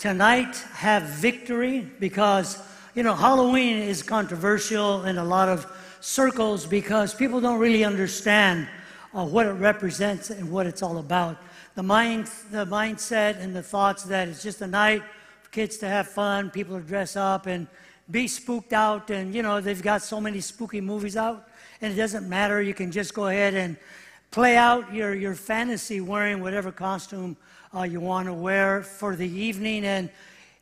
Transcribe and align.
tonight 0.00 0.56
have 0.72 1.02
victory 1.02 1.86
because, 2.00 2.58
you 2.94 3.02
know, 3.02 3.14
Halloween 3.14 3.76
is 3.76 4.02
controversial 4.02 5.04
in 5.04 5.18
a 5.18 5.24
lot 5.24 5.50
of 5.50 5.70
circles 6.00 6.64
because 6.64 7.12
people 7.12 7.38
don't 7.38 7.58
really 7.58 7.84
understand 7.84 8.66
uh, 9.12 9.26
what 9.26 9.44
it 9.44 9.52
represents 9.52 10.30
and 10.30 10.50
what 10.50 10.66
it's 10.66 10.82
all 10.82 10.96
about. 10.96 11.36
The, 11.74 11.82
mind, 11.82 12.30
the 12.50 12.64
mindset 12.64 13.38
and 13.40 13.54
the 13.54 13.62
thoughts 13.62 14.04
that 14.04 14.26
it's 14.26 14.42
just 14.42 14.62
a 14.62 14.66
night 14.66 15.02
for 15.42 15.50
kids 15.50 15.76
to 15.78 15.86
have 15.86 16.08
fun, 16.08 16.48
people 16.48 16.80
to 16.80 16.82
dress 16.82 17.14
up 17.14 17.46
and 17.46 17.66
be 18.10 18.26
spooked 18.26 18.72
out, 18.72 19.10
and 19.10 19.34
you 19.34 19.42
know, 19.42 19.60
they've 19.60 19.82
got 19.82 20.00
so 20.00 20.18
many 20.18 20.40
spooky 20.40 20.80
movies 20.80 21.18
out, 21.18 21.46
and 21.82 21.92
it 21.92 21.96
doesn't 21.96 22.26
matter. 22.26 22.62
You 22.62 22.72
can 22.72 22.90
just 22.90 23.12
go 23.12 23.26
ahead 23.26 23.52
and 23.52 23.76
play 24.30 24.56
out 24.56 24.94
your, 24.94 25.14
your 25.14 25.34
fantasy 25.34 26.00
wearing 26.00 26.40
whatever 26.40 26.72
costume 26.72 27.36
uh, 27.74 27.82
you 27.82 28.00
want 28.00 28.26
to 28.26 28.32
wear 28.32 28.82
for 28.82 29.14
the 29.14 29.28
evening, 29.28 29.84
and, 29.84 30.10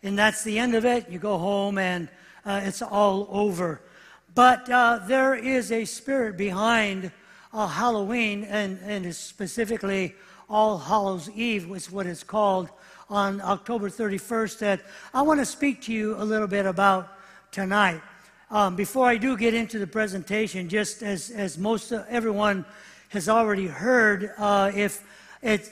and 0.02 0.18
that's 0.18 0.44
the 0.44 0.58
end 0.58 0.74
of 0.74 0.84
it. 0.84 1.08
You 1.08 1.18
go 1.18 1.38
home, 1.38 1.78
and 1.78 2.08
uh, 2.44 2.60
it's 2.64 2.82
all 2.82 3.26
over. 3.30 3.80
But 4.34 4.68
uh, 4.68 5.00
there 5.06 5.34
is 5.34 5.72
a 5.72 5.84
spirit 5.84 6.36
behind 6.36 7.10
uh, 7.52 7.66
Halloween, 7.66 8.44
and, 8.44 8.78
and 8.84 9.14
specifically 9.14 10.14
All 10.50 10.76
Hallows 10.76 11.30
Eve, 11.30 11.70
is 11.70 11.90
what 11.90 12.06
it's 12.06 12.22
called 12.22 12.68
on 13.08 13.40
October 13.40 13.88
31st, 13.88 14.58
that 14.58 14.80
I 15.14 15.22
want 15.22 15.40
to 15.40 15.46
speak 15.46 15.80
to 15.82 15.92
you 15.92 16.14
a 16.16 16.24
little 16.24 16.46
bit 16.46 16.66
about 16.66 17.16
tonight. 17.50 18.02
Um, 18.50 18.76
before 18.76 19.06
I 19.06 19.16
do 19.16 19.34
get 19.34 19.54
into 19.54 19.78
the 19.78 19.86
presentation, 19.86 20.68
just 20.68 21.02
as, 21.02 21.30
as 21.30 21.56
most 21.56 21.90
everyone 21.90 22.66
has 23.08 23.30
already 23.30 23.66
heard, 23.66 24.32
uh, 24.36 24.70
if 24.74 25.02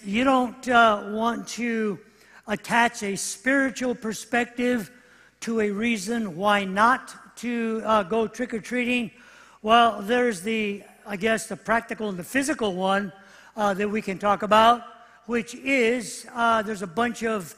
you 0.05 0.23
don't 0.23 0.69
uh, 0.69 1.05
want 1.09 1.49
to 1.49 1.99
attach 2.47 3.03
a 3.03 3.17
spiritual 3.17 3.95
perspective 3.95 4.91
to 5.41 5.61
a 5.61 5.71
reason 5.71 6.37
why 6.37 6.65
not 6.65 7.37
to 7.37 7.83
uh, 7.85 8.03
go 8.05 8.29
trick 8.29 8.55
or 8.55 8.61
treating, 8.61 9.11
well, 9.63 10.01
there's 10.03 10.43
the, 10.43 10.83
I 11.07 11.17
guess, 11.17 11.49
the 11.49 11.57
practical 11.57 12.09
and 12.09 12.17
the 12.17 12.25
physical 12.25 12.75
one 12.75 13.13
uh, 13.57 13.75
that 13.75 13.89
we 13.89 14.01
can 14.01 14.19
talk 14.19 14.43
about, 14.43 14.83
which 15.27 15.55
is 15.57 16.27
uh, 16.33 16.63
there's 16.63 16.83
a 16.83 16.87
bunch 16.87 17.25
of 17.25 17.55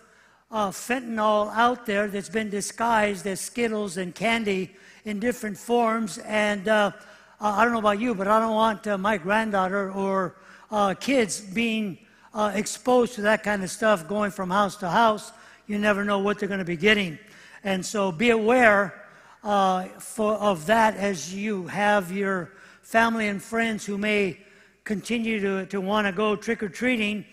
uh, 0.50 0.70
fentanyl 0.70 1.52
out 1.54 1.84
there 1.84 2.08
that's 2.08 2.30
been 2.30 2.48
disguised 2.48 3.26
as 3.26 3.40
Skittles 3.40 3.98
and 3.98 4.14
candy 4.14 4.74
in 5.04 5.20
different 5.20 5.58
forms. 5.58 6.16
And 6.18 6.68
uh, 6.68 6.92
I 7.38 7.64
don't 7.64 7.74
know 7.74 7.80
about 7.80 8.00
you, 8.00 8.14
but 8.14 8.26
I 8.26 8.40
don't 8.40 8.54
want 8.54 8.86
my 8.98 9.18
granddaughter 9.18 9.92
or 9.92 10.36
uh, 10.70 10.94
kids 10.94 11.40
being 11.40 11.98
uh, 12.34 12.52
exposed 12.54 13.14
to 13.14 13.22
that 13.22 13.42
kind 13.42 13.62
of 13.62 13.70
stuff 13.70 14.06
going 14.08 14.30
from 14.30 14.50
house 14.50 14.76
to 14.76 14.88
house. 14.88 15.32
You 15.66 15.78
never 15.78 16.04
know 16.04 16.18
what 16.18 16.38
they're 16.38 16.48
going 16.48 16.58
to 16.58 16.64
be 16.64 16.76
getting. 16.76 17.18
And 17.64 17.84
so 17.84 18.12
be 18.12 18.30
aware 18.30 19.04
for, 19.42 20.34
of 20.34 20.66
that 20.66 20.96
as 20.96 21.34
you 21.34 21.66
have 21.66 22.12
your 22.12 22.52
family 22.82 23.28
and 23.28 23.42
friends 23.42 23.84
who 23.84 23.98
may 23.98 24.38
continue 24.84 25.40
to, 25.40 25.66
to 25.66 25.80
want 25.80 26.06
to 26.06 26.12
go 26.12 26.36
trick 26.36 26.62
or 26.62 26.68
treating. 26.68 27.24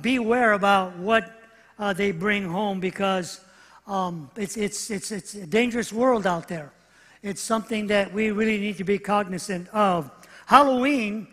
beware 0.00 0.52
about 0.52 0.96
what 0.98 1.38
uh, 1.78 1.92
they 1.92 2.10
bring 2.10 2.44
home 2.44 2.80
because 2.80 3.40
um, 3.86 4.30
it's, 4.36 4.56
it's, 4.56 4.90
it's, 4.90 5.12
it's 5.12 5.34
a 5.34 5.46
dangerous 5.46 5.92
world 5.92 6.26
out 6.26 6.48
there. 6.48 6.72
It's 7.22 7.40
something 7.40 7.86
that 7.88 8.12
we 8.12 8.30
really 8.30 8.58
need 8.58 8.76
to 8.78 8.84
be 8.84 8.98
cognizant 8.98 9.68
of. 9.68 10.10
Halloween 10.46 11.28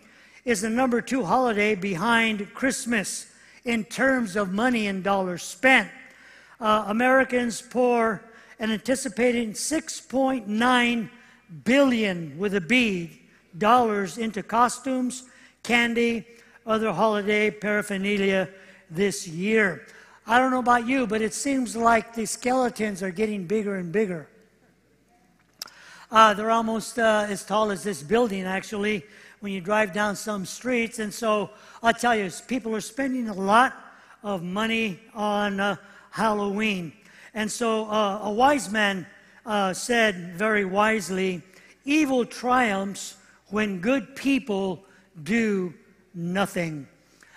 is 0.45 0.61
the 0.61 0.69
number 0.69 1.01
two 1.01 1.25
holiday 1.25 1.73
behind 1.73 2.53
Christmas 2.53 3.27
in 3.65 3.83
terms 3.83 4.35
of 4.35 4.53
money 4.53 4.85
and 4.87 5.03
dollars 5.03 5.41
spent. 5.41 5.89
Uh, 6.61 6.85
Americans 6.87 7.61
pour 7.61 8.23
an 8.59 8.71
anticipated 8.71 9.53
6.9 9.53 11.09
billion 11.63 12.37
with 12.37 12.55
a 12.55 12.61
B 12.61 13.21
dollars 13.57 14.17
into 14.17 14.43
costumes, 14.43 15.23
candy, 15.63 16.25
other 16.65 16.91
holiday 16.91 17.49
paraphernalia 17.49 18.49
this 18.89 19.27
year. 19.27 19.87
I 20.27 20.39
don't 20.39 20.51
know 20.51 20.59
about 20.59 20.87
you, 20.87 21.07
but 21.07 21.21
it 21.21 21.33
seems 21.33 21.75
like 21.75 22.13
the 22.13 22.25
skeletons 22.25 23.01
are 23.01 23.11
getting 23.11 23.45
bigger 23.45 23.75
and 23.75 23.91
bigger. 23.91 24.27
Uh, 26.11 26.33
they're 26.33 26.51
almost 26.51 26.99
uh, 26.99 27.25
as 27.27 27.43
tall 27.43 27.71
as 27.71 27.83
this 27.83 28.01
building, 28.03 28.43
actually, 28.43 29.03
when 29.45 29.53
you 29.53 29.61
drive 29.61 29.93
down 29.93 30.15
some 30.15 30.43
streets. 30.43 30.97
And 30.97 31.13
so 31.13 31.51
I'll 31.83 31.93
tell 31.93 32.15
you, 32.15 32.31
people 32.47 32.75
are 32.75 32.81
spending 32.81 33.29
a 33.29 33.33
lot 33.35 33.75
of 34.23 34.41
money 34.41 34.99
on 35.13 35.59
uh, 35.59 35.75
Halloween. 36.09 36.91
And 37.35 37.51
so 37.51 37.85
uh, 37.85 38.21
a 38.23 38.31
wise 38.31 38.71
man 38.71 39.05
uh, 39.45 39.71
said 39.71 40.33
very 40.35 40.65
wisely 40.65 41.43
evil 41.83 42.25
triumphs 42.25 43.17
when 43.49 43.81
good 43.81 44.15
people 44.15 44.83
do 45.21 45.71
nothing. 46.15 46.87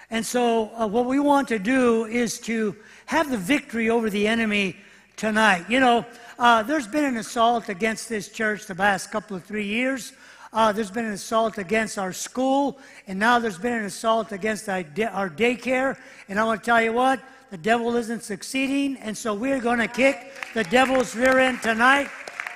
And 0.09 0.25
so, 0.25 0.71
uh, 0.81 0.87
what 0.87 1.05
we 1.05 1.21
want 1.21 1.49
to 1.49 1.59
do 1.59 2.07
is 2.07 2.41
to 2.41 2.75
have 3.05 3.31
the 3.31 3.37
victory 3.37 3.91
over 3.91 4.09
the 4.09 4.27
enemy 4.27 4.77
tonight. 5.17 5.67
You 5.69 5.81
know, 5.81 6.07
uh, 6.39 6.63
there's 6.63 6.87
been 6.87 7.05
an 7.05 7.19
assault 7.19 7.69
against 7.69 8.09
this 8.09 8.31
church 8.31 8.65
the 8.65 8.75
past 8.75 9.11
couple 9.11 9.37
of 9.37 9.45
three 9.45 9.67
years. 9.67 10.15
Uh, 10.53 10.73
there's 10.73 10.91
been 10.91 11.05
an 11.05 11.13
assault 11.13 11.59
against 11.59 11.99
our 11.99 12.13
school, 12.13 12.79
and 13.07 13.19
now 13.19 13.39
there's 13.39 13.59
been 13.59 13.75
an 13.75 13.85
assault 13.85 14.33
against 14.33 14.69
our, 14.69 14.83
daycare. 14.83 15.99
And 16.29 16.41
I 16.41 16.45
want 16.45 16.63
to 16.63 16.67
tell 16.67 16.83
you 16.83 16.93
what, 16.93 17.21
the 17.51 17.59
devil 17.59 17.97
isn't 17.97 18.23
succeeding, 18.23 18.97
and 18.97 19.17
so 19.17 19.35
we're 19.35 19.61
going 19.61 19.79
to 19.79 19.89
kick 19.89 20.33
the 20.55 20.65
devil's 20.65 21.15
rear 21.15 21.39
end 21.39 21.61
tonight 21.63 22.09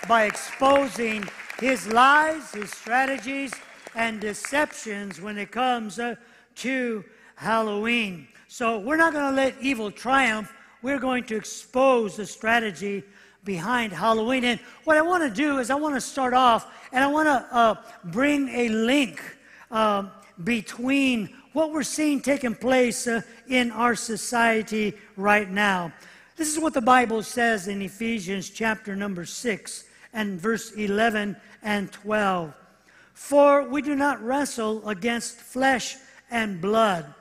by 0.09 0.25
exposing 0.25 1.29
his 1.61 1.87
lies, 1.89 2.51
his 2.53 2.71
strategies, 2.71 3.53
and 3.95 4.21
deceptions 4.21 5.21
when 5.21 5.37
it 5.37 5.51
comes 5.51 5.99
uh, 5.99 6.15
to 6.57 7.05
Halloween. 7.37 8.27
So 8.49 8.79
we're 8.79 8.97
not 8.97 9.13
going 9.13 9.31
to 9.31 9.37
let 9.37 9.55
evil 9.61 9.91
triumph. 9.91 10.53
We're 10.81 10.99
going 10.99 11.25
to 11.25 11.37
expose 11.37 12.17
the 12.17 12.27
strategy 12.27 13.05
behind 13.45 13.93
Halloween. 13.93 14.45
And 14.45 14.61
what 14.85 14.97
I 14.97 15.03
want 15.03 15.23
to 15.25 15.31
do 15.31 15.59
is 15.59 15.71
I 15.71 15.75
want 15.75 15.95
to 15.95 16.01
start 16.01 16.35
off 16.35 16.73
and 16.93 17.03
I 17.03 17.07
want 17.07 17.27
to 17.27 17.57
uh, 17.57 17.75
bring 18.05 18.49
a 18.51 18.69
link 18.69 19.21
uh, 19.71 20.05
between 20.45 21.31
what 21.53 21.73
we're 21.73 21.83
seeing 21.83 22.21
taking 22.21 22.55
place 22.55 23.07
uh, 23.07 23.23
in 23.49 23.71
our 23.71 23.95
society 23.95 24.95
right 25.17 25.51
now. 25.51 25.93
This 26.37 26.53
is 26.53 26.59
what 26.59 26.75
the 26.75 26.81
Bible 26.81 27.23
says 27.23 27.69
in 27.69 27.83
Ephesians 27.83 28.51
chapter 28.51 28.95
number 28.95 29.25
6 29.25 29.85
and 30.13 30.41
verse 30.41 30.73
11 30.73 31.37
and 31.63 31.91
12. 31.93 32.55
For 33.15 33.63
we 33.69 33.83
do 33.83 33.95
not 33.95 34.23
wrestle 34.23 34.89
against 34.89 35.37
flesh 35.37 35.97
and 36.31 36.61
blood 36.61 37.15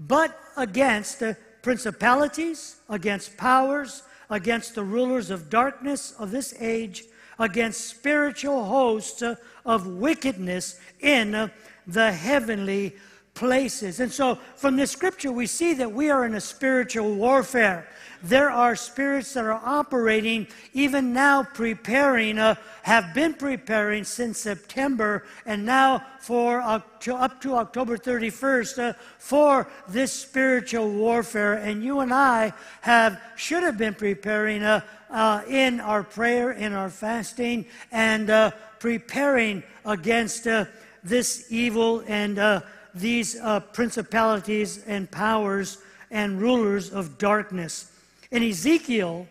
but 0.00 0.38
against 0.56 1.22
principalities, 1.62 2.76
against 2.88 3.36
powers, 3.36 4.02
against 4.30 4.74
the 4.74 4.82
rulers 4.82 5.30
of 5.30 5.50
darkness 5.50 6.12
of 6.12 6.30
this 6.30 6.54
age, 6.58 7.04
against 7.40 7.88
spiritual 7.88 8.64
hosts 8.64 9.24
of 9.64 9.86
wickedness 9.88 10.78
in 11.00 11.50
the 11.88 12.12
heavenly 12.12 12.94
places. 13.34 13.98
And 13.98 14.12
so, 14.12 14.36
from 14.54 14.76
this 14.76 14.92
scripture, 14.92 15.32
we 15.32 15.46
see 15.46 15.74
that 15.74 15.90
we 15.90 16.10
are 16.10 16.24
in 16.24 16.34
a 16.36 16.40
spiritual 16.40 17.14
warfare 17.14 17.88
there 18.22 18.50
are 18.50 18.76
spirits 18.76 19.32
that 19.34 19.44
are 19.44 19.60
operating 19.64 20.46
even 20.74 21.12
now, 21.12 21.42
preparing, 21.42 22.38
uh, 22.38 22.54
have 22.82 23.14
been 23.14 23.34
preparing 23.34 24.04
since 24.04 24.38
September, 24.38 25.24
and 25.46 25.64
now 25.64 26.04
for 26.20 26.60
up 26.60 27.00
to 27.00 27.14
October 27.14 27.96
31st 27.96 28.90
uh, 28.90 28.92
for 29.18 29.68
this 29.88 30.12
spiritual 30.12 30.90
warfare. 30.90 31.54
And 31.54 31.82
you 31.82 32.00
and 32.00 32.12
I 32.12 32.52
have 32.82 33.20
should 33.36 33.62
have 33.62 33.78
been 33.78 33.94
preparing 33.94 34.62
uh, 35.10 35.14
uh 35.14 35.42
in 35.48 35.80
our 35.80 36.02
prayer, 36.02 36.52
in 36.52 36.72
our 36.72 36.90
fasting, 36.90 37.66
and 37.92 38.30
uh, 38.30 38.50
preparing 38.78 39.62
against 39.84 40.46
uh, 40.46 40.64
this 41.02 41.46
evil 41.50 42.02
and 42.06 42.62
these 42.94 43.36
principalities 43.72 44.84
and 44.86 45.10
powers 45.10 45.78
and 46.10 46.40
rulers 46.40 46.90
of 46.90 47.18
darkness 47.18 47.90
in 48.30 48.42
Ezekiel 48.42 49.26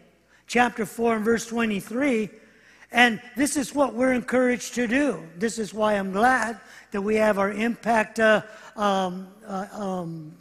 chapter 0.47 0.85
4 0.85 1.17
and 1.17 1.25
verse 1.25 1.45
23. 1.45 2.29
And 2.91 3.21
this 3.37 3.55
is 3.55 3.73
what 3.75 3.93
we're 3.93 4.13
encouraged 4.13 4.73
to 4.75 4.87
do. 4.87 5.23
This 5.37 5.59
is 5.59 5.73
why 5.73 5.93
I'm 5.93 6.11
glad 6.11 6.59
that 6.91 7.01
we 7.01 7.15
have 7.15 7.37
our 7.37 7.51
impact 7.51 8.19
uh, 8.19 8.41
um, 8.75 9.27
uh, 9.47 9.67
um, 9.71 10.33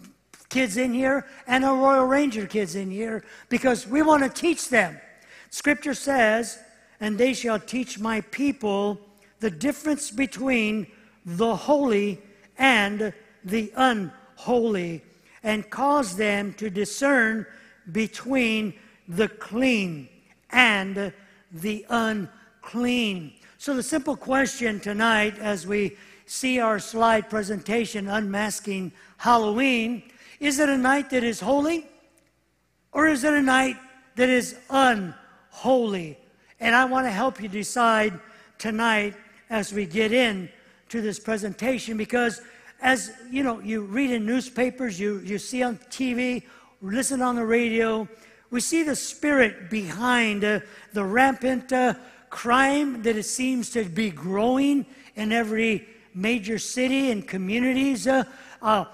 kids 0.49 0.79
in 0.79 0.95
here 0.95 1.27
and 1.47 1.65
our 1.65 1.77
Royal 1.77 2.07
Ranger 2.07 2.47
kids 2.47 2.75
in 2.75 2.91
here 2.91 3.23
because 3.51 3.87
we 3.87 4.01
want 4.01 4.23
to 4.23 4.31
teach 4.31 4.71
them. 4.71 4.99
Scripture 5.51 5.95
says, 5.95 6.59
and 7.01 7.17
they 7.17 7.33
shall 7.33 7.61
teach 7.61 7.99
my 7.99 8.21
people 8.21 9.01
the 9.41 9.51
difference 9.51 10.11
between 10.11 10.87
the 11.25 11.55
holy 11.55 12.21
and 12.59 13.13
the 13.45 13.73
unholy, 13.77 15.03
and 15.43 15.71
cause 15.71 16.17
them 16.17 16.53
to 16.55 16.69
discern 16.69 17.47
between 17.93 18.75
the 19.07 19.29
clean 19.29 20.09
and 20.51 21.13
the 21.53 21.87
unclean. 21.89 23.33
So, 23.59 23.75
the 23.75 23.83
simple 23.83 24.17
question 24.17 24.81
tonight, 24.81 25.39
as 25.39 25.67
we 25.67 25.97
see 26.27 26.59
our 26.59 26.79
slide 26.79 27.31
presentation, 27.31 28.09
Unmasking 28.09 28.93
Halloween, 29.17 30.03
is 30.41 30.59
it 30.59 30.69
a 30.69 30.77
night 30.77 31.11
that 31.11 31.25
is 31.25 31.41
holy 31.41 31.87
or 32.93 33.07
is 33.07 33.25
it 33.25 33.33
a 33.33 33.43
night 33.43 33.77
that 34.17 34.29
is 34.29 34.57
unholy? 34.69 35.15
And 36.61 36.75
I 36.75 36.85
want 36.85 37.07
to 37.07 37.11
help 37.11 37.43
you 37.43 37.49
decide 37.49 38.19
tonight 38.59 39.15
as 39.51 39.73
we 39.73 39.87
get 39.87 40.13
in 40.13 40.49
to 40.89 41.01
this 41.01 41.19
presentation 41.19 41.97
because 41.97 42.41
as 42.81 43.13
you 43.31 43.43
know 43.43 43.61
you 43.61 43.83
read 43.83 44.11
in 44.11 44.25
newspapers 44.25 44.99
you, 44.99 45.19
you 45.21 45.39
see 45.39 45.63
on 45.63 45.77
tv 45.91 46.43
listen 46.81 47.23
on 47.23 47.37
the 47.37 47.45
radio 47.45 48.09
we 48.51 48.61
see 48.61 48.83
the 48.83 48.97
spirit 48.97 49.69
behind 49.69 50.45
uh, 50.45 50.61
the 50.93 51.05
rampant 51.05 51.73
uh, 51.73 51.95
crime 52.31 53.03
that 53.03 53.17
it 53.17 53.25
seems 53.25 53.71
to 53.71 53.85
be 53.85 54.11
growing 54.11 54.87
in 55.17 55.33
every 55.33 55.87
major 56.15 56.59
city 56.59 57.11
and 57.11 57.27
communities 57.27 58.07
uh, 58.07 58.25
uh 58.63 58.85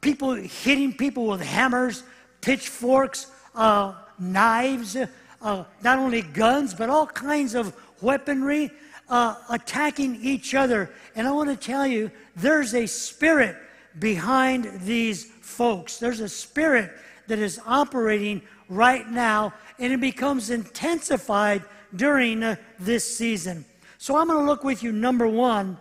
people 0.00 0.34
hitting 0.34 0.92
people 0.92 1.26
with 1.26 1.40
hammers 1.40 2.02
pitchforks 2.40 3.26
uh, 3.54 3.94
knives 4.18 4.96
uh, 5.42 5.64
not 5.82 5.98
only 5.98 6.22
guns 6.22 6.74
but 6.74 6.90
all 6.90 7.06
kinds 7.06 7.54
of 7.54 7.74
weaponry 8.00 8.70
uh, 9.08 9.34
attacking 9.50 10.16
each 10.22 10.54
other. 10.54 10.90
And 11.14 11.26
I 11.26 11.32
want 11.32 11.50
to 11.50 11.56
tell 11.56 11.86
you, 11.86 12.10
there's 12.36 12.74
a 12.74 12.86
spirit 12.86 13.56
behind 13.98 14.80
these 14.82 15.24
folks. 15.24 15.98
There's 15.98 16.20
a 16.20 16.28
spirit 16.28 16.92
that 17.26 17.38
is 17.38 17.60
operating 17.66 18.42
right 18.68 19.08
now, 19.10 19.52
and 19.78 19.92
it 19.92 20.00
becomes 20.00 20.50
intensified 20.50 21.64
during 21.94 22.42
uh, 22.42 22.56
this 22.78 23.16
season. 23.16 23.64
So 23.98 24.16
I'm 24.16 24.28
going 24.28 24.38
to 24.38 24.46
look 24.46 24.64
with 24.64 24.82
you, 24.82 24.92
number 24.92 25.26
one, 25.26 25.76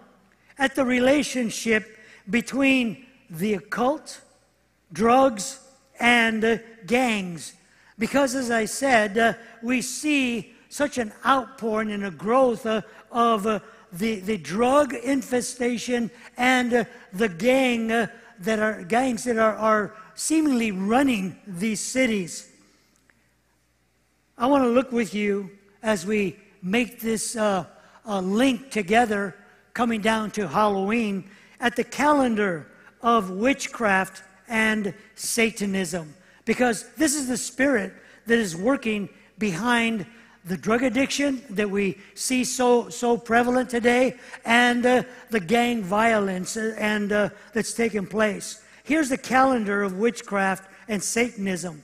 at 0.58 0.76
the 0.76 0.84
relationship 0.84 1.98
between 2.30 3.06
the 3.30 3.54
occult, 3.54 4.22
drugs, 4.92 5.60
and 6.00 6.44
uh, 6.44 6.58
gangs. 6.86 7.54
Because, 8.00 8.34
as 8.34 8.50
I 8.50 8.64
said, 8.64 9.18
uh, 9.18 9.34
we 9.62 9.82
see 9.82 10.54
such 10.70 10.98
an 10.98 11.12
outpouring 11.26 11.92
and 11.92 12.06
a 12.06 12.12
growth 12.12 12.66
uh, 12.66 12.82
of 13.12 13.46
uh, 13.46 13.60
the, 13.92 14.22
the 14.22 14.38
drug 14.38 14.94
infestation 14.94 16.10
and 16.38 16.74
uh, 16.74 16.84
the 17.12 17.28
gang 17.28 17.92
uh, 17.92 18.08
that 18.40 18.60
are 18.60 18.84
gangs 18.84 19.26
that 19.26 19.38
are, 19.38 19.56
are 19.58 19.96
seemingly 20.16 20.72
running 20.72 21.38
these 21.46 21.82
cities. 21.82 22.50
I 24.38 24.48
want 24.48 24.64
to 24.64 24.70
look 24.70 24.94
with 24.94 25.14
you 25.14 25.50
as 25.84 26.06
we 26.06 26.38
make 26.62 27.02
this 27.02 27.36
uh, 27.36 27.66
link 28.06 28.72
together, 28.72 29.36
coming 29.74 30.00
down 30.00 30.32
to 30.32 30.48
Halloween, 30.48 31.30
at 31.60 31.76
the 31.76 31.84
calendar 31.84 32.68
of 33.02 33.32
witchcraft 33.32 34.24
and 34.48 34.94
Satanism. 35.16 36.14
Because 36.50 36.90
this 36.98 37.14
is 37.14 37.28
the 37.28 37.38
spirit 37.38 37.94
that 38.26 38.40
is 38.40 38.56
working 38.56 39.08
behind 39.38 40.08
the 40.46 40.58
drug 40.58 40.82
addiction 40.82 41.44
that 41.52 41.70
we 41.70 42.00
see 42.16 42.44
so, 42.44 42.90
so 42.90 43.18
prevalent 43.18 43.70
today 43.70 44.18
and 44.46 44.84
uh, 44.84 45.04
the 45.30 45.40
gang 45.40 45.84
violence 45.84 46.58
uh, 46.58 46.74
and 46.80 47.12
uh, 47.12 47.30
that's 47.54 47.74
taken 47.74 48.08
place. 48.08 48.64
Here's 48.84 49.10
the 49.10 49.18
calendar 49.20 49.84
of 49.84 50.00
witchcraft 50.00 50.68
and 50.88 51.04
Satanism 51.04 51.84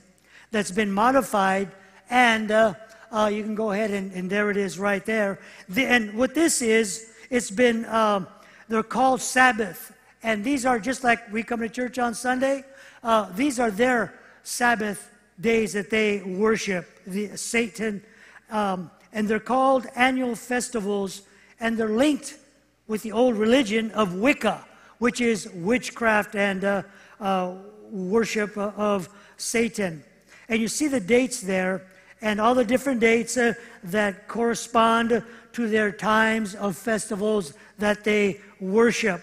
that's 0.50 0.72
been 0.72 0.90
modified, 0.90 1.70
and 2.10 2.50
uh, 2.50 2.74
uh, 3.12 3.30
you 3.32 3.44
can 3.44 3.54
go 3.54 3.70
ahead 3.70 3.92
and, 3.92 4.10
and, 4.14 4.28
there 4.28 4.50
it 4.50 4.56
is 4.56 4.80
right 4.80 5.06
there. 5.06 5.38
The, 5.68 5.86
and 5.86 6.14
what 6.14 6.34
this 6.34 6.60
is, 6.60 7.08
it's 7.30 7.52
been, 7.52 7.84
um, 7.84 8.26
they're 8.66 8.82
called 8.82 9.20
Sabbath, 9.20 9.96
and 10.24 10.42
these 10.42 10.66
are 10.66 10.80
just 10.80 11.04
like 11.04 11.32
we 11.32 11.44
come 11.44 11.60
to 11.60 11.68
church 11.68 12.00
on 12.00 12.14
Sunday, 12.14 12.64
uh, 13.04 13.30
these 13.30 13.60
are 13.60 13.70
their 13.70 14.12
Sabbath 14.46 15.10
days 15.40 15.72
that 15.72 15.90
they 15.90 16.22
worship 16.22 17.00
the 17.04 17.36
Satan 17.36 18.00
um, 18.48 18.92
and 19.12 19.26
they're 19.26 19.40
called 19.40 19.88
annual 19.96 20.36
festivals, 20.36 21.22
and 21.58 21.76
they're 21.76 21.88
linked 21.88 22.38
with 22.86 23.02
the 23.02 23.10
old 23.10 23.34
religion 23.34 23.90
of 23.90 24.14
Wicca, 24.14 24.64
which 24.98 25.20
is 25.20 25.48
witchcraft 25.52 26.36
and 26.36 26.62
uh, 26.62 26.82
uh, 27.18 27.54
worship 27.90 28.56
of 28.56 29.08
Satan. 29.36 30.04
And 30.48 30.60
you 30.60 30.68
see 30.68 30.86
the 30.86 31.00
dates 31.00 31.40
there, 31.40 31.86
and 32.22 32.40
all 32.40 32.54
the 32.54 32.64
different 32.64 33.00
dates 33.00 33.36
uh, 33.36 33.54
that 33.82 34.28
correspond 34.28 35.24
to 35.54 35.68
their 35.68 35.90
times 35.90 36.54
of 36.54 36.76
festivals 36.76 37.54
that 37.78 38.04
they 38.04 38.40
worship. 38.60 39.22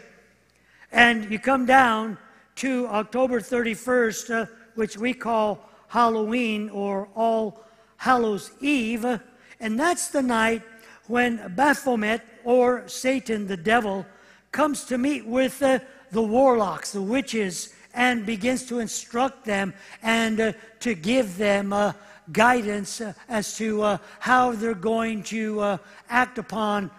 And 0.91 1.31
you 1.31 1.39
come 1.39 1.65
down 1.65 2.17
to 2.55 2.87
October 2.87 3.39
31st, 3.39 4.29
uh, 4.29 4.45
which 4.75 4.97
we 4.97 5.13
call 5.13 5.69
Halloween 5.87 6.69
or 6.69 7.07
All 7.15 7.63
Hallows 7.97 8.51
Eve, 8.59 9.19
and 9.59 9.79
that's 9.79 10.09
the 10.09 10.21
night 10.21 10.61
when 11.07 11.53
Baphomet 11.55 12.21
or 12.43 12.87
Satan, 12.87 13.47
the 13.47 13.57
devil, 13.57 14.05
comes 14.51 14.85
to 14.85 14.97
meet 14.97 15.25
with 15.25 15.61
uh, 15.61 15.79
the 16.11 16.21
warlocks, 16.21 16.91
the 16.91 17.01
witches, 17.01 17.73
and 17.93 18.25
begins 18.25 18.65
to 18.67 18.79
instruct 18.79 19.45
them 19.45 19.73
and 20.01 20.39
uh, 20.39 20.53
to 20.79 20.95
give 20.95 21.37
them 21.37 21.73
uh, 21.73 21.93
guidance 22.31 23.01
uh, 23.01 23.13
as 23.29 23.55
to 23.57 23.81
uh, 23.81 23.97
how 24.19 24.51
they're 24.51 24.73
going 24.73 25.23
to 25.23 25.59
uh, 25.59 25.77
act 26.09 26.37
upon 26.37 26.89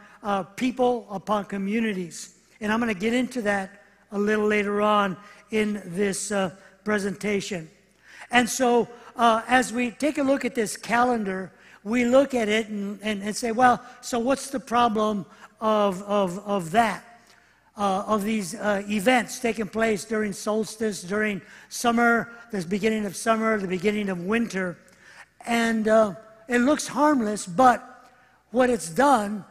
people, 0.56 1.06
upon 1.10 1.44
communities. 1.44 2.36
And 2.60 2.72
I'm 2.72 2.80
going 2.80 2.92
to 2.92 2.98
get 2.98 3.12
into 3.12 3.42
that 3.42 3.82
a 4.10 4.18
little 4.18 4.46
later 4.46 4.80
on 4.80 5.18
in 5.50 5.82
this 5.84 6.32
presentation. 6.84 7.70
And 8.30 8.48
so 8.48 8.88
uh, 9.16 9.42
as 9.48 9.72
we 9.72 9.90
take 9.90 10.18
a 10.18 10.22
look 10.22 10.44
at 10.44 10.54
this 10.54 10.76
calendar, 10.76 11.52
we 11.82 12.04
look 12.04 12.34
at 12.34 12.48
it 12.48 12.68
and, 12.68 12.98
and, 13.02 13.22
and 13.22 13.36
say, 13.36 13.52
well, 13.52 13.82
so 14.00 14.18
what's 14.18 14.50
the 14.50 14.60
problem 14.60 15.26
of, 15.60 16.02
of, 16.02 16.38
of 16.46 16.70
that? 16.72 17.04
Uh, 17.76 18.04
of 18.06 18.22
these 18.22 18.54
uh, 18.54 18.84
events 18.88 19.40
taking 19.40 19.66
place 19.66 20.04
during 20.04 20.32
solstice, 20.32 21.02
during 21.02 21.42
summer, 21.68 22.30
the 22.52 22.64
beginning 22.66 23.04
of 23.04 23.16
summer, 23.16 23.58
the 23.58 23.66
beginning 23.66 24.08
of 24.08 24.20
winter. 24.20 24.78
And 25.44 25.88
uh, 25.88 26.14
it 26.48 26.58
looks 26.58 26.86
harmless, 26.86 27.46
but 27.46 28.12
what 28.52 28.70
it's 28.70 28.88
done 28.88 29.44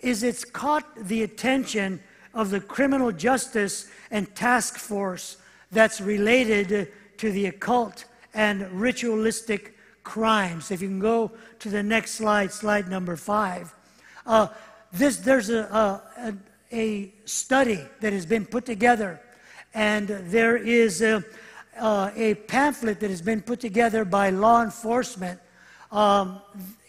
is 0.00 0.22
it's 0.22 0.44
caught 0.44 0.84
the 0.94 1.22
attention 1.22 2.00
of 2.34 2.50
the 2.50 2.60
criminal 2.60 3.12
justice 3.12 3.90
and 4.10 4.34
task 4.34 4.76
force 4.76 5.38
that's 5.72 6.00
related 6.00 6.92
to 7.18 7.32
the 7.32 7.46
occult 7.46 8.04
and 8.34 8.70
ritualistic 8.72 9.76
crimes. 10.04 10.70
If 10.70 10.82
you 10.82 10.88
can 10.88 11.00
go 11.00 11.30
to 11.58 11.68
the 11.68 11.82
next 11.82 12.12
slide, 12.12 12.52
slide 12.52 12.88
number 12.88 13.16
five. 13.16 13.74
Uh, 14.26 14.48
this, 14.92 15.18
there's 15.18 15.50
a, 15.50 16.00
a, 16.18 16.34
a, 16.72 17.12
study 17.24 17.80
that 18.00 18.12
has 18.12 18.26
been 18.26 18.44
put 18.44 18.66
together, 18.66 19.20
and 19.74 20.08
there 20.08 20.56
is 20.56 21.00
a, 21.02 21.24
uh, 21.78 22.10
a 22.16 22.34
pamphlet 22.34 22.98
that 23.00 23.10
has 23.10 23.22
been 23.22 23.40
put 23.40 23.60
together 23.60 24.04
by 24.04 24.30
law 24.30 24.62
enforcement 24.62 25.38
um, 25.92 26.40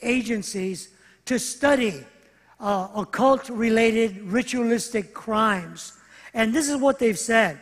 agencies 0.02 0.90
to 1.26 1.38
study 1.38 2.06
uh, 2.60 2.88
occult 2.96 3.50
related 3.50 4.22
ritualistic 4.24 5.14
crimes. 5.14 5.94
And 6.34 6.54
this 6.54 6.70
is 6.70 6.78
what 6.78 7.00
they've 7.00 7.20
said. 7.20 7.60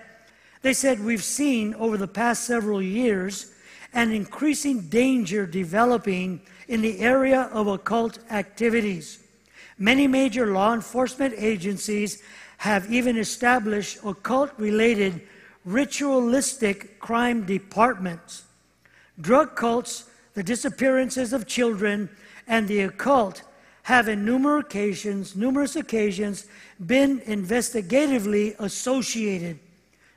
They 0.61 0.73
said, 0.73 1.03
We've 1.03 1.23
seen 1.23 1.73
over 1.75 1.97
the 1.97 2.07
past 2.07 2.43
several 2.43 2.81
years 2.81 3.51
an 3.93 4.11
increasing 4.11 4.81
danger 4.89 5.45
developing 5.45 6.41
in 6.67 6.81
the 6.81 6.99
area 6.99 7.49
of 7.53 7.67
occult 7.67 8.19
activities. 8.29 9.19
Many 9.77 10.07
major 10.07 10.47
law 10.47 10.73
enforcement 10.73 11.33
agencies 11.37 12.21
have 12.57 12.91
even 12.91 13.17
established 13.17 13.99
occult 14.03 14.51
related 14.57 15.21
ritualistic 15.65 16.99
crime 16.99 17.45
departments. 17.45 18.43
Drug 19.21 19.55
cults, 19.55 20.09
the 20.33 20.43
disappearances 20.43 21.33
of 21.33 21.47
children, 21.47 22.09
and 22.47 22.67
the 22.67 22.81
occult 22.81 23.43
have 23.83 24.07
in 24.07 24.25
numerous 24.25 24.65
occasions, 24.65 25.35
numerous 25.35 25.75
occasions 25.75 26.45
been 26.85 27.19
investigatively 27.21 28.55
associated. 28.59 29.59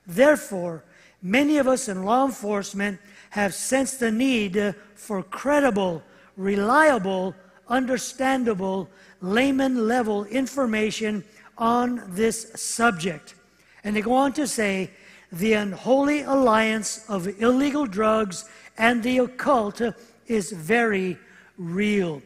Therefore, 0.07 0.85
many 1.23 1.59
of 1.59 1.69
us 1.69 1.89
in 1.89 2.03
law 2.05 2.27
enforcement 2.27 2.99
have 3.31 3.55
sensed 3.55 4.01
the 4.01 4.11
need 4.11 4.75
for 4.95 5.23
credible, 5.23 6.03
reliable, 6.37 7.35
understandable, 7.69 8.89
layman 9.21 9.89
level 9.89 10.25
information 10.25 11.25
on 11.57 12.03
this 12.09 12.53
subject. 12.57 13.35
And 13.85 13.97
they 13.97 14.03
go 14.03 14.13
on 14.13 14.33
to 14.35 14.47
say 14.47 14.91
the 15.31 15.55
unholy 15.55 16.23
alliance 16.23 17.05
of 17.09 17.41
illegal 17.41 17.87
drugs 17.87 18.45
and 18.79 19.03
the 19.03 19.19
occult 19.19 19.81
is 20.27 20.53
very 20.53 21.17
real. 21.57 22.23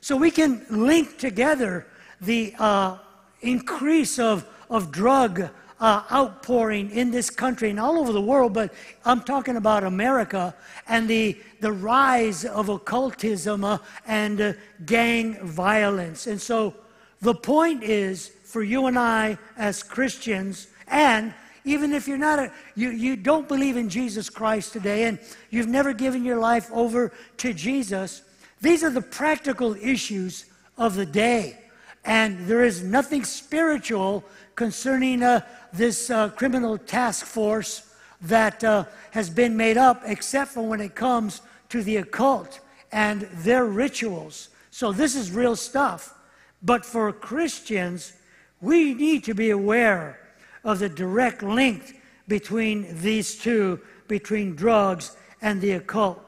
So 0.00 0.16
we 0.16 0.30
can 0.30 0.64
link 0.70 1.18
together 1.18 1.86
the 2.20 2.54
uh, 2.58 2.98
increase 3.40 4.18
of, 4.18 4.46
of 4.68 4.90
drug 4.90 5.48
uh, 5.80 6.02
outpouring 6.12 6.90
in 6.90 7.10
this 7.10 7.30
country 7.30 7.70
and 7.70 7.80
all 7.80 7.98
over 7.98 8.12
the 8.12 8.20
world, 8.20 8.52
but 8.52 8.72
I'm 9.04 9.22
talking 9.22 9.56
about 9.56 9.82
America 9.82 10.54
and 10.86 11.08
the, 11.08 11.38
the 11.60 11.72
rise 11.72 12.44
of 12.44 12.68
occultism 12.68 13.64
uh, 13.64 13.78
and 14.06 14.40
uh, 14.40 14.52
gang 14.84 15.38
violence. 15.46 16.26
And 16.26 16.40
so 16.40 16.74
the 17.22 17.34
point 17.34 17.82
is 17.82 18.28
for 18.44 18.62
you 18.62 18.86
and 18.86 18.98
I 18.98 19.38
as 19.56 19.82
Christians, 19.82 20.68
and 20.86 21.32
even 21.64 21.92
if 21.92 22.06
you're 22.08 22.18
not 22.18 22.38
a, 22.38 22.52
you, 22.74 22.90
you 22.90 23.16
don't 23.16 23.48
believe 23.48 23.76
in 23.76 23.88
Jesus 23.88 24.28
Christ 24.28 24.72
today 24.72 25.04
and 25.04 25.18
you've 25.50 25.68
never 25.68 25.92
given 25.92 26.24
your 26.24 26.38
life 26.38 26.70
over 26.72 27.12
to 27.38 27.52
Jesus, 27.54 28.22
these 28.60 28.84
are 28.84 28.90
the 28.90 29.02
practical 29.02 29.74
issues 29.74 30.46
of 30.76 30.94
the 30.94 31.06
day. 31.06 31.58
And 32.04 32.46
there 32.46 32.64
is 32.64 32.82
nothing 32.82 33.24
spiritual 33.24 34.24
concerning 34.54 35.22
uh, 35.22 35.40
this 35.72 36.10
uh, 36.10 36.30
criminal 36.30 36.78
task 36.78 37.26
force 37.26 37.94
that 38.22 38.62
uh, 38.64 38.84
has 39.12 39.30
been 39.30 39.56
made 39.56 39.76
up, 39.76 40.02
except 40.04 40.52
for 40.52 40.62
when 40.66 40.80
it 40.80 40.94
comes 40.94 41.42
to 41.68 41.82
the 41.82 41.96
occult 41.96 42.60
and 42.92 43.22
their 43.22 43.64
rituals. 43.64 44.48
So 44.70 44.92
this 44.92 45.14
is 45.14 45.30
real 45.30 45.56
stuff. 45.56 46.14
But 46.62 46.84
for 46.84 47.12
Christians, 47.12 48.12
we 48.60 48.94
need 48.94 49.24
to 49.24 49.34
be 49.34 49.50
aware 49.50 50.20
of 50.64 50.78
the 50.78 50.88
direct 50.88 51.42
link 51.42 52.00
between 52.28 53.00
these 53.00 53.36
two, 53.36 53.80
between 54.08 54.54
drugs 54.54 55.16
and 55.40 55.60
the 55.60 55.72
occult. 55.72 56.20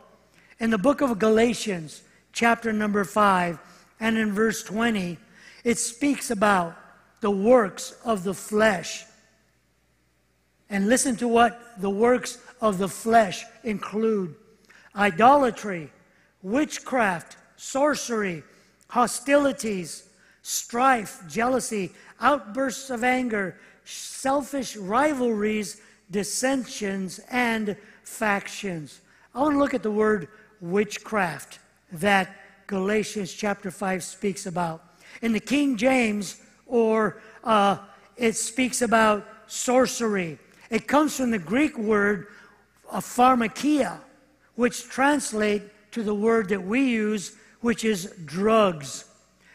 In 0.58 0.70
the 0.70 0.78
book 0.78 1.00
of 1.00 1.18
Galatians, 1.18 2.02
chapter 2.32 2.72
number 2.72 3.04
5, 3.04 3.58
and 4.00 4.16
in 4.16 4.32
verse 4.32 4.62
20, 4.62 5.18
it 5.64 5.78
speaks 5.78 6.30
about 6.30 6.76
the 7.20 7.30
works 7.30 7.94
of 8.04 8.24
the 8.24 8.34
flesh. 8.34 9.04
And 10.68 10.88
listen 10.88 11.16
to 11.16 11.28
what 11.28 11.80
the 11.80 11.90
works 11.90 12.38
of 12.60 12.78
the 12.78 12.88
flesh 12.88 13.44
include 13.62 14.34
idolatry, 14.96 15.90
witchcraft, 16.42 17.36
sorcery, 17.56 18.42
hostilities, 18.88 20.08
strife, 20.42 21.22
jealousy, 21.28 21.92
outbursts 22.20 22.90
of 22.90 23.04
anger, 23.04 23.56
selfish 23.84 24.76
rivalries, 24.76 25.80
dissensions, 26.10 27.20
and 27.30 27.76
factions. 28.04 29.00
I 29.34 29.40
want 29.40 29.54
to 29.54 29.58
look 29.58 29.74
at 29.74 29.82
the 29.82 29.90
word 29.90 30.28
witchcraft 30.60 31.58
that 31.92 32.34
Galatians 32.66 33.32
chapter 33.32 33.70
5 33.70 34.02
speaks 34.02 34.46
about. 34.46 34.91
In 35.20 35.32
the 35.32 35.40
King 35.40 35.76
James, 35.76 36.40
or 36.66 37.20
uh, 37.44 37.78
it 38.16 38.36
speaks 38.36 38.82
about 38.82 39.26
sorcery. 39.46 40.38
It 40.70 40.88
comes 40.88 41.16
from 41.16 41.30
the 41.30 41.38
Greek 41.38 41.76
word 41.76 42.28
uh, 42.90 43.00
pharmakia, 43.00 43.98
which 44.54 44.88
translate 44.88 45.62
to 45.92 46.02
the 46.02 46.14
word 46.14 46.48
that 46.48 46.62
we 46.62 46.88
use, 46.88 47.36
which 47.60 47.84
is 47.84 48.14
drugs. 48.24 49.04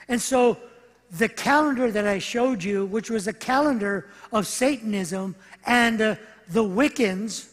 And 0.07 0.21
so 0.21 0.57
the 1.11 1.29
calendar 1.29 1.91
that 1.91 2.07
I 2.07 2.19
showed 2.19 2.63
you, 2.63 2.85
which 2.85 3.09
was 3.09 3.27
a 3.27 3.33
calendar 3.33 4.09
of 4.31 4.45
Satanism 4.47 5.35
and 5.65 6.01
uh, 6.01 6.15
the 6.49 6.63
Wiccans, 6.63 7.49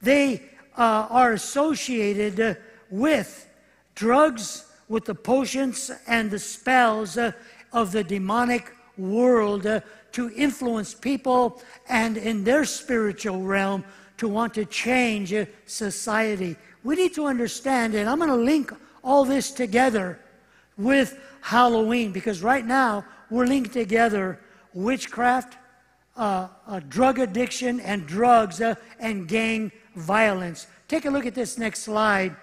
they 0.00 0.42
uh, 0.76 1.06
are 1.10 1.32
associated 1.32 2.40
uh, 2.40 2.54
with 2.90 3.48
drugs, 3.94 4.71
with 4.92 5.06
the 5.06 5.14
potions 5.14 5.90
and 6.06 6.30
the 6.30 6.38
spells 6.38 7.16
uh, 7.16 7.32
of 7.72 7.92
the 7.92 8.04
demonic 8.04 8.76
world 8.98 9.66
uh, 9.66 9.80
to 10.12 10.30
influence 10.36 10.92
people 10.92 11.62
and 11.88 12.18
in 12.18 12.44
their 12.44 12.62
spiritual 12.66 13.40
realm 13.40 13.82
to 14.18 14.28
want 14.28 14.52
to 14.52 14.66
change 14.66 15.32
uh, 15.32 15.46
society. 15.64 16.54
We 16.84 16.96
need 16.96 17.14
to 17.14 17.24
understand, 17.24 17.94
and 17.94 18.06
I'm 18.06 18.18
going 18.18 18.28
to 18.28 18.36
link 18.36 18.70
all 19.02 19.24
this 19.24 19.50
together 19.50 20.20
with 20.76 21.18
Halloween 21.40 22.12
because 22.12 22.42
right 22.42 22.66
now 22.66 23.02
we're 23.30 23.46
linked 23.46 23.72
together 23.72 24.38
witchcraft, 24.74 25.56
uh, 26.18 26.48
uh, 26.66 26.80
drug 26.90 27.18
addiction, 27.18 27.80
and 27.80 28.06
drugs 28.06 28.60
uh, 28.60 28.74
and 29.00 29.26
gang 29.26 29.72
violence. 29.96 30.66
Take 30.86 31.06
a 31.06 31.10
look 31.10 31.24
at 31.24 31.34
this 31.34 31.56
next 31.56 31.80
slide. 31.80 32.36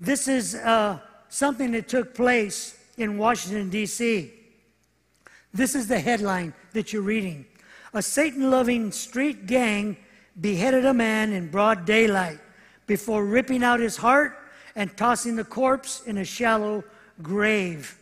This 0.00 0.28
is 0.28 0.54
uh, 0.54 1.00
something 1.28 1.72
that 1.72 1.88
took 1.88 2.14
place 2.14 2.78
in 2.96 3.18
Washington, 3.18 3.68
D.C. 3.68 4.32
This 5.52 5.74
is 5.74 5.88
the 5.88 5.98
headline 5.98 6.54
that 6.72 6.92
you're 6.92 7.02
reading. 7.02 7.46
A 7.94 8.02
Satan 8.02 8.50
loving 8.50 8.92
street 8.92 9.46
gang 9.46 9.96
beheaded 10.40 10.84
a 10.84 10.94
man 10.94 11.32
in 11.32 11.50
broad 11.50 11.84
daylight 11.84 12.38
before 12.86 13.24
ripping 13.24 13.64
out 13.64 13.80
his 13.80 13.96
heart 13.96 14.38
and 14.76 14.96
tossing 14.96 15.34
the 15.34 15.44
corpse 15.44 16.02
in 16.06 16.18
a 16.18 16.24
shallow 16.24 16.84
grave. 17.20 17.98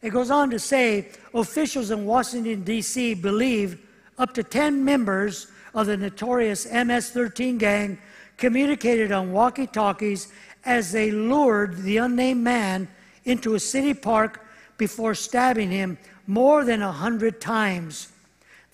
It 0.00 0.10
goes 0.10 0.30
on 0.30 0.48
to 0.50 0.58
say 0.58 1.08
officials 1.34 1.90
in 1.90 2.06
Washington, 2.06 2.62
D.C. 2.62 3.14
believe 3.14 3.80
up 4.16 4.32
to 4.34 4.42
10 4.42 4.82
members 4.82 5.48
of 5.74 5.88
the 5.88 5.96
notorious 5.96 6.70
MS 6.70 7.10
13 7.10 7.58
gang 7.58 7.98
communicated 8.36 9.12
on 9.12 9.32
walkie 9.32 9.66
talkies 9.66 10.32
as 10.64 10.92
they 10.92 11.10
lured 11.10 11.76
the 11.78 11.98
unnamed 11.98 12.42
man 12.42 12.88
into 13.24 13.54
a 13.54 13.60
city 13.60 13.94
park 13.94 14.44
before 14.76 15.14
stabbing 15.14 15.70
him 15.70 15.98
more 16.26 16.64
than 16.64 16.82
a 16.82 16.92
hundred 16.92 17.40
times. 17.40 18.08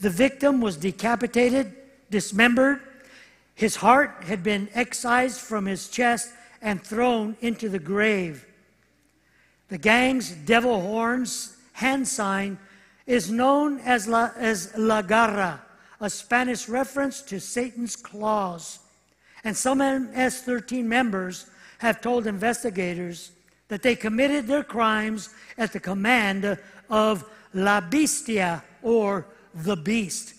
The 0.01 0.11
victim 0.11 0.61
was 0.61 0.77
decapitated, 0.77 1.75
dismembered. 2.11 2.81
His 3.55 3.77
heart 3.77 4.25
had 4.25 4.43
been 4.43 4.69
excised 4.75 5.41
from 5.41 5.67
his 5.67 5.89
chest 5.89 6.33
and 6.63 6.83
thrown 6.83 7.37
into 7.41 7.69
the 7.69 7.79
grave. 7.79 8.47
The 9.69 9.79
gang's 9.79 10.31
devil 10.33 10.81
horns 10.81 11.57
hand 11.73 12.09
sign 12.09 12.59
is 13.07 13.31
known 13.31 13.81
as 13.81 14.07
La, 14.07 14.31
as 14.37 14.73
La 14.77 15.03
Garra, 15.03 15.61
a 16.01 16.11
Spanish 16.11 16.69
reference 16.69 17.23
to 17.23 17.41
Satan's 17.41 17.97
claws. 17.97 18.79
And 19.45 19.57
some 19.57 19.79
MS 19.79 20.43
13 20.43 20.89
members 20.89 21.47
have 21.81 22.01
told 22.01 22.27
investigators 22.27 23.33
that 23.69 23.83
they 23.83 23.97
committed 23.97 24.47
their 24.47 24.63
crimes 24.63 25.31
at 25.57 25.73
the 25.73 25.81
command 25.81 26.59
of 26.91 27.25
La 27.55 27.81
Bestia, 27.81 28.63
or 28.83 29.27
the 29.55 29.77
beast. 29.77 30.35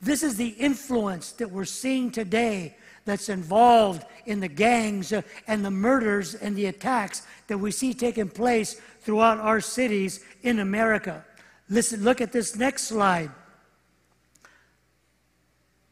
This 0.00 0.22
is 0.22 0.36
the 0.36 0.48
influence 0.48 1.32
that 1.32 1.50
we're 1.50 1.64
seeing 1.64 2.10
today 2.10 2.76
that's 3.04 3.28
involved 3.28 4.04
in 4.24 4.40
the 4.40 4.48
gangs 4.48 5.12
and 5.46 5.64
the 5.64 5.70
murders 5.70 6.34
and 6.34 6.56
the 6.56 6.66
attacks 6.66 7.26
that 7.46 7.58
we 7.58 7.70
see 7.70 7.94
taking 7.94 8.28
place 8.28 8.80
throughout 9.02 9.38
our 9.38 9.60
cities 9.60 10.24
in 10.42 10.58
America. 10.58 11.24
Listen, 11.68 12.02
look 12.02 12.20
at 12.20 12.32
this 12.32 12.56
next 12.56 12.84
slide. 12.84 13.30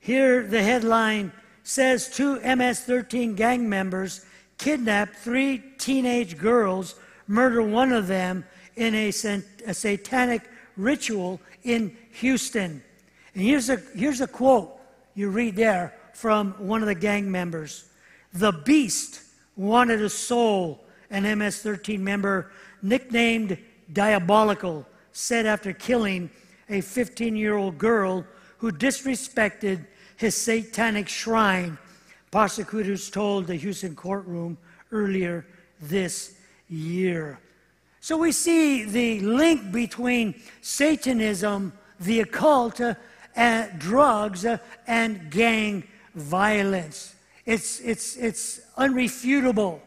Here, 0.01 0.47
the 0.47 0.63
headline 0.63 1.31
says 1.63 2.09
two 2.09 2.41
MS 2.41 2.81
13 2.81 3.35
gang 3.35 3.69
members 3.69 4.25
kidnap 4.59 5.15
three 5.15 5.63
teenage 5.79 6.39
girls, 6.39 6.95
murder 7.27 7.63
one 7.63 7.93
of 7.93 8.07
them 8.07 8.45
in 8.77 8.95
a, 8.95 9.09
a 9.09 9.75
satanic 9.75 10.43
ritual 10.77 11.41
in 11.63 11.97
Houston. 12.13 12.83
And 13.35 13.43
here's 13.43 13.69
a, 13.69 13.77
here's 13.95 14.21
a 14.21 14.27
quote 14.27 14.71
you 15.15 15.31
read 15.31 15.57
there 15.57 15.95
from 16.13 16.53
one 16.59 16.83
of 16.83 16.89
the 16.89 16.95
gang 16.95 17.31
members. 17.31 17.85
The 18.33 18.53
beast 18.53 19.23
wanted 19.57 20.03
a 20.03 20.09
soul, 20.09 20.85
an 21.11 21.39
MS 21.39 21.61
13 21.61 22.03
member, 22.03 22.51
nicknamed 22.83 23.59
Diabolical, 23.93 24.87
said 25.13 25.47
after 25.47 25.73
killing 25.73 26.31
a 26.69 26.81
15 26.81 27.37
year 27.37 27.57
old 27.57 27.79
girl 27.79 28.25
who 28.59 28.73
disrespected 28.73 29.87
his 30.17 30.37
satanic 30.37 31.09
shrine, 31.09 31.79
prosecutors 32.35 33.11
told 33.11 33.47
the 33.47 33.55
Houston 33.55 33.95
courtroom 33.95 34.59
earlier 34.91 35.47
this 35.81 36.35
year. 36.69 37.39
So 38.01 38.17
we 38.17 38.33
see 38.33 38.87
the 38.87 39.21
link 39.21 39.71
between 39.71 40.35
Satanism, 40.61 41.73
the 42.01 42.23
occult, 42.23 42.81
uh, 42.81 42.97
and 43.37 43.79
drugs, 43.79 44.45
uh, 44.45 44.59
and 44.89 45.31
gang 45.31 45.85
violence. 46.17 47.15
It's, 47.47 47.79
it's, 47.79 48.17
it's 48.17 48.63
unrefutable. 48.79 49.79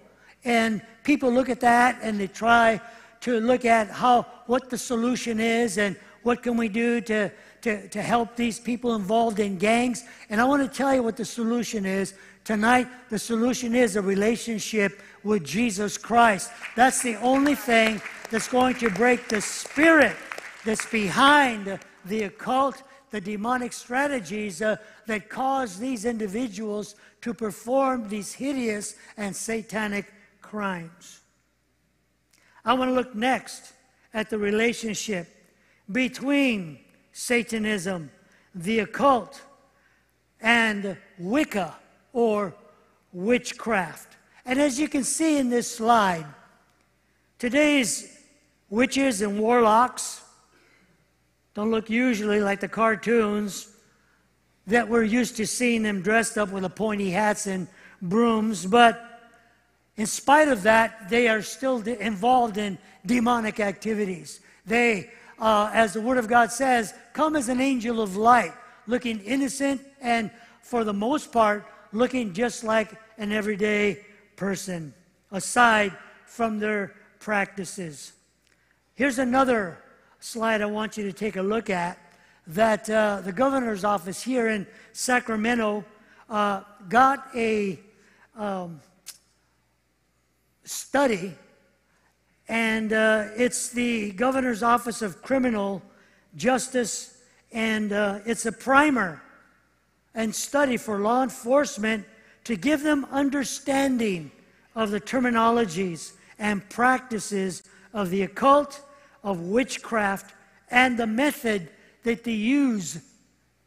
And 0.45 0.81
people 1.03 1.29
look 1.29 1.49
at 1.49 1.59
that 1.59 1.99
and 2.01 2.17
they 2.17 2.27
try 2.27 2.79
to 3.21 3.41
look 3.41 3.65
at 3.65 3.89
how, 3.89 4.25
what 4.45 4.69
the 4.69 4.77
solution 4.77 5.41
is 5.41 5.77
and 5.77 5.97
what 6.23 6.43
can 6.43 6.55
we 6.55 6.69
do 6.69 7.01
to, 7.01 7.29
to, 7.63 7.89
to 7.89 8.01
help 8.01 8.37
these 8.37 8.57
people 8.57 8.95
involved 8.95 9.41
in 9.41 9.57
gangs. 9.57 10.05
And 10.29 10.39
I 10.39 10.45
want 10.45 10.61
to 10.63 10.77
tell 10.77 10.95
you 10.95 11.03
what 11.03 11.17
the 11.17 11.25
solution 11.25 11.85
is. 11.85 12.13
Tonight, 12.47 12.87
the 13.09 13.19
solution 13.19 13.75
is 13.75 13.97
a 13.97 14.01
relationship 14.01 15.01
with 15.21 15.43
Jesus 15.43 15.97
Christ. 15.97 16.49
That's 16.77 17.03
the 17.03 17.17
only 17.17 17.55
thing 17.55 18.01
that's 18.31 18.47
going 18.47 18.75
to 18.75 18.89
break 18.89 19.27
the 19.27 19.41
spirit 19.41 20.15
that's 20.63 20.85
behind 20.85 21.77
the 22.05 22.23
occult, 22.23 22.83
the 23.11 23.19
demonic 23.19 23.73
strategies 23.73 24.61
uh, 24.61 24.77
that 25.07 25.27
cause 25.27 25.77
these 25.77 26.05
individuals 26.05 26.95
to 27.19 27.33
perform 27.33 28.07
these 28.07 28.31
hideous 28.31 28.95
and 29.17 29.35
satanic 29.35 30.05
crimes. 30.41 31.19
I 32.63 32.75
want 32.75 32.91
to 32.91 32.95
look 32.95 33.13
next 33.13 33.73
at 34.13 34.29
the 34.29 34.37
relationship 34.37 35.27
between 35.91 36.79
Satanism, 37.11 38.09
the 38.55 38.79
occult, 38.79 39.41
and 40.39 40.95
Wicca 41.19 41.75
or 42.17 42.51
witchcraft. 43.13 44.17
And 44.43 44.59
as 44.59 44.79
you 44.79 44.87
can 44.87 45.03
see 45.03 45.37
in 45.37 45.49
this 45.51 45.69
slide, 45.69 46.25
today's 47.37 48.11
witches 48.71 49.21
and 49.21 49.39
warlocks 49.39 50.23
don't 51.53 51.69
look 51.69 51.91
usually 51.91 52.39
like 52.39 52.59
the 52.59 52.67
cartoons 52.67 53.71
that 54.65 54.89
we're 54.89 55.03
used 55.03 55.37
to 55.37 55.45
seeing 55.45 55.83
them 55.83 56.01
dressed 56.01 56.39
up 56.39 56.49
with 56.49 56.63
the 56.63 56.71
pointy 56.71 57.11
hats 57.11 57.45
and 57.45 57.67
brooms, 58.01 58.65
but 58.65 59.31
in 59.95 60.07
spite 60.07 60.47
of 60.47 60.63
that, 60.63 61.09
they 61.11 61.27
are 61.27 61.43
still 61.43 61.81
involved 61.87 62.57
in 62.57 62.79
demonic 63.05 63.59
activities. 63.59 64.39
They, 64.65 65.11
uh, 65.37 65.69
as 65.71 65.93
the 65.93 66.01
Word 66.01 66.17
of 66.17 66.27
God 66.27 66.51
says, 66.51 66.95
come 67.13 67.35
as 67.35 67.47
an 67.47 67.61
angel 67.61 68.01
of 68.01 68.15
light, 68.15 68.53
looking 68.87 69.19
innocent 69.19 69.81
and, 70.01 70.31
for 70.63 70.83
the 70.83 70.93
most 70.93 71.31
part, 71.31 71.63
looking 71.91 72.33
just 72.33 72.63
like 72.63 72.93
an 73.17 73.31
everyday 73.31 74.05
person, 74.35 74.93
aside 75.31 75.95
from 76.25 76.59
their 76.59 76.95
practices. 77.19 78.13
Here's 78.95 79.19
another 79.19 79.79
slide 80.19 80.61
I 80.61 80.65
want 80.65 80.97
you 80.97 81.03
to 81.03 81.13
take 81.13 81.35
a 81.35 81.41
look 81.41 81.69
at 81.69 81.97
that 82.47 82.89
uh, 82.89 83.21
the 83.21 83.31
governor's 83.31 83.83
office 83.83 84.23
here 84.23 84.47
in 84.47 84.65
Sacramento 84.93 85.83
uh, 86.29 86.61
got 86.89 87.27
a 87.35 87.79
um, 88.35 88.79
study, 90.63 91.33
and 92.47 92.93
uh, 92.93 93.25
it's 93.35 93.69
the 93.69 94.11
governor's 94.11 94.63
office 94.63 95.01
of 95.01 95.21
criminal 95.21 95.81
justice, 96.35 97.17
and 97.51 97.91
uh, 97.91 98.19
it's 98.25 98.45
a 98.45 98.51
primer 98.51 99.21
and 100.17 100.33
study 100.33 100.77
for 100.77 100.97
law 100.97 101.21
enforcement 101.21 102.03
to 102.43 102.55
give 102.55 102.81
them 102.81 103.05
understanding 103.11 104.31
of 104.75 104.89
the 104.89 104.99
terminologies 104.99 106.13
and 106.39 106.67
practices 106.69 107.61
of 107.93 108.09
the 108.09 108.23
occult, 108.23 108.81
of 109.23 109.41
witchcraft, 109.41 110.33
and 110.71 110.97
the 110.97 111.05
method 111.05 111.69
that 112.03 112.23
they 112.23 112.31
use 112.31 112.99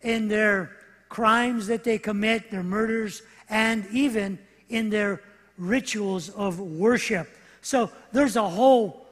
in 0.02 0.26
their 0.26 0.76
crimes 1.08 1.68
that 1.68 1.84
they 1.84 1.98
commit, 1.98 2.50
their 2.50 2.64
murders, 2.64 3.22
and 3.48 3.86
even 3.92 4.36
in 4.68 4.90
their 4.90 5.22
rituals 5.56 6.30
of 6.30 6.58
worship. 6.58 7.28
So 7.62 7.92
there's 8.10 8.34
a 8.36 8.48
whole 8.48 9.06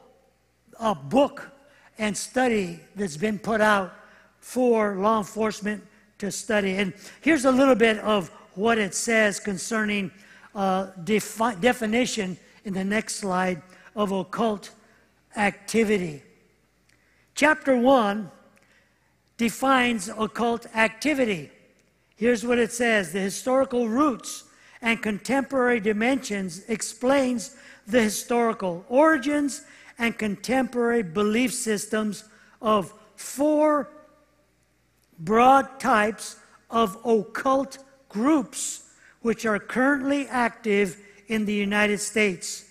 a 0.80 0.94
book 0.94 1.50
and 1.98 2.16
study 2.16 2.80
that's 2.96 3.16
been 3.16 3.38
put 3.38 3.60
out 3.60 3.94
for 4.40 4.96
law 4.96 5.18
enforcement 5.18 5.84
to 6.18 6.30
study. 6.30 6.76
And 6.76 6.92
here's 7.20 7.44
a 7.44 7.52
little 7.52 7.74
bit 7.74 7.98
of 7.98 8.28
what 8.54 8.78
it 8.78 8.94
says 8.94 9.40
concerning 9.40 10.10
uh, 10.54 10.88
defi- 11.04 11.56
definition 11.60 12.36
in 12.64 12.74
the 12.74 12.84
next 12.84 13.16
slide 13.16 13.62
of 13.94 14.12
occult 14.12 14.70
activity. 15.36 16.22
Chapter 17.34 17.76
1 17.76 18.30
defines 19.36 20.08
occult 20.08 20.66
activity. 20.74 21.50
Here's 22.16 22.44
what 22.44 22.58
it 22.58 22.72
says 22.72 23.12
the 23.12 23.20
historical 23.20 23.88
roots 23.88 24.44
and 24.82 25.00
contemporary 25.00 25.80
dimensions 25.80 26.62
explains 26.68 27.56
the 27.86 28.02
historical 28.02 28.84
origins 28.88 29.62
and 29.98 30.18
contemporary 30.18 31.02
belief 31.02 31.52
systems 31.52 32.24
of 32.60 32.92
four 33.16 33.88
broad 35.18 35.80
types 35.80 36.36
of 36.70 36.96
occult 37.04 37.78
groups 38.08 38.84
which 39.22 39.44
are 39.44 39.58
currently 39.58 40.26
active 40.28 40.96
in 41.28 41.44
the 41.44 41.54
United 41.54 41.98
States 41.98 42.64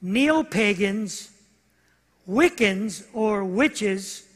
neo 0.00 0.42
pagans, 0.44 1.30
Wiccans 2.28 3.04
or 3.14 3.44
witches, 3.44 4.28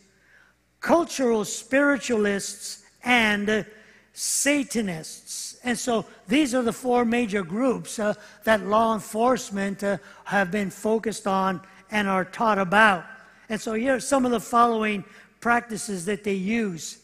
cultural 0.81 1.45
spiritualists, 1.45 2.85
and 3.05 3.67
Satanists. 4.13 5.59
And 5.65 5.79
so 5.79 6.07
these 6.27 6.55
are 6.55 6.63
the 6.63 6.73
four 6.73 7.05
major 7.05 7.43
groups 7.43 7.99
uh, 7.99 8.15
that 8.45 8.67
law 8.67 8.95
enforcement 8.95 9.85
uh, 9.85 9.99
have 10.25 10.51
been 10.51 10.71
focused 10.71 11.27
on 11.27 11.61
and 11.91 12.09
are 12.09 12.25
taught 12.25 12.59
about. 12.59 13.05
And 13.49 13.61
so 13.61 13.75
here 13.75 13.95
are 13.95 14.01
some 14.01 14.25
of 14.25 14.33
the 14.33 14.41
following 14.41 15.05
practices 15.41 16.05
that 16.07 16.25
they 16.25 16.35
use. 16.35 16.99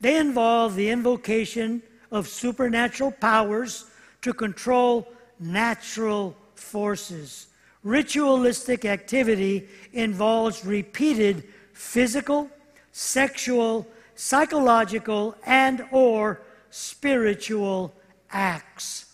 They 0.00 0.16
involve 0.16 0.74
the 0.74 0.90
invocation 0.90 1.82
of 2.10 2.28
supernatural 2.28 3.12
powers 3.12 3.86
to 4.22 4.32
control 4.32 5.08
natural 5.40 6.36
forces. 6.54 7.48
Ritualistic 7.82 8.84
activity 8.84 9.68
involves 9.92 10.64
repeated 10.64 11.44
physical, 11.72 12.48
sexual, 12.92 13.86
psychological, 14.14 15.36
and 15.44 15.84
or 15.90 16.40
spiritual 16.70 17.92
acts. 18.30 19.06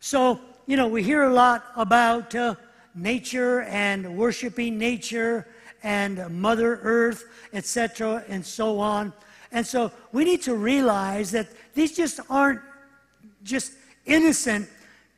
So, 0.00 0.40
you 0.66 0.76
know, 0.76 0.88
we 0.88 1.02
hear 1.02 1.24
a 1.24 1.32
lot 1.32 1.64
about 1.76 2.34
uh, 2.34 2.54
nature 2.94 3.62
and 3.62 4.16
worshiping 4.16 4.78
nature 4.78 5.46
and 5.82 6.28
Mother 6.30 6.78
Earth, 6.82 7.24
etc., 7.52 8.24
and 8.28 8.44
so 8.44 8.78
on. 8.78 9.12
And 9.52 9.66
so 9.66 9.92
we 10.12 10.24
need 10.24 10.42
to 10.42 10.54
realize 10.54 11.30
that 11.32 11.48
these 11.74 11.94
just 11.94 12.20
aren't 12.30 12.60
just 13.44 13.72
innocent 14.06 14.68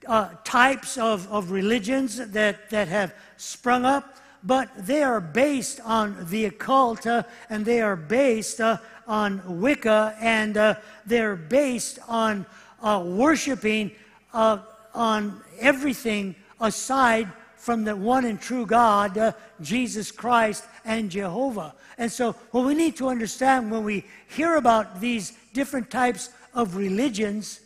uh, 0.06 0.30
types 0.44 0.98
of, 0.98 1.30
of 1.32 1.50
religions 1.50 2.16
that, 2.16 2.68
that 2.70 2.88
have 2.88 3.14
sprung 3.36 3.84
up, 3.84 4.16
but 4.42 4.68
they 4.76 5.02
are 5.02 5.20
based 5.20 5.80
on 5.84 6.26
the 6.28 6.46
occult 6.46 7.06
uh, 7.06 7.22
and 7.48 7.64
they 7.64 7.80
are 7.80 7.96
based 7.96 8.60
uh, 8.60 8.76
on 9.06 9.60
Wicca 9.60 10.16
and 10.20 10.56
uh, 10.56 10.74
they're 11.06 11.36
based 11.36 11.98
on 12.08 12.44
uh, 12.82 13.02
worshiping 13.04 13.90
uh, 14.32 14.58
on 14.94 15.40
everything 15.60 16.34
aside 16.60 17.30
from 17.64 17.82
the 17.82 17.96
one 17.96 18.26
and 18.26 18.38
true 18.38 18.66
God, 18.66 19.34
Jesus 19.62 20.10
Christ 20.10 20.64
and 20.84 21.10
Jehovah. 21.10 21.74
And 21.96 22.12
so, 22.12 22.32
what 22.50 22.66
we 22.66 22.74
need 22.74 22.94
to 22.96 23.08
understand 23.08 23.70
when 23.70 23.84
we 23.84 24.04
hear 24.28 24.56
about 24.56 25.00
these 25.00 25.32
different 25.54 25.88
types 25.90 26.28
of 26.52 26.76
religions, 26.76 27.60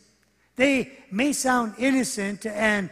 they 0.54 0.92
may 1.11 1.32
sound 1.32 1.74
innocent 1.78 2.46
and, 2.46 2.90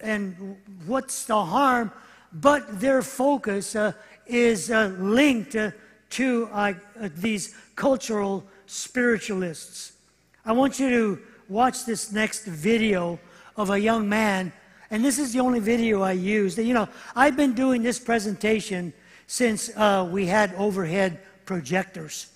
and 0.00 0.58
what's 0.86 1.24
the 1.24 1.42
harm, 1.42 1.90
but 2.30 2.78
their 2.78 3.00
focus 3.00 3.74
uh, 3.74 3.92
is 4.26 4.70
uh, 4.70 4.94
linked 4.98 5.56
uh, 5.56 5.70
to 6.10 6.50
uh, 6.52 6.74
these 7.16 7.54
cultural 7.74 8.44
spiritualists. 8.66 9.92
I 10.44 10.52
want 10.52 10.78
you 10.78 10.90
to 10.90 11.22
watch 11.48 11.86
this 11.86 12.12
next 12.12 12.44
video 12.44 13.18
of 13.56 13.70
a 13.70 13.78
young 13.78 14.08
man, 14.08 14.52
and 14.90 15.04
this 15.04 15.18
is 15.18 15.32
the 15.32 15.40
only 15.40 15.60
video 15.60 16.02
I 16.02 16.12
used. 16.12 16.58
You 16.58 16.74
know, 16.74 16.88
I've 17.16 17.36
been 17.36 17.54
doing 17.54 17.82
this 17.82 17.98
presentation 17.98 18.92
since 19.26 19.70
uh, 19.76 20.08
we 20.10 20.26
had 20.26 20.54
overhead 20.54 21.20
projectors. 21.46 22.28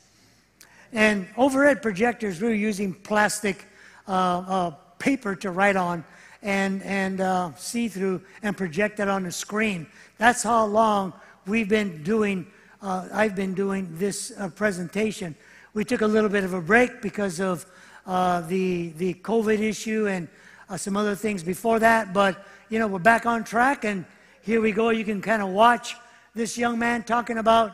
And 0.93 1.27
overhead 1.37 1.83
projectors, 1.83 2.41
we 2.41 2.49
were 2.49 2.55
using 2.55 2.95
plastic 2.95 3.65
uh, 4.07 4.11
uh, 4.13 4.71
paper 4.99 5.37
to 5.37 5.51
write 5.51 5.77
on 5.77 6.05
and, 6.43 6.83
and 6.83 7.21
uh, 7.21 7.55
see 7.57 7.89
through 7.89 8.23
and 8.43 8.57
project 8.57 9.01
it 9.01 9.09
on 9.09 9.25
the 9.25 9.33
screen. 9.33 9.87
That's 10.17 10.43
how 10.43 10.65
long 10.65 11.13
we've 11.47 11.69
been 11.69 12.03
doing, 12.03 12.47
uh, 12.81 13.09
I've 13.13 13.37
been 13.37 13.55
doing 13.55 13.89
this 13.99 14.33
uh, 14.39 14.49
presentation. 14.49 15.35
We 15.75 15.85
took 15.85 16.01
a 16.01 16.07
little 16.07 16.31
bit 16.31 16.45
of 16.45 16.55
a 16.55 16.61
break 16.61 17.03
because 17.03 17.41
of 17.41 17.67
the, 18.07 18.93
the 18.97 19.15
COVID 19.15 19.61
issue 19.61 20.07
and 20.09 20.29
some 20.77 20.97
other 20.97 21.15
things 21.15 21.43
before 21.43 21.79
that, 21.79 22.13
but 22.13 22.45
you 22.69 22.79
know, 22.79 22.87
we're 22.87 22.99
back 22.99 23.25
on 23.25 23.45
track 23.45 23.85
and 23.85 24.05
here 24.43 24.61
we 24.61 24.73
go. 24.73 24.91
You 24.91 25.05
can 25.05 25.23
kind 25.23 25.43
of 25.43 25.49
watch 25.49 25.95
this 26.35 26.59
young 26.59 26.79
man 26.79 27.03
talking 27.03 27.39
about 27.39 27.73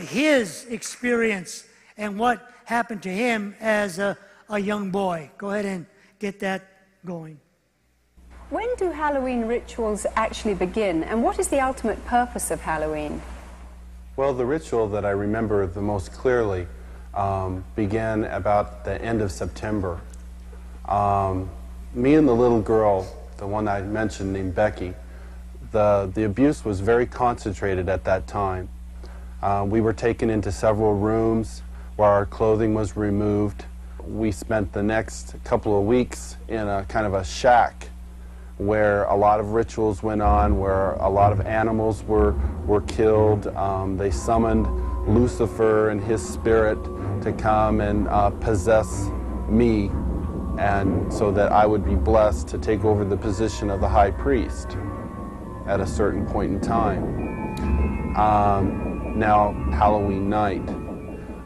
his 0.00 0.66
experience 0.66 1.66
and 1.96 2.18
what 2.18 2.50
happened 2.64 3.02
to 3.02 3.10
him 3.10 3.54
as 3.60 3.98
a, 3.98 4.16
a 4.48 4.58
young 4.58 4.90
boy. 4.90 5.30
Go 5.38 5.50
ahead 5.50 5.64
and 5.64 5.86
get 6.18 6.40
that 6.40 6.62
going. 7.04 7.38
When 8.50 8.68
do 8.76 8.90
Halloween 8.90 9.46
rituals 9.46 10.06
actually 10.14 10.54
begin, 10.54 11.02
and 11.02 11.22
what 11.22 11.38
is 11.38 11.48
the 11.48 11.60
ultimate 11.60 12.04
purpose 12.06 12.52
of 12.52 12.60
Halloween? 12.60 13.20
Well, 14.14 14.32
the 14.34 14.46
ritual 14.46 14.88
that 14.90 15.04
I 15.04 15.10
remember 15.10 15.66
the 15.66 15.82
most 15.82 16.12
clearly 16.12 16.66
um, 17.12 17.64
began 17.74 18.24
about 18.24 18.84
the 18.84 19.00
end 19.02 19.20
of 19.20 19.32
September. 19.32 20.00
Um, 20.86 21.50
me 21.96 22.14
and 22.14 22.28
the 22.28 22.34
little 22.34 22.60
girl, 22.60 23.08
the 23.38 23.46
one 23.46 23.66
I 23.66 23.80
mentioned 23.80 24.34
named 24.34 24.54
Becky, 24.54 24.92
the, 25.72 26.10
the 26.14 26.24
abuse 26.24 26.62
was 26.62 26.80
very 26.80 27.06
concentrated 27.06 27.88
at 27.88 28.04
that 28.04 28.26
time. 28.26 28.68
Uh, 29.42 29.64
we 29.66 29.80
were 29.80 29.94
taken 29.94 30.28
into 30.28 30.52
several 30.52 30.94
rooms 30.94 31.62
where 31.96 32.08
our 32.08 32.26
clothing 32.26 32.74
was 32.74 32.96
removed. 32.96 33.64
We 34.06 34.30
spent 34.30 34.74
the 34.74 34.82
next 34.82 35.36
couple 35.42 35.78
of 35.78 35.86
weeks 35.86 36.36
in 36.48 36.68
a 36.68 36.84
kind 36.86 37.06
of 37.06 37.14
a 37.14 37.24
shack 37.24 37.88
where 38.58 39.04
a 39.04 39.16
lot 39.16 39.40
of 39.40 39.52
rituals 39.52 40.02
went 40.02 40.20
on, 40.20 40.58
where 40.58 40.92
a 40.92 41.08
lot 41.08 41.32
of 41.32 41.40
animals 41.46 42.02
were, 42.02 42.32
were 42.66 42.82
killed. 42.82 43.46
Um, 43.48 43.96
they 43.96 44.10
summoned 44.10 44.66
Lucifer 45.08 45.88
and 45.90 46.02
his 46.02 46.26
spirit 46.26 46.82
to 47.22 47.34
come 47.38 47.80
and 47.80 48.06
uh, 48.08 48.30
possess 48.30 49.08
me, 49.48 49.90
and 50.58 51.12
so 51.12 51.30
that 51.32 51.52
I 51.52 51.66
would 51.66 51.84
be 51.84 51.94
blessed 51.94 52.48
to 52.48 52.58
take 52.58 52.84
over 52.84 53.04
the 53.04 53.16
position 53.16 53.70
of 53.70 53.80
the 53.80 53.88
high 53.88 54.10
priest 54.10 54.76
at 55.66 55.80
a 55.80 55.86
certain 55.86 56.26
point 56.26 56.52
in 56.52 56.60
time. 56.60 58.16
Um, 58.16 59.18
now, 59.18 59.52
Halloween 59.72 60.28
night, 60.28 60.68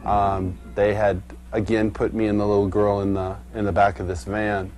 um, 0.05 0.57
they 0.75 0.93
had 0.93 1.21
again 1.51 1.91
put 1.91 2.13
me 2.13 2.27
and 2.27 2.39
the 2.39 2.45
little 2.45 2.67
girl 2.67 3.01
in 3.01 3.13
the 3.13 3.35
in 3.53 3.65
the 3.65 3.71
back 3.71 3.99
of 3.99 4.07
this 4.07 4.23
van 4.23 4.71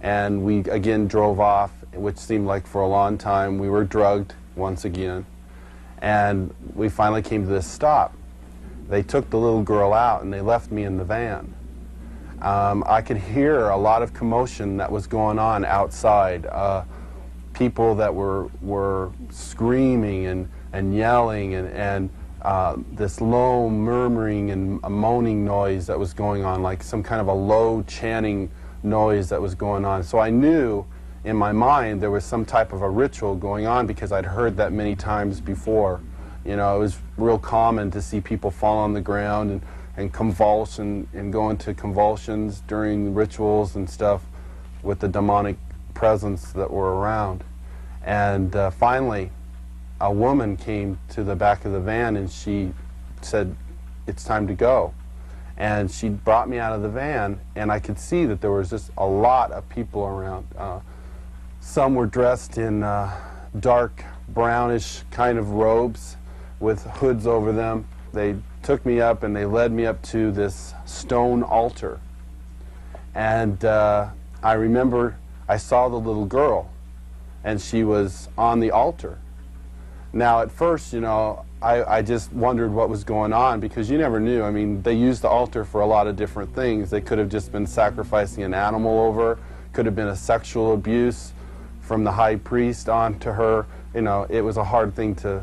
and 0.00 0.44
we 0.44 0.60
again 0.60 1.08
drove 1.08 1.40
off, 1.40 1.72
which 1.92 2.16
seemed 2.18 2.46
like 2.46 2.66
for 2.66 2.82
a 2.82 2.88
long 2.88 3.18
time. 3.18 3.58
We 3.58 3.68
were 3.68 3.84
drugged 3.84 4.34
once 4.54 4.84
again, 4.84 5.26
and 6.00 6.54
we 6.74 6.88
finally 6.88 7.22
came 7.22 7.44
to 7.44 7.50
this 7.50 7.66
stop. 7.66 8.14
They 8.88 9.02
took 9.02 9.28
the 9.30 9.38
little 9.38 9.62
girl 9.62 9.92
out 9.92 10.22
and 10.22 10.32
they 10.32 10.40
left 10.40 10.70
me 10.70 10.84
in 10.84 10.96
the 10.96 11.04
van. 11.04 11.54
Um, 12.42 12.84
I 12.86 13.02
could 13.02 13.16
hear 13.16 13.68
a 13.68 13.76
lot 13.76 14.02
of 14.02 14.14
commotion 14.14 14.76
that 14.76 14.90
was 14.90 15.06
going 15.06 15.38
on 15.38 15.64
outside. 15.64 16.46
Uh, 16.46 16.84
people 17.52 17.96
that 17.96 18.14
were 18.14 18.48
were 18.62 19.10
screaming 19.30 20.26
and, 20.26 20.48
and 20.72 20.94
yelling 20.94 21.54
and, 21.54 21.68
and 21.68 22.10
uh, 22.42 22.76
this 22.92 23.20
low 23.20 23.68
murmuring 23.68 24.52
and 24.52 24.80
moaning 24.82 25.44
noise 25.44 25.86
that 25.88 25.98
was 25.98 26.14
going 26.14 26.44
on, 26.44 26.62
like 26.62 26.82
some 26.82 27.02
kind 27.02 27.20
of 27.20 27.26
a 27.26 27.32
low 27.32 27.82
chanting 27.82 28.48
noise 28.84 29.28
that 29.28 29.42
was 29.42 29.56
going 29.56 29.84
on. 29.84 30.04
So 30.04 30.20
I 30.20 30.30
knew 30.30 30.86
in 31.24 31.36
my 31.36 31.50
mind 31.50 32.00
there 32.00 32.12
was 32.12 32.24
some 32.24 32.44
type 32.44 32.72
of 32.72 32.82
a 32.82 32.88
ritual 32.88 33.34
going 33.34 33.66
on 33.66 33.88
because 33.88 34.12
I'd 34.12 34.24
heard 34.24 34.56
that 34.58 34.72
many 34.72 34.94
times 34.94 35.40
before. 35.40 36.00
You 36.44 36.54
know, 36.54 36.76
it 36.76 36.78
was 36.78 36.98
real 37.16 37.38
common 37.38 37.90
to 37.90 38.00
see 38.00 38.20
people 38.20 38.52
fall 38.52 38.78
on 38.78 38.92
the 38.92 39.00
ground 39.00 39.50
and, 39.50 39.62
and 39.98 40.12
convulse 40.12 40.78
and, 40.78 41.06
and 41.12 41.30
go 41.30 41.50
into 41.50 41.74
convulsions 41.74 42.62
during 42.66 43.12
rituals 43.12 43.76
and 43.76 43.90
stuff 43.90 44.22
with 44.82 45.00
the 45.00 45.08
demonic 45.08 45.56
presence 45.92 46.52
that 46.52 46.70
were 46.70 46.94
around. 46.94 47.44
And 48.02 48.56
uh, 48.56 48.70
finally, 48.70 49.30
a 50.00 50.10
woman 50.10 50.56
came 50.56 50.98
to 51.10 51.22
the 51.22 51.36
back 51.36 51.66
of 51.66 51.72
the 51.72 51.80
van 51.80 52.16
and 52.16 52.30
she 52.30 52.72
said, 53.20 53.54
It's 54.06 54.24
time 54.24 54.46
to 54.46 54.54
go 54.54 54.94
and 55.58 55.90
she 55.90 56.08
brought 56.08 56.48
me 56.48 56.58
out 56.58 56.72
of 56.72 56.82
the 56.82 56.88
van, 56.88 57.40
and 57.56 57.70
I 57.70 57.80
could 57.80 57.98
see 57.98 58.24
that 58.26 58.40
there 58.40 58.52
was 58.52 58.70
just 58.70 58.92
a 58.96 59.04
lot 59.04 59.50
of 59.50 59.68
people 59.68 60.04
around. 60.04 60.46
Uh, 60.56 60.78
some 61.60 61.96
were 61.96 62.06
dressed 62.06 62.58
in 62.58 62.84
uh, 62.84 63.12
dark 63.58 64.04
brownish 64.28 65.02
kind 65.10 65.36
of 65.36 65.50
robes 65.50 66.16
with 66.60 66.84
hoods 66.84 67.26
over 67.26 67.50
them. 67.50 67.88
They 68.12 68.36
took 68.62 68.84
me 68.84 69.00
up 69.00 69.22
and 69.22 69.34
they 69.34 69.44
led 69.44 69.72
me 69.72 69.86
up 69.86 70.02
to 70.02 70.30
this 70.30 70.74
stone 70.84 71.42
altar. 71.42 72.00
And 73.14 73.64
uh, 73.64 74.10
I 74.42 74.52
remember 74.52 75.16
I 75.48 75.56
saw 75.56 75.88
the 75.88 75.96
little 75.96 76.26
girl, 76.26 76.70
and 77.42 77.60
she 77.60 77.82
was 77.82 78.28
on 78.36 78.60
the 78.60 78.70
altar. 78.70 79.18
Now, 80.12 80.40
at 80.42 80.50
first, 80.50 80.92
you 80.92 81.00
know, 81.00 81.44
I, 81.60 81.84
I, 81.84 82.02
just 82.02 82.32
wondered 82.32 82.70
what 82.70 82.88
was 82.88 83.02
going 83.02 83.32
on 83.32 83.60
because 83.60 83.90
you 83.90 83.98
never 83.98 84.20
knew. 84.20 84.42
I 84.42 84.50
mean, 84.50 84.82
they 84.82 84.94
used 84.94 85.22
the 85.22 85.28
altar 85.28 85.64
for 85.64 85.80
a 85.80 85.86
lot 85.86 86.06
of 86.06 86.16
different 86.16 86.54
things. 86.54 86.90
They 86.90 87.00
could 87.00 87.18
have 87.18 87.28
just 87.28 87.50
been 87.50 87.66
sacrificing 87.66 88.44
an 88.44 88.54
animal 88.54 89.00
over, 89.00 89.38
could 89.72 89.86
have 89.86 89.96
been 89.96 90.08
a 90.08 90.16
sexual 90.16 90.74
abuse 90.74 91.32
from 91.80 92.04
the 92.04 92.12
high 92.12 92.36
priest 92.36 92.88
on 92.88 93.18
to 93.20 93.32
her. 93.32 93.66
You 93.94 94.02
know, 94.02 94.26
it 94.28 94.42
was 94.42 94.56
a 94.56 94.64
hard 94.64 94.94
thing 94.94 95.14
to, 95.16 95.42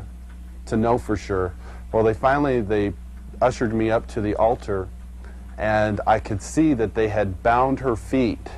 to 0.66 0.76
know 0.76 0.96
for 0.96 1.16
sure. 1.16 1.52
Well, 1.92 2.02
they 2.02 2.14
finally, 2.14 2.60
they 2.60 2.92
ushered 3.40 3.74
me 3.74 3.90
up 3.90 4.06
to 4.08 4.20
the 4.20 4.34
altar 4.36 4.88
and 5.58 6.00
I 6.06 6.18
could 6.20 6.42
see 6.42 6.74
that 6.74 6.94
they 6.94 7.08
had 7.08 7.42
bound 7.42 7.80
her 7.80 7.96
feet. 7.96 8.50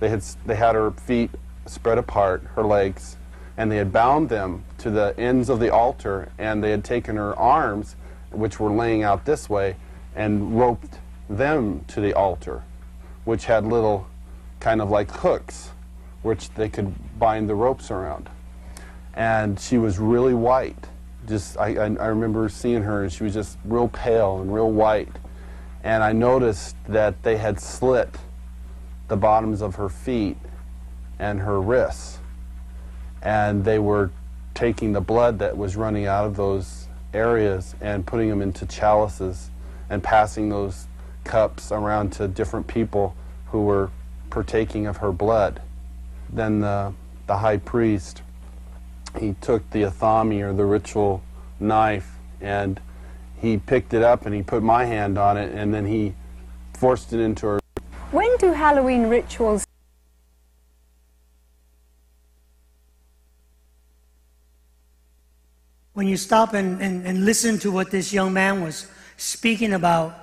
They 0.00 0.08
had, 0.08 0.22
they 0.46 0.56
had 0.56 0.74
her 0.74 0.90
feet 0.90 1.30
spread 1.66 1.98
apart, 1.98 2.42
her 2.54 2.62
legs, 2.62 3.16
and 3.56 3.70
they 3.70 3.76
had 3.76 3.92
bound 3.92 4.28
them 4.28 4.64
to 4.78 4.90
the 4.90 5.14
ends 5.18 5.48
of 5.48 5.60
the 5.60 5.72
altar, 5.72 6.30
and 6.38 6.64
they 6.64 6.70
had 6.70 6.82
taken 6.82 7.16
her 7.16 7.36
arms, 7.38 7.96
which 8.30 8.58
were 8.58 8.70
laying 8.70 9.02
out 9.02 9.26
this 9.26 9.50
way, 9.50 9.76
and 10.14 10.58
roped 10.58 10.98
them 11.28 11.84
to 11.88 12.00
the 12.00 12.14
altar, 12.14 12.62
which 13.24 13.44
had 13.44 13.64
little 13.64 14.06
kind 14.60 14.80
of 14.80 14.90
like 14.90 15.10
hooks, 15.10 15.70
which 16.22 16.48
they 16.54 16.68
could 16.68 16.94
bind 17.18 17.48
the 17.48 17.54
ropes 17.54 17.90
around. 17.90 18.30
And 19.14 19.60
she 19.60 19.76
was 19.76 19.98
really 19.98 20.34
white. 20.34 20.88
Just 21.26 21.56
I, 21.58 21.74
I, 21.74 21.84
I 21.84 22.06
remember 22.06 22.48
seeing 22.48 22.82
her, 22.82 23.02
and 23.02 23.12
she 23.12 23.24
was 23.24 23.34
just 23.34 23.58
real 23.64 23.88
pale 23.88 24.40
and 24.40 24.52
real 24.52 24.70
white. 24.70 25.08
And 25.84 26.02
I 26.02 26.12
noticed 26.12 26.76
that 26.88 27.22
they 27.22 27.36
had 27.36 27.60
slit 27.60 28.16
the 29.08 29.16
bottoms 29.16 29.60
of 29.60 29.76
her 29.76 29.88
feet 29.88 30.36
and 31.18 31.40
her 31.40 31.60
wrists 31.60 32.18
and 33.22 33.64
they 33.64 33.78
were 33.78 34.10
taking 34.54 34.92
the 34.92 35.00
blood 35.00 35.38
that 35.38 35.56
was 35.56 35.76
running 35.76 36.06
out 36.06 36.26
of 36.26 36.36
those 36.36 36.88
areas 37.14 37.74
and 37.80 38.04
putting 38.06 38.28
them 38.28 38.42
into 38.42 38.66
chalices 38.66 39.50
and 39.88 40.02
passing 40.02 40.48
those 40.48 40.86
cups 41.24 41.70
around 41.70 42.12
to 42.12 42.26
different 42.26 42.66
people 42.66 43.14
who 43.46 43.62
were 43.62 43.90
partaking 44.28 44.86
of 44.86 44.98
her 44.98 45.12
blood. 45.12 45.62
Then 46.28 46.60
the, 46.60 46.92
the 47.26 47.38
high 47.38 47.58
priest, 47.58 48.21
he 49.18 49.34
took 49.40 49.68
the 49.70 49.82
athame 49.82 50.40
or 50.42 50.52
the 50.52 50.64
ritual 50.64 51.22
knife 51.60 52.10
and 52.40 52.80
he 53.40 53.56
picked 53.58 53.94
it 53.94 54.02
up 54.02 54.26
and 54.26 54.34
he 54.34 54.42
put 54.42 54.62
my 54.62 54.84
hand 54.84 55.18
on 55.18 55.36
it 55.36 55.52
and 55.54 55.72
then 55.74 55.86
he 55.86 56.14
forced 56.74 57.12
it 57.12 57.20
into 57.20 57.46
her. 57.46 57.60
When 58.10 58.36
do 58.38 58.52
Halloween 58.52 59.08
rituals 59.08 59.66
when 65.94 66.08
you 66.08 66.16
stop 66.16 66.54
and, 66.54 66.80
and, 66.80 67.06
and 67.06 67.24
listen 67.24 67.58
to 67.58 67.70
what 67.70 67.90
this 67.90 68.12
young 68.12 68.32
man 68.32 68.62
was 68.62 68.86
speaking 69.16 69.74
about 69.74 70.16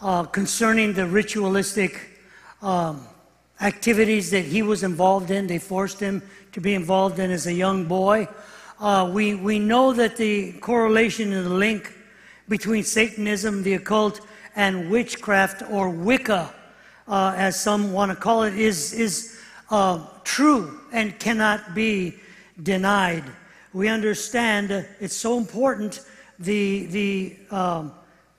uh, 0.00 0.24
concerning 0.24 0.92
the 0.92 1.06
ritualistic 1.06 2.00
um, 2.62 3.06
activities 3.60 4.30
that 4.30 4.44
he 4.44 4.62
was 4.62 4.82
involved 4.82 5.30
in, 5.30 5.46
they 5.46 5.58
forced 5.58 6.00
him 6.00 6.22
to 6.52 6.60
be 6.60 6.74
involved 6.74 7.18
in 7.18 7.30
as 7.30 7.46
a 7.46 7.52
young 7.52 7.84
boy. 7.84 8.28
Uh, 8.78 9.10
we, 9.12 9.34
we 9.34 9.58
know 9.58 9.92
that 9.92 10.16
the 10.16 10.52
correlation 10.60 11.32
and 11.32 11.46
the 11.46 11.54
link 11.54 11.92
between 12.48 12.82
Satanism, 12.82 13.62
the 13.62 13.74
occult, 13.74 14.20
and 14.56 14.90
witchcraft 14.90 15.62
or 15.70 15.90
Wicca, 15.90 16.52
uh, 17.08 17.34
as 17.36 17.60
some 17.60 17.92
want 17.92 18.10
to 18.10 18.16
call 18.16 18.42
it, 18.44 18.54
is, 18.54 18.92
is 18.92 19.38
uh, 19.70 20.04
true 20.24 20.80
and 20.92 21.18
cannot 21.18 21.74
be 21.74 22.14
denied 22.62 23.24
we 23.72 23.88
understand 23.88 24.86
it's 24.98 25.14
so 25.14 25.38
important 25.38 26.04
the, 26.38 26.86
the 26.86 27.36
um, 27.50 27.92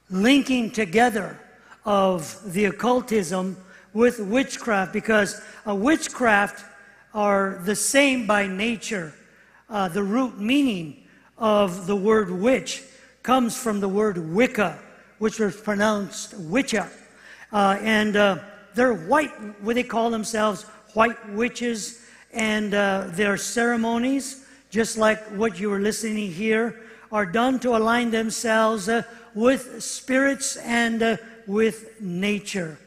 linking 0.10 0.71
together 0.71 1.39
of 1.86 2.38
the 2.54 2.65
occultism 2.65 3.56
with 3.93 4.19
witchcraft 4.19 4.91
because 4.91 5.41
a 5.65 5.74
witchcraft 5.74 6.65
are 7.13 7.62
the 7.63 7.76
same 7.76 8.26
by 8.26 8.47
nature. 8.47 9.13
Uh, 9.69 9.88
the 9.88 10.04
root 10.04 10.39
meaning 10.39 11.04
of 11.38 11.88
the 11.88 11.95
word 11.95 12.30
witch 12.30 12.84
comes 13.24 13.58
from 13.58 13.80
the 13.80 13.89
word 13.89 14.17
Wicca, 14.17 14.80
which 15.19 15.39
was 15.39 15.56
pronounced 15.56 16.34
witcha. 16.50 16.89
Uh, 17.52 17.78
and 17.82 18.15
uh, 18.15 18.39
they're 18.76 18.93
white, 18.93 19.32
what 19.62 19.76
they 19.76 19.84
call 19.84 20.10
themselves, 20.10 20.63
white 20.93 21.30
witches, 21.30 22.06
and 22.34 22.74
uh, 22.74 23.06
their 23.10 23.38
ceremonies 23.38 24.41
just 24.71 24.97
like 24.97 25.21
what 25.36 25.60
you 25.60 25.69
were 25.69 25.80
listening 25.80 26.32
here, 26.32 26.80
are 27.12 27.26
done 27.26 27.60
to 27.60 27.76
align 27.76 28.10
themselves 28.10 28.88
uh, 28.88 29.04
with 29.36 29.84
spirits 29.84 30.56
and 30.56 31.04
uh, 31.04 31.17
with 31.45 32.00
nature. 32.02 32.80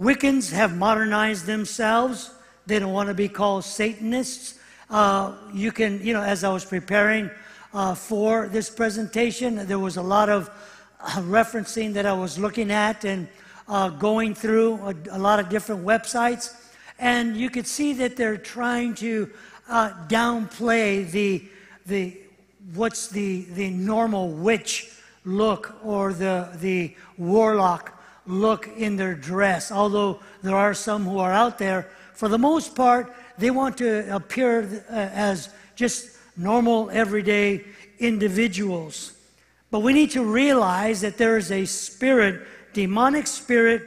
Wiccans 0.00 0.52
have 0.52 0.76
modernized 0.76 1.46
themselves. 1.46 2.32
They 2.68 2.78
don't 2.78 2.92
want 2.92 3.08
to 3.08 3.14
be 3.14 3.30
called 3.30 3.64
Satanists. 3.64 4.58
Uh, 4.90 5.32
you 5.54 5.72
can, 5.72 6.04
you 6.04 6.12
know, 6.12 6.20
as 6.20 6.44
I 6.44 6.52
was 6.52 6.66
preparing 6.66 7.30
uh, 7.72 7.94
for 7.94 8.46
this 8.46 8.68
presentation, 8.68 9.66
there 9.66 9.78
was 9.78 9.96
a 9.96 10.02
lot 10.02 10.28
of 10.28 10.50
uh, 11.00 11.22
referencing 11.22 11.94
that 11.94 12.04
I 12.04 12.12
was 12.12 12.38
looking 12.38 12.70
at 12.70 13.06
and 13.06 13.26
uh, 13.68 13.88
going 13.88 14.34
through 14.34 14.74
a, 14.84 14.94
a, 15.12 15.18
lot 15.18 15.40
of 15.40 15.48
different 15.48 15.82
websites. 15.82 16.54
And 16.98 17.38
you 17.38 17.48
could 17.48 17.66
see 17.66 17.94
that 17.94 18.16
they're 18.18 18.36
trying 18.36 18.94
to 18.96 19.30
uh, 19.70 19.92
downplay 20.06 21.10
the, 21.10 21.44
the, 21.86 22.18
what's 22.74 23.08
the, 23.08 23.44
the 23.54 23.70
normal 23.70 24.28
witch 24.28 24.90
look 25.24 25.74
or 25.82 26.12
the, 26.12 26.50
the 26.56 26.94
warlock 27.16 27.98
look 28.26 28.68
in 28.76 28.96
their 28.96 29.14
dress. 29.14 29.72
Although 29.72 30.20
there 30.42 30.56
are 30.56 30.74
some 30.74 31.06
who 31.06 31.18
are 31.18 31.32
out 31.32 31.56
there, 31.56 31.88
for 32.18 32.26
the 32.26 32.36
most 32.36 32.74
part, 32.74 33.14
they 33.38 33.52
want 33.52 33.78
to 33.78 34.12
appear 34.12 34.84
uh, 34.90 34.92
as 34.92 35.50
just 35.76 36.18
normal, 36.36 36.90
everyday 36.90 37.64
individuals. 38.00 39.12
But 39.70 39.80
we 39.82 39.92
need 39.92 40.10
to 40.10 40.24
realize 40.24 41.00
that 41.02 41.16
there 41.16 41.36
is 41.36 41.52
a 41.52 41.64
spirit, 41.64 42.44
demonic 42.72 43.28
spirit 43.28 43.82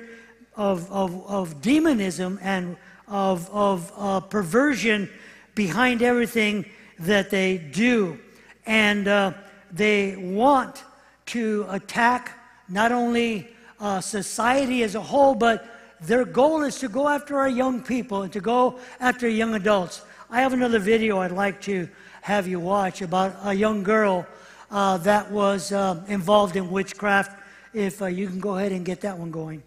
of, 0.55 0.89
of, 0.89 1.27
of 1.27 1.61
demonism 1.61 2.39
and 2.41 2.77
of, 3.09 3.49
of 3.51 3.91
uh, 3.97 4.21
perversion 4.21 5.09
behind 5.53 6.01
everything 6.01 6.65
that 6.99 7.31
they 7.31 7.57
do. 7.57 8.17
And 8.65 9.09
uh, 9.09 9.33
they 9.73 10.15
want 10.15 10.85
to 11.25 11.65
attack 11.67 12.39
not 12.69 12.93
only 12.93 13.49
uh, 13.81 13.99
society 13.99 14.83
as 14.83 14.95
a 14.95 15.01
whole, 15.01 15.35
but 15.35 15.67
their 16.01 16.25
goal 16.25 16.63
is 16.63 16.79
to 16.79 16.89
go 16.89 17.07
after 17.07 17.37
our 17.37 17.49
young 17.49 17.81
people 17.81 18.23
and 18.23 18.33
to 18.33 18.41
go 18.41 18.79
after 18.99 19.27
young 19.27 19.53
adults. 19.53 20.01
I 20.29 20.41
have 20.41 20.53
another 20.53 20.79
video 20.79 21.19
I'd 21.19 21.31
like 21.31 21.61
to 21.61 21.87
have 22.21 22.47
you 22.47 22.59
watch 22.59 23.01
about 23.01 23.35
a 23.43 23.53
young 23.53 23.83
girl 23.83 24.25
uh, 24.71 24.97
that 24.97 25.29
was 25.31 25.71
uh, 25.71 26.03
involved 26.07 26.55
in 26.55 26.71
witchcraft. 26.71 27.39
If 27.73 28.01
uh, 28.01 28.07
you 28.07 28.27
can 28.27 28.39
go 28.39 28.57
ahead 28.57 28.71
and 28.71 28.85
get 28.85 29.01
that 29.01 29.17
one 29.17 29.31
going. 29.31 29.61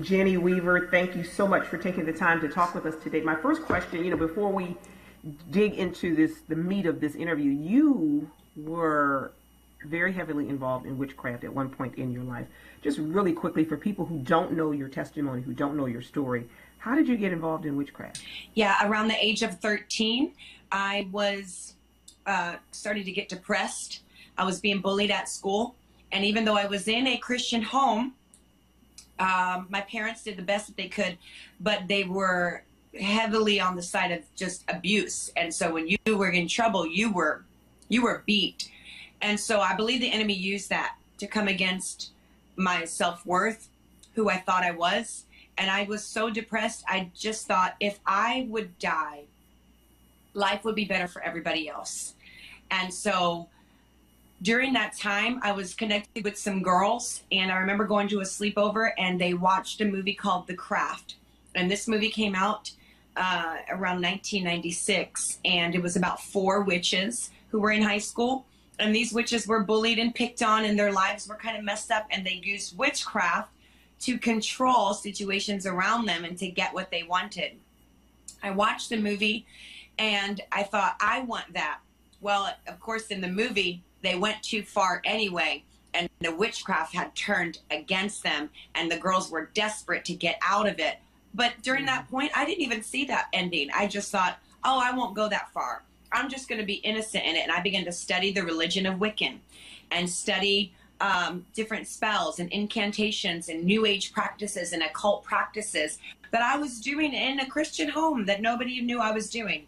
Jenny 0.00 0.36
Weaver, 0.36 0.88
thank 0.90 1.16
you 1.16 1.24
so 1.24 1.46
much 1.46 1.66
for 1.66 1.78
taking 1.78 2.04
the 2.04 2.12
time 2.12 2.40
to 2.42 2.48
talk 2.48 2.74
with 2.74 2.84
us 2.86 2.94
today. 3.02 3.22
My 3.22 3.34
first 3.34 3.62
question, 3.62 4.04
you 4.04 4.10
know, 4.10 4.16
before 4.16 4.52
we 4.52 4.76
dig 5.50 5.74
into 5.74 6.14
this, 6.14 6.40
the 6.46 6.56
meat 6.56 6.86
of 6.86 7.00
this 7.00 7.14
interview, 7.14 7.50
you 7.50 8.30
were 8.56 9.32
very 9.84 10.12
heavily 10.12 10.48
involved 10.48 10.86
in 10.86 10.98
witchcraft 10.98 11.44
at 11.44 11.52
one 11.52 11.68
point 11.68 11.96
in 11.96 12.12
your 12.12 12.24
life. 12.24 12.46
Just 12.82 12.98
really 12.98 13.32
quickly, 13.32 13.64
for 13.64 13.76
people 13.76 14.04
who 14.04 14.18
don't 14.18 14.52
know 14.52 14.72
your 14.72 14.88
testimony, 14.88 15.42
who 15.42 15.52
don't 15.52 15.76
know 15.76 15.86
your 15.86 16.02
story, 16.02 16.48
how 16.78 16.94
did 16.94 17.08
you 17.08 17.16
get 17.16 17.32
involved 17.32 17.66
in 17.66 17.76
witchcraft? 17.76 18.22
Yeah, 18.54 18.76
around 18.88 19.08
the 19.08 19.24
age 19.24 19.42
of 19.42 19.58
13, 19.60 20.32
I 20.70 21.08
was 21.10 21.74
uh, 22.26 22.56
starting 22.72 23.04
to 23.04 23.12
get 23.12 23.28
depressed. 23.28 24.02
I 24.36 24.44
was 24.44 24.60
being 24.60 24.80
bullied 24.80 25.10
at 25.10 25.28
school. 25.28 25.74
And 26.12 26.24
even 26.24 26.44
though 26.44 26.56
I 26.56 26.66
was 26.66 26.88
in 26.88 27.06
a 27.06 27.16
Christian 27.18 27.62
home, 27.62 28.14
um, 29.18 29.66
my 29.68 29.80
parents 29.82 30.22
did 30.22 30.36
the 30.36 30.42
best 30.42 30.68
that 30.68 30.76
they 30.76 30.88
could, 30.88 31.18
but 31.60 31.88
they 31.88 32.04
were 32.04 32.62
heavily 32.98 33.60
on 33.60 33.76
the 33.76 33.82
side 33.82 34.12
of 34.12 34.22
just 34.36 34.64
abuse. 34.68 35.30
And 35.36 35.52
so 35.52 35.72
when 35.72 35.88
you 35.88 36.16
were 36.16 36.30
in 36.30 36.48
trouble, 36.48 36.86
you 36.86 37.12
were 37.12 37.44
you 37.88 38.02
were 38.02 38.22
beat. 38.26 38.70
And 39.20 39.38
so 39.38 39.60
I 39.60 39.74
believe 39.74 40.00
the 40.00 40.12
enemy 40.12 40.34
used 40.34 40.70
that 40.70 40.96
to 41.18 41.26
come 41.26 41.48
against 41.48 42.12
my 42.56 42.84
self 42.84 43.24
worth, 43.26 43.68
who 44.14 44.28
I 44.28 44.38
thought 44.38 44.64
I 44.64 44.70
was. 44.72 45.24
And 45.56 45.70
I 45.70 45.84
was 45.84 46.04
so 46.04 46.30
depressed. 46.30 46.84
I 46.86 47.10
just 47.16 47.46
thought 47.46 47.74
if 47.80 47.98
I 48.06 48.46
would 48.48 48.78
die, 48.78 49.24
life 50.34 50.64
would 50.64 50.76
be 50.76 50.84
better 50.84 51.08
for 51.08 51.22
everybody 51.22 51.68
else. 51.68 52.14
And 52.70 52.92
so 52.92 53.48
during 54.42 54.72
that 54.74 54.96
time, 54.96 55.40
I 55.42 55.52
was 55.52 55.74
connected 55.74 56.24
with 56.24 56.38
some 56.38 56.62
girls, 56.62 57.22
and 57.32 57.50
I 57.50 57.56
remember 57.56 57.84
going 57.84 58.06
to 58.08 58.20
a 58.20 58.24
sleepover, 58.24 58.92
and 58.96 59.20
they 59.20 59.34
watched 59.34 59.80
a 59.80 59.84
movie 59.84 60.14
called 60.14 60.46
The 60.46 60.54
Craft. 60.54 61.16
And 61.54 61.68
this 61.68 61.88
movie 61.88 62.10
came 62.10 62.36
out 62.36 62.70
uh, 63.16 63.56
around 63.68 64.00
1996, 64.00 65.38
and 65.44 65.74
it 65.74 65.82
was 65.82 65.96
about 65.96 66.22
four 66.22 66.62
witches 66.62 67.30
who 67.50 67.58
were 67.58 67.72
in 67.72 67.82
high 67.82 67.98
school. 67.98 68.46
And 68.78 68.94
these 68.94 69.12
witches 69.12 69.46
were 69.46 69.64
bullied 69.64 69.98
and 69.98 70.14
picked 70.14 70.42
on, 70.42 70.64
and 70.64 70.78
their 70.78 70.92
lives 70.92 71.28
were 71.28 71.34
kind 71.34 71.56
of 71.56 71.64
messed 71.64 71.90
up, 71.90 72.06
and 72.10 72.24
they 72.24 72.40
used 72.44 72.78
witchcraft 72.78 73.50
to 74.00 74.18
control 74.18 74.94
situations 74.94 75.66
around 75.66 76.06
them 76.06 76.24
and 76.24 76.38
to 76.38 76.48
get 76.48 76.72
what 76.72 76.90
they 76.90 77.02
wanted. 77.02 77.52
I 78.42 78.50
watched 78.50 78.90
the 78.90 78.96
movie 78.96 79.46
and 79.98 80.40
I 80.52 80.62
thought, 80.62 80.96
I 81.00 81.22
want 81.22 81.52
that. 81.54 81.80
Well, 82.20 82.54
of 82.66 82.80
course, 82.80 83.08
in 83.08 83.20
the 83.20 83.28
movie, 83.28 83.82
they 84.02 84.16
went 84.16 84.42
too 84.42 84.62
far 84.62 85.02
anyway, 85.04 85.64
and 85.94 86.08
the 86.20 86.34
witchcraft 86.34 86.94
had 86.94 87.14
turned 87.16 87.58
against 87.70 88.22
them, 88.22 88.50
and 88.74 88.90
the 88.90 88.98
girls 88.98 89.30
were 89.30 89.50
desperate 89.54 90.04
to 90.04 90.14
get 90.14 90.38
out 90.46 90.68
of 90.68 90.78
it. 90.78 90.98
But 91.34 91.54
during 91.62 91.86
that 91.86 92.06
mm. 92.06 92.10
point, 92.10 92.32
I 92.36 92.44
didn't 92.44 92.62
even 92.62 92.82
see 92.82 93.04
that 93.06 93.26
ending. 93.32 93.70
I 93.74 93.86
just 93.88 94.10
thought, 94.10 94.38
oh, 94.64 94.80
I 94.80 94.96
won't 94.96 95.14
go 95.14 95.28
that 95.28 95.52
far. 95.52 95.82
I'm 96.12 96.28
just 96.28 96.48
going 96.48 96.60
to 96.60 96.66
be 96.66 96.74
innocent 96.74 97.24
in 97.24 97.36
it. 97.36 97.42
And 97.42 97.52
I 97.52 97.60
began 97.60 97.84
to 97.84 97.92
study 97.92 98.32
the 98.32 98.42
religion 98.42 98.86
of 98.86 98.98
Wiccan 98.98 99.38
and 99.90 100.08
study 100.08 100.72
um, 101.00 101.46
different 101.54 101.86
spells 101.86 102.40
and 102.40 102.50
incantations 102.50 103.48
and 103.48 103.64
new 103.64 103.86
age 103.86 104.12
practices 104.12 104.72
and 104.72 104.82
occult 104.82 105.24
practices 105.24 105.98
that 106.30 106.42
I 106.42 106.58
was 106.58 106.80
doing 106.80 107.14
in 107.14 107.40
a 107.40 107.46
Christian 107.46 107.88
home 107.88 108.26
that 108.26 108.42
nobody 108.42 108.80
knew 108.80 109.00
I 109.00 109.12
was 109.12 109.30
doing. 109.30 109.66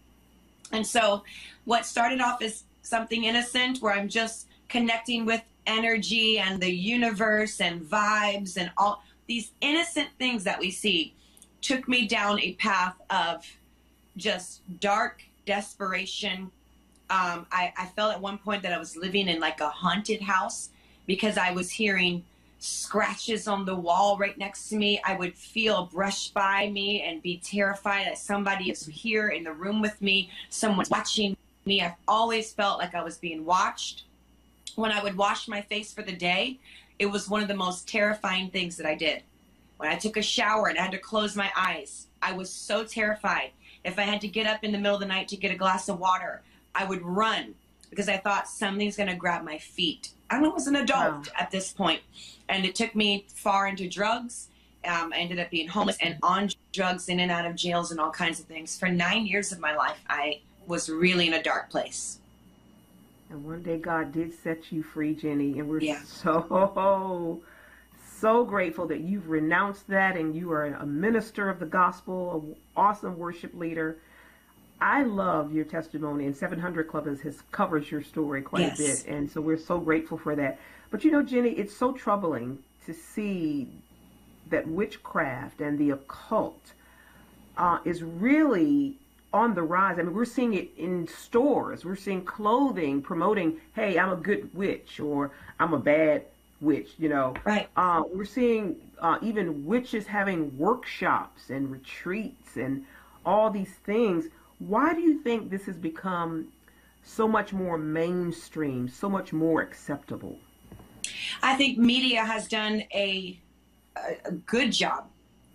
And 0.72 0.86
so, 0.86 1.24
what 1.64 1.86
started 1.86 2.20
off 2.20 2.42
as 2.42 2.64
something 2.82 3.24
innocent 3.24 3.80
where 3.80 3.92
I'm 3.92 4.08
just 4.08 4.46
connecting 4.68 5.24
with 5.24 5.42
energy 5.66 6.38
and 6.38 6.60
the 6.60 6.70
universe 6.70 7.60
and 7.60 7.82
vibes 7.82 8.56
and 8.56 8.70
all 8.76 9.02
these 9.26 9.52
innocent 9.60 10.08
things 10.18 10.44
that 10.44 10.58
we 10.58 10.70
see 10.70 11.14
took 11.60 11.86
me 11.88 12.06
down 12.06 12.40
a 12.40 12.54
path 12.54 12.94
of 13.10 13.46
just 14.16 14.62
dark 14.80 15.22
desperation. 15.46 16.50
Um, 17.10 17.46
I, 17.50 17.72
I 17.76 17.86
felt 17.96 18.14
at 18.14 18.20
one 18.20 18.38
point 18.38 18.62
that 18.62 18.72
I 18.72 18.78
was 18.78 18.96
living 18.96 19.28
in 19.28 19.40
like 19.40 19.60
a 19.60 19.68
haunted 19.68 20.20
house 20.20 20.70
because 21.06 21.36
I 21.36 21.52
was 21.52 21.70
hearing 21.70 22.24
scratches 22.60 23.48
on 23.48 23.64
the 23.64 23.74
wall 23.74 24.16
right 24.18 24.36
next 24.38 24.68
to 24.68 24.76
me. 24.76 25.00
I 25.04 25.14
would 25.14 25.34
feel 25.34 25.86
brushed 25.92 26.34
by 26.34 26.68
me 26.70 27.02
and 27.02 27.22
be 27.22 27.38
terrified 27.38 28.06
that 28.06 28.18
somebody 28.18 28.70
is 28.70 28.86
here 28.86 29.28
in 29.30 29.44
the 29.44 29.52
room 29.52 29.80
with 29.80 30.00
me, 30.00 30.30
someone's 30.50 30.90
watching 30.90 31.36
me. 31.64 31.80
I've 31.80 31.94
always 32.06 32.52
felt 32.52 32.78
like 32.78 32.94
I 32.94 33.02
was 33.02 33.16
being 33.16 33.44
watched. 33.44 34.04
When 34.76 34.92
I 34.92 35.02
would 35.02 35.16
wash 35.16 35.48
my 35.48 35.62
face 35.62 35.92
for 35.92 36.02
the 36.02 36.12
day, 36.12 36.58
it 36.98 37.06
was 37.06 37.28
one 37.28 37.42
of 37.42 37.48
the 37.48 37.54
most 37.54 37.88
terrifying 37.88 38.50
things 38.50 38.76
that 38.76 38.86
I 38.86 38.94
did. 38.94 39.22
When 39.78 39.88
I 39.88 39.96
took 39.96 40.18
a 40.18 40.22
shower 40.22 40.68
and 40.68 40.78
I 40.78 40.82
had 40.82 40.92
to 40.92 40.98
close 40.98 41.34
my 41.34 41.50
eyes, 41.56 42.06
I 42.20 42.32
was 42.34 42.50
so 42.50 42.84
terrified. 42.84 43.50
If 43.84 43.98
I 43.98 44.02
had 44.02 44.20
to 44.22 44.28
get 44.28 44.46
up 44.46 44.62
in 44.64 44.72
the 44.72 44.78
middle 44.78 44.94
of 44.94 45.00
the 45.00 45.06
night 45.06 45.28
to 45.28 45.36
get 45.36 45.50
a 45.50 45.56
glass 45.56 45.88
of 45.88 45.98
water, 45.98 46.42
I 46.74 46.84
would 46.84 47.02
run 47.02 47.54
because 47.88 48.08
I 48.08 48.16
thought 48.16 48.48
something's 48.48 48.96
going 48.96 49.08
to 49.08 49.16
grab 49.16 49.44
my 49.44 49.58
feet. 49.58 50.10
I 50.30 50.40
was 50.40 50.66
an 50.68 50.76
adult 50.76 51.12
wow. 51.12 51.22
at 51.38 51.50
this 51.50 51.72
point, 51.72 52.02
and 52.48 52.64
it 52.64 52.74
took 52.74 52.94
me 52.94 53.26
far 53.34 53.66
into 53.66 53.88
drugs. 53.88 54.48
Um, 54.84 55.12
I 55.12 55.18
ended 55.18 55.40
up 55.40 55.50
being 55.50 55.68
homeless 55.68 55.98
and 56.00 56.16
on 56.22 56.50
drugs, 56.72 57.08
in 57.08 57.20
and 57.20 57.30
out 57.30 57.46
of 57.46 57.56
jails, 57.56 57.90
and 57.90 58.00
all 58.00 58.10
kinds 58.10 58.38
of 58.38 58.46
things. 58.46 58.78
For 58.78 58.88
nine 58.88 59.26
years 59.26 59.50
of 59.50 59.58
my 59.58 59.74
life, 59.74 59.98
I 60.08 60.40
was 60.66 60.88
really 60.88 61.26
in 61.26 61.34
a 61.34 61.42
dark 61.42 61.68
place. 61.68 62.18
And 63.28 63.44
one 63.44 63.62
day 63.62 63.78
God 63.78 64.12
did 64.12 64.32
set 64.32 64.72
you 64.72 64.82
free, 64.82 65.14
Jenny, 65.14 65.58
and 65.58 65.68
we're 65.68 65.80
yeah. 65.80 66.00
so 66.02 66.40
so 68.20 68.44
grateful 68.44 68.86
that 68.86 69.00
you've 69.00 69.28
renounced 69.28 69.88
that 69.88 70.16
and 70.16 70.34
you 70.34 70.52
are 70.52 70.66
a 70.66 70.86
minister 70.86 71.48
of 71.48 71.58
the 71.58 71.66
gospel, 71.66 72.44
an 72.44 72.56
awesome 72.76 73.18
worship 73.18 73.54
leader. 73.54 73.96
I 74.80 75.02
love 75.02 75.52
your 75.52 75.64
testimony, 75.64 76.26
and 76.26 76.36
700 76.36 76.88
Club 76.88 77.06
has, 77.06 77.20
has 77.20 77.42
covers 77.52 77.90
your 77.90 78.02
story 78.02 78.42
quite 78.42 78.62
yes. 78.62 78.80
a 78.80 78.82
bit, 78.82 79.14
and 79.14 79.30
so 79.30 79.40
we're 79.40 79.58
so 79.58 79.78
grateful 79.78 80.16
for 80.16 80.34
that. 80.36 80.58
But 80.90 81.04
you 81.04 81.10
know, 81.10 81.22
Jenny, 81.22 81.50
it's 81.50 81.76
so 81.76 81.92
troubling 81.92 82.58
to 82.86 82.94
see 82.94 83.68
that 84.48 84.66
witchcraft 84.66 85.60
and 85.60 85.78
the 85.78 85.90
occult 85.90 86.72
uh, 87.56 87.78
is 87.84 88.02
really 88.02 88.96
on 89.32 89.54
the 89.54 89.62
rise. 89.62 89.98
I 89.98 90.02
mean, 90.02 90.14
we're 90.14 90.24
seeing 90.24 90.54
it 90.54 90.70
in 90.76 91.06
stores. 91.06 91.84
We're 91.84 91.94
seeing 91.94 92.24
clothing 92.24 93.02
promoting, 93.02 93.60
"Hey, 93.74 93.98
I'm 93.98 94.12
a 94.12 94.16
good 94.16 94.52
witch," 94.54 94.98
or 94.98 95.30
"I'm 95.58 95.72
a 95.74 95.78
bad 95.78 96.24
witch." 96.60 96.90
You 96.98 97.08
know, 97.08 97.34
right? 97.44 97.68
Uh, 97.76 98.02
we're 98.12 98.24
seeing 98.24 98.76
uh, 99.00 99.18
even 99.22 99.64
witches 99.66 100.06
having 100.06 100.56
workshops 100.58 101.50
and 101.50 101.70
retreats 101.70 102.56
and 102.56 102.84
all 103.24 103.50
these 103.50 103.74
things 103.84 104.26
why 104.60 104.92
do 104.92 105.00
you 105.00 105.20
think 105.22 105.50
this 105.50 105.64
has 105.64 105.76
become 105.76 106.48
so 107.02 107.26
much 107.26 107.52
more 107.52 107.78
mainstream, 107.78 108.88
so 108.88 109.08
much 109.08 109.32
more 109.32 109.62
acceptable? 109.62 110.38
I 111.42 111.56
think 111.56 111.78
media 111.78 112.24
has 112.24 112.46
done 112.46 112.84
a, 112.94 113.38
a, 113.96 114.18
a 114.26 114.32
good 114.32 114.70
job 114.70 115.06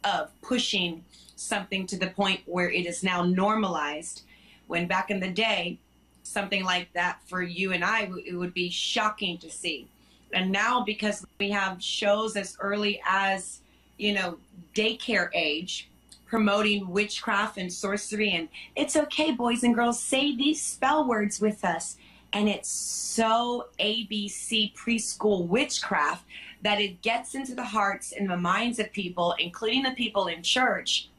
of 0.04 0.30
pushing 0.42 1.06
something 1.36 1.86
to 1.88 1.98
the 1.98 2.08
point 2.08 2.42
where 2.46 2.70
it 2.70 2.88
is 2.88 3.04
now 3.04 3.24
normalized. 3.24 4.24
When 4.68 4.88
back 4.88 5.12
in 5.12 5.20
the 5.20 5.30
day, 5.30 5.78
something 6.24 6.64
like 6.64 6.92
that 6.94 7.20
for 7.28 7.44
you 7.44 7.74
and 7.74 7.86
I, 7.86 8.10
it 8.26 8.34
would 8.34 8.56
be 8.56 8.72
shocking 8.72 9.38
to 9.38 9.52
see. 9.52 9.88
And 10.34 10.52
now, 10.52 10.84
because 10.84 11.26
we 11.40 11.50
have 11.52 11.82
shows 11.82 12.36
as 12.36 12.58
early 12.60 13.02
as, 13.06 13.62
you 13.98 14.14
know, 14.14 14.38
daycare 14.74 15.30
age, 15.34 15.90
promoting 16.26 16.90
witchcraft 16.90 17.58
and 17.58 17.72
sorcery, 17.72 18.32
and 18.32 18.50
it's 18.76 18.96
okay, 18.96 19.32
boys 19.32 19.64
and 19.64 19.76
girls, 19.76 20.00
say 20.00 20.36
these 20.36 20.62
spell 20.62 21.08
words 21.08 21.40
with 21.40 21.64
us. 21.64 21.98
And 22.34 22.50
it's 22.50 22.70
so 22.70 23.68
ABC 23.80 24.74
preschool 24.74 25.48
witchcraft 25.48 26.26
that 26.64 26.82
it 26.82 27.02
gets 27.02 27.36
into 27.36 27.56
the 27.56 27.64
hearts 27.64 28.12
and 28.12 28.30
the 28.30 28.36
minds 28.36 28.80
of 28.80 28.92
people, 28.92 29.36
including 29.40 29.84
the 29.84 29.92
people 29.92 30.28
in 30.28 30.44
church, 30.44 31.10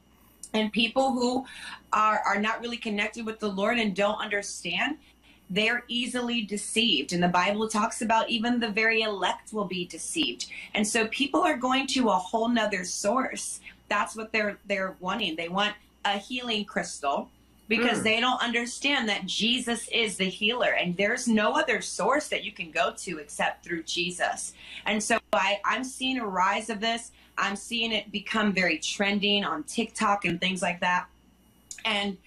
and 0.53 0.73
people 0.73 1.13
who 1.13 1.47
are, 1.93 2.21
are 2.27 2.41
not 2.41 2.61
really 2.61 2.77
connected 2.77 3.25
with 3.25 3.39
the 3.39 3.49
Lord 3.49 3.79
and 3.79 3.95
don't 3.95 4.21
understand, 4.21 4.99
they're 5.51 5.85
easily 5.89 6.43
deceived. 6.43 7.13
And 7.13 7.23
the 7.23 7.29
Bible 7.29 7.69
talks 7.69 8.03
about 8.03 8.29
even 8.29 8.59
the 8.59 8.69
very 8.69 9.03
elect 9.03 9.53
will 9.53 9.65
be 9.65 9.87
deceived. 9.87 10.47
And 10.75 10.87
so 10.87 11.07
people 11.09 11.41
are 11.41 11.57
going 11.57 11.87
to 11.89 12.09
a 12.09 12.17
whole 12.17 12.49
nother 12.49 12.85
source. 12.85 13.61
That's 13.89 14.17
what 14.17 14.33
they're 14.33 14.59
they're 14.67 14.97
wanting. 15.01 15.37
They 15.37 15.49
want 15.49 15.75
a 16.05 16.19
healing 16.19 16.65
crystal 16.65 17.29
because 17.69 18.01
mm. 18.01 18.05
they 18.05 18.21
don't 18.21 18.41
understand 18.43 19.09
that 19.09 19.27
Jesus 19.27 19.89
is 19.89 20.17
the 20.17 20.25
healer 20.25 20.71
and 20.71 20.97
there's 20.97 21.27
no 21.27 21.53
other 21.53 21.81
source 21.81 22.29
that 22.29 22.45
you 22.45 22.53
can 22.53 22.71
go 22.71 22.93
to 22.99 23.19
except 23.19 23.65
through 23.65 23.83
Jesus. 23.85 24.53
And 24.85 25.03
so 25.03 25.19
I, 25.33 25.61
I'm 25.65 25.85
seeing 25.85 26.19
a 26.19 26.27
rise 26.27 26.71
of 26.71 26.81
this. 26.81 27.13
I'm 27.39 27.57
seeing 27.57 27.93
it 27.93 28.11
become 28.11 28.53
very 28.53 28.79
trending 28.79 29.45
on 29.45 29.65
TikTok 29.65 30.25
and 30.25 30.41
things 30.41 30.63
like 30.63 30.81
that. 30.81 31.07
And 31.87 32.19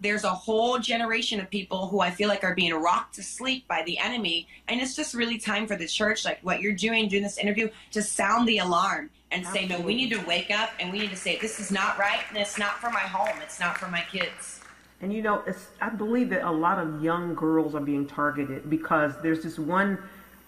there's 0.00 0.24
a 0.24 0.30
whole 0.30 0.78
generation 0.78 1.40
of 1.40 1.50
people 1.50 1.88
who 1.88 2.00
I 2.00 2.10
feel 2.10 2.28
like 2.28 2.44
are 2.44 2.54
being 2.54 2.72
rocked 2.72 3.16
to 3.16 3.22
sleep 3.22 3.66
by 3.68 3.82
the 3.84 3.98
enemy. 3.98 4.46
And 4.68 4.80
it's 4.80 4.94
just 4.94 5.12
really 5.12 5.38
time 5.38 5.66
for 5.66 5.76
the 5.76 5.88
church, 5.88 6.24
like 6.24 6.38
what 6.42 6.60
you're 6.60 6.72
doing, 6.72 7.08
doing 7.08 7.24
this 7.24 7.36
interview, 7.36 7.68
to 7.92 8.02
sound 8.02 8.48
the 8.48 8.58
alarm 8.58 9.10
and 9.30 9.44
Absolutely. 9.44 9.68
say, 9.68 9.78
no, 9.78 9.84
we 9.84 9.94
need 9.94 10.10
to 10.10 10.24
wake 10.24 10.50
up 10.50 10.70
and 10.80 10.92
we 10.92 11.00
need 11.00 11.10
to 11.10 11.16
say, 11.16 11.36
this 11.40 11.60
is 11.60 11.70
not 11.70 11.98
right 11.98 12.22
and 12.28 12.38
it's 12.38 12.58
not 12.58 12.78
for 12.80 12.90
my 12.90 13.00
home. 13.00 13.36
It's 13.42 13.60
not 13.60 13.76
for 13.76 13.88
my 13.88 14.02
kids. 14.10 14.60
And 15.00 15.12
you 15.12 15.20
know, 15.20 15.44
I 15.80 15.90
believe 15.90 16.30
that 16.30 16.48
a 16.48 16.50
lot 16.50 16.78
of 16.78 17.02
young 17.02 17.34
girls 17.34 17.74
are 17.74 17.80
being 17.80 18.06
targeted 18.06 18.70
because 18.70 19.12
there's 19.22 19.42
this 19.42 19.58
one 19.58 19.98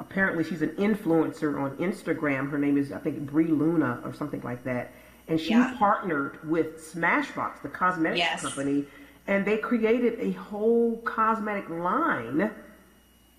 apparently 0.01 0.43
she's 0.43 0.63
an 0.63 0.71
influencer 0.71 1.61
on 1.61 1.77
Instagram. 1.77 2.51
Her 2.51 2.59
name 2.59 2.77
is 2.79 2.91
I 2.91 2.99
think 2.99 3.31
Bri 3.31 3.47
Luna 3.47 4.01
or 4.05 4.13
something 4.13 4.41
like 4.41 4.65
that. 4.65 4.93
And 5.31 5.41
she 5.41 5.51
yeah. 5.51 5.75
partnered 5.79 6.39
with 6.49 6.79
Smashbox, 6.93 7.63
the 7.63 7.69
cosmetics 7.69 8.19
yes. 8.19 8.43
company, 8.43 8.85
and 9.29 9.47
they 9.47 9.57
created 9.57 10.19
a 10.19 10.33
whole 10.33 10.97
cosmetic 10.99 11.71
line 11.71 12.51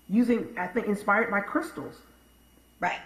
using 0.08 0.48
I 0.58 0.66
think 0.66 0.86
inspired 0.86 1.30
by 1.30 1.40
crystals. 1.40 1.96
Right. 2.80 2.98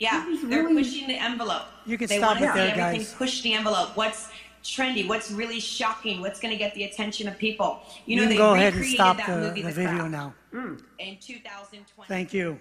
Yeah, 0.00 0.26
they're 0.44 0.64
really... 0.64 0.82
pushing 0.82 1.06
the 1.06 1.14
envelope. 1.14 1.62
You 1.86 1.96
can 1.96 2.08
they 2.08 2.18
stop 2.18 2.40
want 2.40 2.44
it 2.44 2.54
there, 2.54 2.70
everything 2.70 3.00
guys. 3.02 3.14
Push 3.14 3.42
the 3.42 3.52
envelope. 3.54 3.96
What's 3.96 4.30
trendy? 4.64 5.06
What's 5.06 5.30
really 5.30 5.60
shocking? 5.60 6.20
What's 6.20 6.40
going 6.40 6.52
to 6.52 6.58
get 6.58 6.74
the 6.74 6.84
attention 6.84 7.28
of 7.28 7.38
people? 7.38 7.82
You 8.06 8.16
know, 8.16 8.22
you 8.22 8.28
they 8.30 8.36
go 8.36 8.54
ahead 8.54 8.74
and 8.74 8.84
stop 8.84 9.16
the, 9.24 9.36
movie, 9.36 9.62
the, 9.62 9.68
the 9.68 9.74
video 9.74 10.08
now. 10.08 10.34
Mm. 10.52 10.82
In 10.98 11.18
2020. 11.18 12.08
Thank 12.08 12.34
you. 12.34 12.58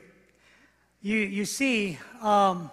You 1.01 1.17
you 1.17 1.45
see 1.45 1.97
um, 2.21 2.69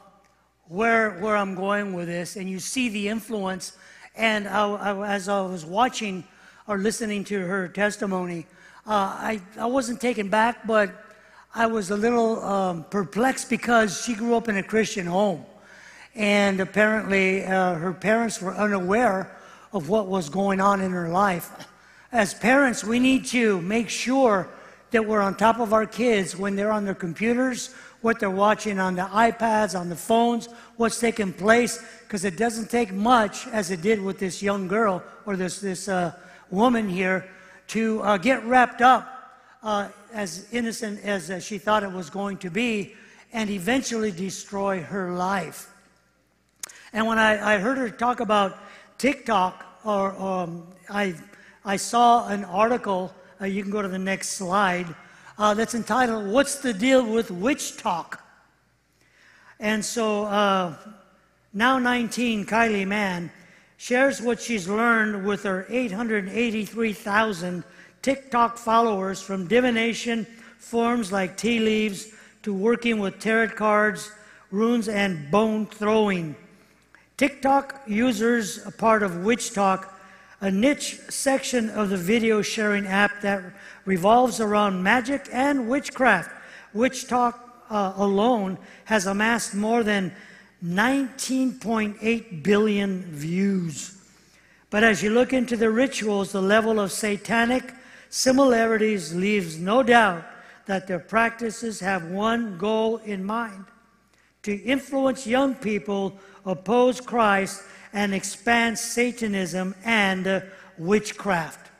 where 0.68 1.18
where 1.18 1.36
I'm 1.36 1.54
going 1.54 1.92
with 1.94 2.08
this, 2.08 2.36
and 2.36 2.48
you 2.48 2.58
see 2.58 2.88
the 2.88 3.08
influence. 3.08 3.76
And 4.14 4.48
I, 4.48 4.68
I, 4.68 5.14
as 5.14 5.28
I 5.28 5.40
was 5.42 5.64
watching 5.64 6.24
or 6.66 6.78
listening 6.78 7.24
to 7.24 7.40
her 7.40 7.68
testimony, 7.68 8.46
uh, 8.86 8.90
I 8.90 9.40
I 9.58 9.66
wasn't 9.66 10.00
taken 10.00 10.28
back, 10.28 10.66
but 10.66 10.90
I 11.54 11.66
was 11.66 11.90
a 11.90 11.96
little 11.96 12.44
um, 12.44 12.84
perplexed 12.84 13.48
because 13.48 14.04
she 14.04 14.14
grew 14.14 14.36
up 14.36 14.48
in 14.48 14.56
a 14.56 14.62
Christian 14.62 15.06
home. 15.06 15.44
And 16.14 16.60
apparently, 16.60 17.44
uh, 17.44 17.74
her 17.74 17.92
parents 17.92 18.42
were 18.42 18.54
unaware 18.54 19.36
of 19.72 19.88
what 19.88 20.06
was 20.06 20.28
going 20.28 20.60
on 20.60 20.80
in 20.80 20.90
her 20.90 21.08
life. 21.08 21.50
As 22.10 22.34
parents, 22.34 22.82
we 22.82 22.98
need 22.98 23.26
to 23.26 23.60
make 23.62 23.88
sure 23.88 24.48
that 24.90 25.06
we're 25.06 25.20
on 25.20 25.36
top 25.36 25.60
of 25.60 25.72
our 25.72 25.86
kids 25.86 26.36
when 26.36 26.56
they're 26.56 26.72
on 26.72 26.84
their 26.84 26.94
computers, 26.94 27.74
what 28.00 28.20
they're 28.20 28.30
watching 28.30 28.78
on 28.78 28.94
the 28.94 29.02
iPads, 29.02 29.78
on 29.78 29.88
the 29.88 29.96
phones, 29.96 30.48
what's 30.76 31.00
taking 31.00 31.32
place, 31.32 31.82
because 32.02 32.24
it 32.24 32.36
doesn't 32.36 32.70
take 32.70 32.92
much, 32.92 33.46
as 33.48 33.70
it 33.70 33.82
did 33.82 34.00
with 34.00 34.18
this 34.18 34.42
young 34.42 34.68
girl 34.68 35.02
or 35.26 35.36
this, 35.36 35.60
this 35.60 35.88
uh, 35.88 36.12
woman 36.50 36.88
here, 36.88 37.28
to 37.66 38.00
uh, 38.02 38.16
get 38.16 38.44
wrapped 38.44 38.80
up 38.80 39.34
uh, 39.62 39.88
as 40.12 40.46
innocent 40.52 41.04
as 41.04 41.30
uh, 41.30 41.40
she 41.40 41.58
thought 41.58 41.82
it 41.82 41.92
was 41.92 42.08
going 42.08 42.36
to 42.38 42.50
be 42.50 42.94
and 43.32 43.50
eventually 43.50 44.10
destroy 44.10 44.80
her 44.80 45.12
life. 45.12 45.68
And 46.92 47.06
when 47.06 47.18
I, 47.18 47.56
I 47.56 47.58
heard 47.58 47.76
her 47.78 47.90
talk 47.90 48.20
about 48.20 48.58
TikTok, 48.96 49.64
or 49.84 50.14
um, 50.20 50.66
I, 50.88 51.14
I 51.64 51.76
saw 51.76 52.28
an 52.28 52.44
article, 52.44 53.12
uh, 53.40 53.44
you 53.44 53.62
can 53.62 53.70
go 53.70 53.82
to 53.82 53.88
the 53.88 53.98
next 53.98 54.30
slide, 54.30 54.86
uh, 55.38 55.54
that's 55.54 55.74
entitled, 55.74 56.26
What's 56.26 56.56
the 56.56 56.72
Deal 56.72 57.06
with 57.06 57.28
WitchTok? 57.28 58.18
And 59.60 59.84
so 59.84 60.24
uh, 60.24 60.74
now 61.52 61.78
19, 61.78 62.44
Kylie 62.44 62.86
Mann 62.86 63.30
shares 63.76 64.20
what 64.20 64.40
she's 64.40 64.68
learned 64.68 65.24
with 65.24 65.44
her 65.44 65.64
883,000 65.68 67.62
TikTok 68.02 68.58
followers 68.58 69.20
from 69.22 69.46
divination 69.46 70.26
forms 70.58 71.12
like 71.12 71.36
tea 71.36 71.60
leaves 71.60 72.12
to 72.42 72.52
working 72.52 72.98
with 72.98 73.20
tarot 73.20 73.50
cards, 73.50 74.10
runes, 74.50 74.88
and 74.88 75.30
bone 75.30 75.66
throwing. 75.66 76.34
TikTok 77.16 77.82
users, 77.86 78.66
a 78.66 78.70
part 78.70 79.02
of 79.02 79.12
WitchTok, 79.12 79.88
a 80.40 80.50
niche 80.50 80.98
section 81.08 81.68
of 81.70 81.90
the 81.90 81.96
video 81.96 82.42
sharing 82.42 82.86
app 82.86 83.20
that 83.22 83.42
revolves 83.84 84.40
around 84.40 84.82
magic 84.82 85.28
and 85.32 85.68
witchcraft. 85.68 86.30
WitchTok 86.74 87.38
uh, 87.70 87.92
alone 87.96 88.58
has 88.84 89.06
amassed 89.06 89.54
more 89.54 89.82
than 89.82 90.14
19.8 90.64 92.42
billion 92.42 93.02
views. 93.02 93.94
But 94.70 94.84
as 94.84 95.02
you 95.02 95.10
look 95.10 95.32
into 95.32 95.56
the 95.56 95.70
rituals, 95.70 96.32
the 96.32 96.42
level 96.42 96.78
of 96.78 96.92
satanic 96.92 97.72
similarities 98.10 99.14
leaves 99.14 99.58
no 99.58 99.82
doubt 99.82 100.24
that 100.66 100.86
their 100.86 100.98
practices 100.98 101.80
have 101.80 102.10
one 102.10 102.58
goal 102.58 102.98
in 102.98 103.24
mind 103.24 103.64
to 104.42 104.54
influence 104.62 105.26
young 105.26 105.54
people 105.54 106.16
oppose 106.46 107.00
Christ 107.00 107.62
and 107.92 108.14
expand 108.14 108.78
Satanism 108.78 109.74
and 109.84 110.26
uh, 110.26 110.40
witchcraft. 110.76 111.70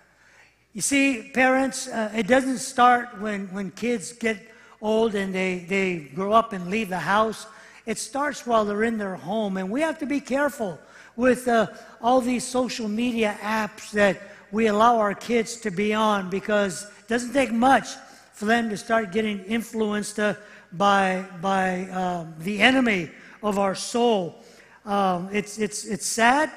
You 0.73 0.83
see, 0.83 1.31
parents, 1.35 1.89
uh, 1.89 2.13
it 2.15 2.27
doesn't 2.27 2.59
start 2.59 3.21
when, 3.21 3.47
when 3.49 3.71
kids 3.71 4.13
get 4.13 4.39
old 4.81 5.15
and 5.15 5.35
they, 5.35 5.67
they 5.69 6.11
grow 6.15 6.33
up 6.33 6.53
and 6.53 6.69
leave 6.69 6.89
the 6.89 6.99
house. 6.99 7.47
It 7.87 7.99
starts 7.99 8.47
while 8.47 8.65
they're 8.65 8.85
in 8.85 8.99
their 8.99 9.17
home. 9.17 9.57
And 9.57 9.71
we 9.71 9.81
have 9.81 9.99
to 9.99 10.07
be 10.07 10.21
careful 10.21 10.79
with 11.17 11.49
uh, 11.49 11.67
all 12.01 12.21
these 12.21 12.45
social 12.45 12.89
media 12.89 13.37
apps 13.41 13.91
that 13.91 14.21
we 14.53 14.69
allow 14.69 14.99
our 14.99 15.15
kids 15.15 15.57
to 15.63 15.71
be 15.71 15.93
on 15.93 16.31
because 16.31 16.85
it 16.85 17.09
doesn't 17.09 17.33
take 17.33 17.53
much 17.53 17.89
for 18.33 18.45
them 18.45 18.71
to 18.71 18.77
start 18.77 19.11
getting 19.11 19.41
influenced 19.41 20.21
uh, 20.21 20.35
by, 20.73 21.25
by 21.41 21.89
um, 21.91 22.35
the 22.39 22.61
enemy 22.61 23.11
of 23.43 23.59
our 23.59 23.75
soul. 23.75 24.45
Um, 24.89 25.29
it's, 25.31 25.59
it's, 25.59 25.85
it's 25.85 26.07
sad 26.07 26.51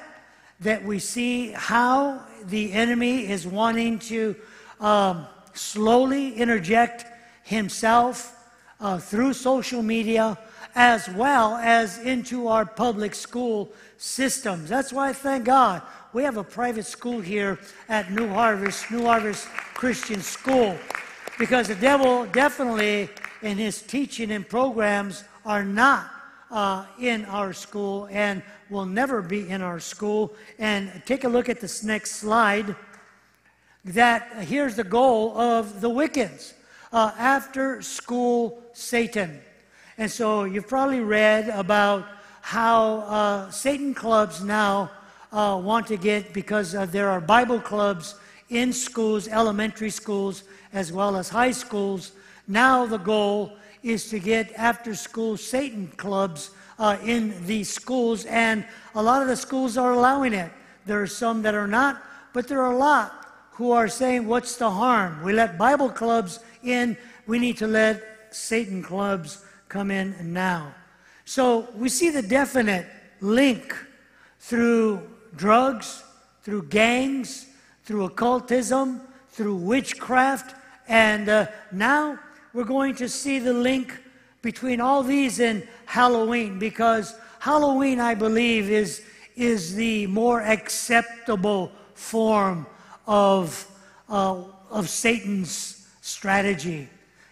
that 0.60 0.82
we 0.82 0.98
see 0.98 1.50
how 1.50 2.22
the 2.46 2.72
enemy 2.72 3.30
is 3.30 3.46
wanting 3.46 3.98
to 3.98 4.34
um, 4.80 5.26
slowly 5.52 6.32
interject 6.32 7.04
himself 7.42 8.34
uh, 8.80 8.96
through 8.96 9.34
social 9.34 9.82
media 9.82 10.38
as 10.74 11.10
well 11.10 11.56
as 11.56 11.98
into 11.98 12.48
our 12.48 12.64
public 12.64 13.14
school 13.14 13.70
systems. 13.98 14.66
That's 14.66 14.94
why, 14.94 15.12
thank 15.12 15.44
God, 15.44 15.82
we 16.14 16.22
have 16.22 16.38
a 16.38 16.44
private 16.44 16.86
school 16.86 17.20
here 17.20 17.58
at 17.90 18.10
New 18.10 18.28
Harvest, 18.28 18.90
New 18.90 19.04
Harvest 19.04 19.46
Christian 19.74 20.22
School, 20.22 20.74
because 21.38 21.68
the 21.68 21.74
devil 21.74 22.24
definitely 22.24 23.10
in 23.42 23.58
his 23.58 23.82
teaching 23.82 24.30
and 24.30 24.48
programs 24.48 25.22
are 25.44 25.66
not 25.66 26.21
uh, 26.52 26.84
in 27.00 27.24
our 27.24 27.52
school 27.52 28.08
and 28.12 28.42
will 28.70 28.84
never 28.84 29.22
be 29.22 29.48
in 29.48 29.62
our 29.62 29.80
school. 29.80 30.32
And 30.58 31.02
take 31.06 31.24
a 31.24 31.28
look 31.28 31.48
at 31.48 31.60
this 31.60 31.82
next 31.82 32.16
slide. 32.16 32.76
That 33.84 34.44
here's 34.44 34.76
the 34.76 34.84
goal 34.84 35.36
of 35.36 35.80
the 35.80 35.90
Wiccans 35.90 36.52
uh, 36.92 37.10
after 37.18 37.82
school 37.82 38.62
Satan. 38.72 39.40
And 39.98 40.10
so 40.10 40.44
you've 40.44 40.68
probably 40.68 41.00
read 41.00 41.48
about 41.48 42.06
how 42.42 42.98
uh, 43.00 43.50
Satan 43.50 43.94
clubs 43.94 44.42
now 44.42 44.90
uh, 45.32 45.60
want 45.62 45.86
to 45.86 45.96
get, 45.96 46.32
because 46.32 46.74
uh, 46.74 46.86
there 46.86 47.08
are 47.08 47.20
Bible 47.20 47.60
clubs 47.60 48.14
in 48.50 48.72
schools, 48.72 49.28
elementary 49.28 49.90
schools, 49.90 50.44
as 50.72 50.92
well 50.92 51.16
as 51.16 51.28
high 51.28 51.52
schools. 51.52 52.12
Now 52.46 52.86
the 52.86 52.98
goal 52.98 53.56
is 53.82 54.08
to 54.10 54.18
get 54.18 54.52
after 54.54 54.94
school 54.94 55.36
Satan 55.36 55.88
clubs 55.96 56.50
uh, 56.78 56.96
in 57.04 57.34
these 57.46 57.72
schools, 57.72 58.24
and 58.26 58.64
a 58.94 59.02
lot 59.02 59.22
of 59.22 59.28
the 59.28 59.36
schools 59.36 59.76
are 59.76 59.92
allowing 59.92 60.32
it. 60.32 60.50
There 60.86 61.00
are 61.00 61.06
some 61.06 61.42
that 61.42 61.54
are 61.54 61.66
not, 61.66 62.02
but 62.32 62.48
there 62.48 62.60
are 62.60 62.72
a 62.72 62.76
lot 62.76 63.22
who 63.52 63.72
are 63.72 63.88
saying, 63.88 64.26
What's 64.26 64.56
the 64.56 64.70
harm? 64.70 65.22
We 65.22 65.32
let 65.32 65.58
Bible 65.58 65.88
clubs 65.88 66.40
in, 66.62 66.96
we 67.26 67.38
need 67.38 67.56
to 67.58 67.66
let 67.66 68.34
Satan 68.34 68.82
clubs 68.82 69.44
come 69.68 69.90
in 69.90 70.32
now. 70.32 70.74
So 71.24 71.68
we 71.74 71.88
see 71.88 72.10
the 72.10 72.22
definite 72.22 72.86
link 73.20 73.76
through 74.40 75.08
drugs, 75.36 76.02
through 76.42 76.64
gangs, 76.64 77.46
through 77.84 78.04
occultism, 78.04 79.00
through 79.30 79.56
witchcraft, 79.56 80.54
and 80.88 81.28
uh, 81.28 81.46
now 81.70 82.18
we're 82.54 82.64
going 82.64 82.94
to 82.96 83.08
see 83.08 83.38
the 83.38 83.52
link 83.52 83.98
between 84.42 84.80
all 84.80 85.02
these 85.02 85.40
and 85.40 85.66
Halloween 85.86 86.58
because 86.58 87.14
Halloween, 87.38 87.98
I 87.98 88.14
believe, 88.14 88.70
is, 88.70 89.02
is 89.36 89.74
the 89.74 90.06
more 90.08 90.42
acceptable 90.42 91.72
form 91.94 92.66
of, 93.06 93.66
uh, 94.08 94.42
of 94.70 94.88
Satan's 94.88 95.88
strategy. 96.02 96.88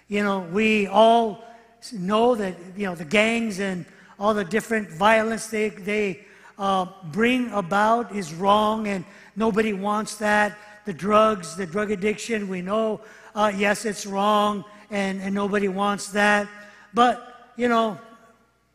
You 0.08 0.22
know, 0.22 0.40
we 0.40 0.86
all 0.86 1.44
know 1.92 2.34
that, 2.34 2.54
you 2.76 2.86
know, 2.86 2.94
the 2.94 3.04
gangs 3.04 3.60
and 3.60 3.84
all 4.18 4.32
the 4.32 4.44
different 4.44 4.88
violence 4.90 5.48
they, 5.48 5.68
they 5.68 6.20
uh, 6.58 6.86
bring 7.12 7.50
about 7.52 8.14
is 8.14 8.32
wrong 8.34 8.88
and 8.88 9.04
nobody 9.36 9.72
wants 9.72 10.16
that. 10.16 10.56
The 10.86 10.92
drugs, 10.94 11.56
the 11.56 11.66
drug 11.66 11.90
addiction, 11.90 12.48
we 12.48 12.62
know, 12.62 13.00
uh, 13.34 13.52
yes, 13.54 13.84
it's 13.84 14.06
wrong 14.06 14.64
and, 14.90 15.20
and 15.20 15.34
nobody 15.34 15.68
wants 15.68 16.08
that. 16.12 16.48
But, 16.92 17.52
you 17.56 17.68
know, 17.68 17.98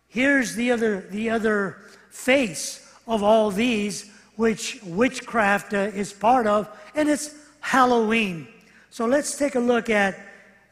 here's 0.07 0.55
the 0.55 0.71
other, 0.71 1.01
the 1.11 1.29
other 1.29 1.77
face 2.09 2.93
of 3.07 3.23
all 3.23 3.51
these, 3.51 4.09
which 4.35 4.79
witchcraft 4.83 5.73
uh, 5.73 5.77
is 5.77 6.13
part 6.13 6.47
of, 6.47 6.69
and 6.95 7.09
it's 7.09 7.35
Halloween. 7.59 8.47
So 8.89 9.05
let's 9.05 9.37
take 9.37 9.55
a 9.55 9.59
look 9.59 9.89
at 9.89 10.17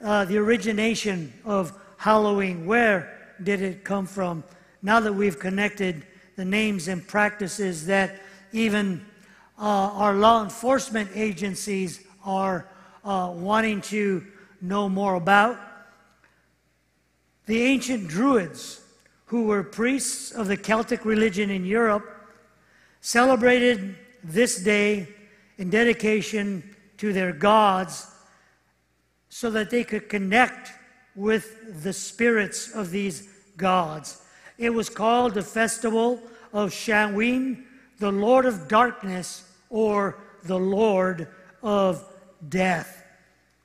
uh, 0.03 0.25
the 0.25 0.37
origination 0.37 1.33
of 1.45 1.73
Halloween. 1.97 2.65
Where 2.65 3.35
did 3.41 3.61
it 3.61 3.83
come 3.83 4.05
from? 4.05 4.43
Now 4.81 4.99
that 4.99 5.13
we've 5.13 5.39
connected 5.39 6.05
the 6.35 6.45
names 6.45 6.87
and 6.87 7.05
practices 7.05 7.85
that 7.87 8.21
even 8.51 9.05
uh, 9.57 9.61
our 9.61 10.13
law 10.13 10.43
enforcement 10.43 11.09
agencies 11.15 12.05
are 12.25 12.67
uh, 13.03 13.31
wanting 13.33 13.81
to 13.81 14.25
know 14.64 14.88
more 14.88 15.16
about. 15.16 15.59
The 17.45 17.61
ancient 17.61 18.07
Druids, 18.07 18.82
who 19.26 19.43
were 19.43 19.61
priests 19.61 20.32
of 20.32 20.47
the 20.47 20.55
Celtic 20.55 21.03
religion 21.03 21.49
in 21.49 21.66
Europe, 21.66 22.05
celebrated 23.01 23.97
this 24.24 24.64
day 24.64 25.07
in 25.57 25.70
dedication 25.70 26.64
to 26.97 27.11
their 27.11 27.34
gods 27.34 28.09
so 29.28 29.51
that 29.51 29.70
they 29.70 29.84
could 29.84 30.07
connect 30.07 30.72
with 31.16 31.84
the 31.84 31.91
spirits 31.91 32.72
of 32.72 32.89
these 32.89 33.28
gods. 33.57 34.22
It 34.57 34.70
was 34.70 34.89
called 34.89 35.34
the 35.34 35.43
Festival 35.43 36.22
of 36.53 36.74
Samhain, 36.74 37.66
the 37.99 38.11
Lord 38.11 38.45
of 38.45 38.70
Darkness, 38.70 39.43
or 39.70 40.20
the 40.43 40.57
Lord 40.57 41.28
of 41.61 42.05
Death. 42.47 43.02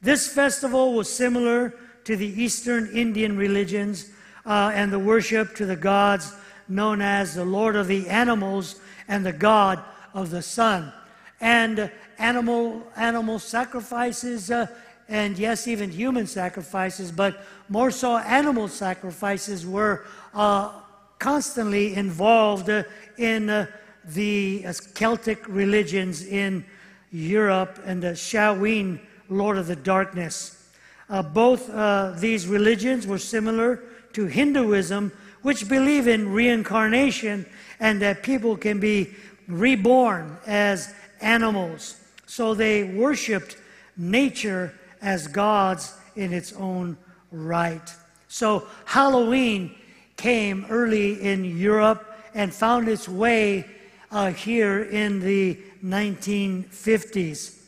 This 0.00 0.28
festival 0.28 0.94
was 0.94 1.12
similar 1.12 1.74
to 2.04 2.16
the 2.16 2.42
Eastern 2.42 2.88
Indian 2.94 3.36
religions 3.36 4.10
uh, 4.46 4.70
and 4.72 4.92
the 4.92 4.98
worship 4.98 5.56
to 5.56 5.66
the 5.66 5.76
gods 5.76 6.32
known 6.68 7.00
as 7.00 7.34
the 7.34 7.44
Lord 7.44 7.76
of 7.76 7.86
the 7.88 8.08
animals 8.08 8.76
and 9.08 9.26
the 9.26 9.32
God 9.32 9.82
of 10.14 10.30
the 10.30 10.42
sun. 10.42 10.92
And 11.40 11.90
animal, 12.18 12.86
animal 12.96 13.38
sacrifices, 13.38 14.50
uh, 14.50 14.66
and 15.08 15.38
yes, 15.38 15.66
even 15.66 15.90
human 15.90 16.26
sacrifices, 16.26 17.10
but 17.10 17.44
more 17.68 17.90
so 17.90 18.18
animal 18.18 18.68
sacrifices 18.68 19.66
were 19.66 20.04
uh, 20.34 20.72
constantly 21.18 21.94
involved 21.94 22.68
uh, 22.70 22.84
in 23.16 23.50
uh, 23.50 23.66
the 24.04 24.64
uh, 24.66 24.72
Celtic 24.94 25.46
religions 25.48 26.24
in 26.24 26.64
Europe 27.10 27.80
and 27.84 28.02
the 28.02 28.14
Samhain 28.14 29.00
Lord 29.28 29.58
of 29.58 29.66
the 29.66 29.76
Darkness. 29.76 30.70
Uh, 31.08 31.22
both 31.22 31.70
uh, 31.70 32.12
these 32.16 32.46
religions 32.46 33.06
were 33.06 33.18
similar 33.18 33.82
to 34.12 34.26
Hinduism, 34.26 35.12
which 35.42 35.68
believe 35.68 36.08
in 36.08 36.32
reincarnation 36.32 37.46
and 37.80 38.00
that 38.02 38.22
people 38.22 38.56
can 38.56 38.80
be 38.80 39.14
reborn 39.46 40.36
as 40.46 40.92
animals. 41.20 41.96
So 42.26 42.54
they 42.54 42.84
worshiped 42.84 43.56
nature 43.96 44.74
as 45.00 45.26
gods 45.26 45.94
in 46.16 46.32
its 46.32 46.52
own 46.52 46.96
right. 47.30 47.94
So 48.28 48.66
Halloween 48.84 49.74
came 50.16 50.66
early 50.68 51.22
in 51.22 51.44
Europe 51.44 52.04
and 52.34 52.52
found 52.52 52.88
its 52.88 53.08
way 53.08 53.64
uh, 54.10 54.30
here 54.30 54.82
in 54.82 55.20
the 55.20 55.58
1950s. 55.84 57.58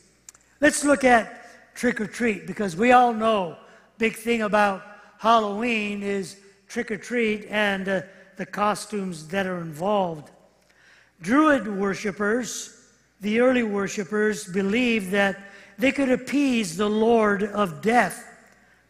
Let's 0.61 0.85
look 0.85 1.05
at 1.05 1.40
trick 1.75 2.01
or 2.01 2.07
treat 2.07 2.47
because 2.47 2.77
we 2.77 2.93
all 2.93 3.13
know 3.13 3.57
big 3.99 4.17
thing 4.17 4.43
about 4.43 4.83
Halloween 5.19 6.03
is 6.03 6.37
trick 6.69 6.91
or 6.91 6.97
treat 6.97 7.47
and 7.51 7.89
uh, 7.89 8.01
the 8.37 8.47
costumes 8.47 9.29
that 9.29 9.47
are 9.47 9.59
involved. 9.59 10.31
Druid 11.21 11.69
worshippers, 11.69 12.89
the 13.21 13.41
early 13.41 13.63
worshippers, 13.63 14.45
believed 14.45 15.11
that 15.11 15.39
they 15.79 15.93
could 15.93 16.11
appease 16.11 16.77
the 16.77 16.89
Lord 16.89 17.43
of 17.43 17.83
death 17.83 18.27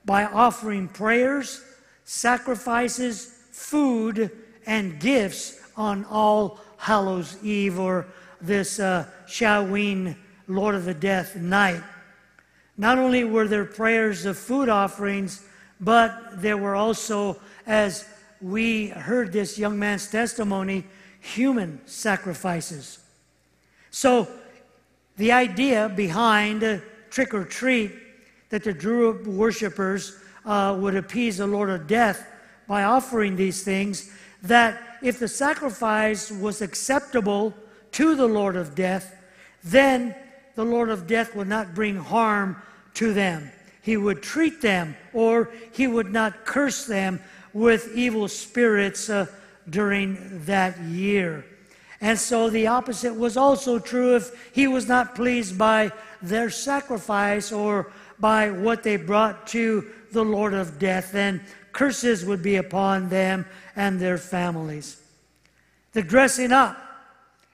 by 0.05 0.25
offering 0.25 0.89
prayers, 0.89 1.63
sacrifices, 2.05 3.35
food, 3.51 4.31
and 4.67 5.01
gifts 5.01 5.61
on 5.77 6.05
All 6.05 6.61
Hallows 6.77 7.37
Eve 7.43 7.79
or 7.79 8.07
this 8.41 8.79
uh, 8.79 9.07
Samhain 9.27 10.17
Lord 10.47 10.75
of 10.75 10.85
the 10.85 10.95
Death 10.95 11.37
night. 11.37 11.83
Not 12.81 12.97
only 12.97 13.25
were 13.25 13.47
there 13.47 13.67
prayers 13.67 14.25
of 14.25 14.39
food 14.39 14.71
offerings, 14.71 15.45
but 15.83 16.41
there 16.41 16.57
were 16.57 16.75
also, 16.75 17.39
as 17.67 18.07
we 18.41 18.87
heard 18.89 19.33
this 19.33 19.59
young 19.59 19.79
man's 19.79 20.11
testimony, 20.11 20.87
human 21.21 21.83
sacrifices. 21.85 22.99
So, 23.91 24.27
the 25.19 25.31
idea 25.31 25.91
behind 25.95 26.81
trick 27.11 27.35
or 27.35 27.45
treat 27.45 27.93
that 28.49 28.65
the 28.65 28.73
Druid 28.73 29.27
worshippers 29.27 30.17
uh, 30.47 30.75
would 30.81 30.97
appease 30.97 31.37
the 31.37 31.47
Lord 31.47 31.69
of 31.69 31.87
death 31.87 32.27
by 32.67 32.85
offering 32.85 33.37
these 33.37 33.63
things, 33.63 34.11
that 34.43 34.99
if 35.03 35.19
the 35.19 35.29
sacrifice 35.29 36.33
was 36.33 36.63
acceptable 36.63 37.53
to 37.93 38.15
the 38.17 38.27
Lord 38.27 38.57
of 38.57 38.75
death, 38.75 39.15
then 39.63 40.15
the 40.55 40.65
Lord 40.65 40.89
of 40.89 41.07
death 41.07 41.37
would 41.37 41.49
not 41.49 41.75
bring 41.75 41.97
harm 41.97 42.57
to 42.95 43.13
them. 43.13 43.51
He 43.83 43.97
would 43.97 44.23
treat 44.23 44.61
them, 44.61 44.97
or 45.13 45.51
he 45.73 45.87
would 45.87 46.13
not 46.13 46.45
curse 46.45 46.87
them 46.87 47.21
with 47.53 47.95
evil 47.95 48.29
spirits 48.29 49.09
uh, 49.09 49.27
during 49.69 50.45
that 50.45 50.79
year. 50.81 51.45
And 52.01 52.19
so 52.19 52.49
the 52.49 52.67
opposite 52.67 53.15
was 53.15 53.37
also 53.37 53.79
true 53.79 54.17
if 54.17 54.53
he 54.55 54.67
was 54.67 54.89
not 54.89 55.15
pleased 55.15 55.59
by 55.59 55.93
their 56.23 56.51
sacrifice 56.51 57.53
or 57.53 57.93
by 58.19 58.51
what 58.51 58.83
they 58.83 58.97
brought 58.97 59.47
to 59.49 59.91
the 60.13 60.25
Lord 60.25 60.55
of 60.55 60.79
death, 60.79 61.13
then 61.13 61.43
curses 61.73 62.25
would 62.25 62.43
be 62.43 62.57
upon 62.57 63.09
them 63.09 63.47
and 63.77 64.01
their 64.01 64.19
families. 64.19 65.01
The 65.93 66.03
dressing 66.03 66.53
up 66.53 66.77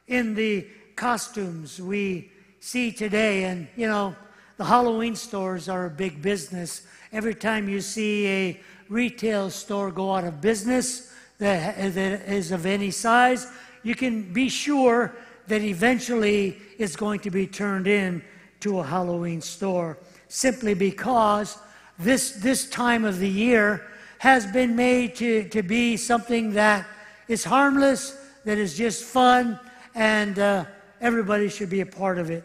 in 0.06 0.34
the 0.34 0.66
costumes 0.94 1.80
we 1.80 2.30
see 2.60 2.92
today, 2.92 3.44
and 3.44 3.68
you 3.76 3.86
know, 3.86 4.16
the 4.56 4.64
Halloween 4.64 5.14
stores 5.14 5.68
are 5.68 5.86
a 5.86 5.90
big 5.90 6.22
business. 6.22 6.82
Every 7.12 7.34
time 7.34 7.68
you 7.68 7.80
see 7.80 8.26
a 8.26 8.60
retail 8.88 9.50
store 9.50 9.90
go 9.90 10.14
out 10.14 10.24
of 10.24 10.40
business 10.40 11.12
that 11.38 11.78
is 11.78 12.50
of 12.50 12.64
any 12.64 12.90
size, 12.90 13.46
you 13.82 13.94
can 13.94 14.32
be 14.32 14.48
sure 14.48 15.14
that 15.48 15.62
eventually 15.62 16.58
it's 16.78 16.96
going 16.96 17.20
to 17.20 17.30
be 17.30 17.46
turned 17.46 17.86
in 17.86 18.22
to 18.60 18.80
a 18.80 18.84
Halloween 18.84 19.40
store 19.40 19.98
simply 20.28 20.74
because 20.74 21.58
this, 21.98 22.32
this 22.32 22.68
time 22.68 23.04
of 23.04 23.18
the 23.18 23.28
year, 23.28 23.86
has 24.18 24.46
been 24.46 24.74
made 24.74 25.14
to, 25.14 25.48
to 25.50 25.62
be 25.62 25.96
something 25.96 26.54
that 26.54 26.86
is 27.28 27.44
harmless, 27.44 28.16
that 28.44 28.56
is 28.56 28.76
just 28.76 29.04
fun, 29.04 29.60
and 29.94 30.38
uh, 30.38 30.64
everybody 31.00 31.48
should 31.48 31.68
be 31.68 31.82
a 31.82 31.86
part 31.86 32.18
of 32.18 32.30
it. 32.30 32.42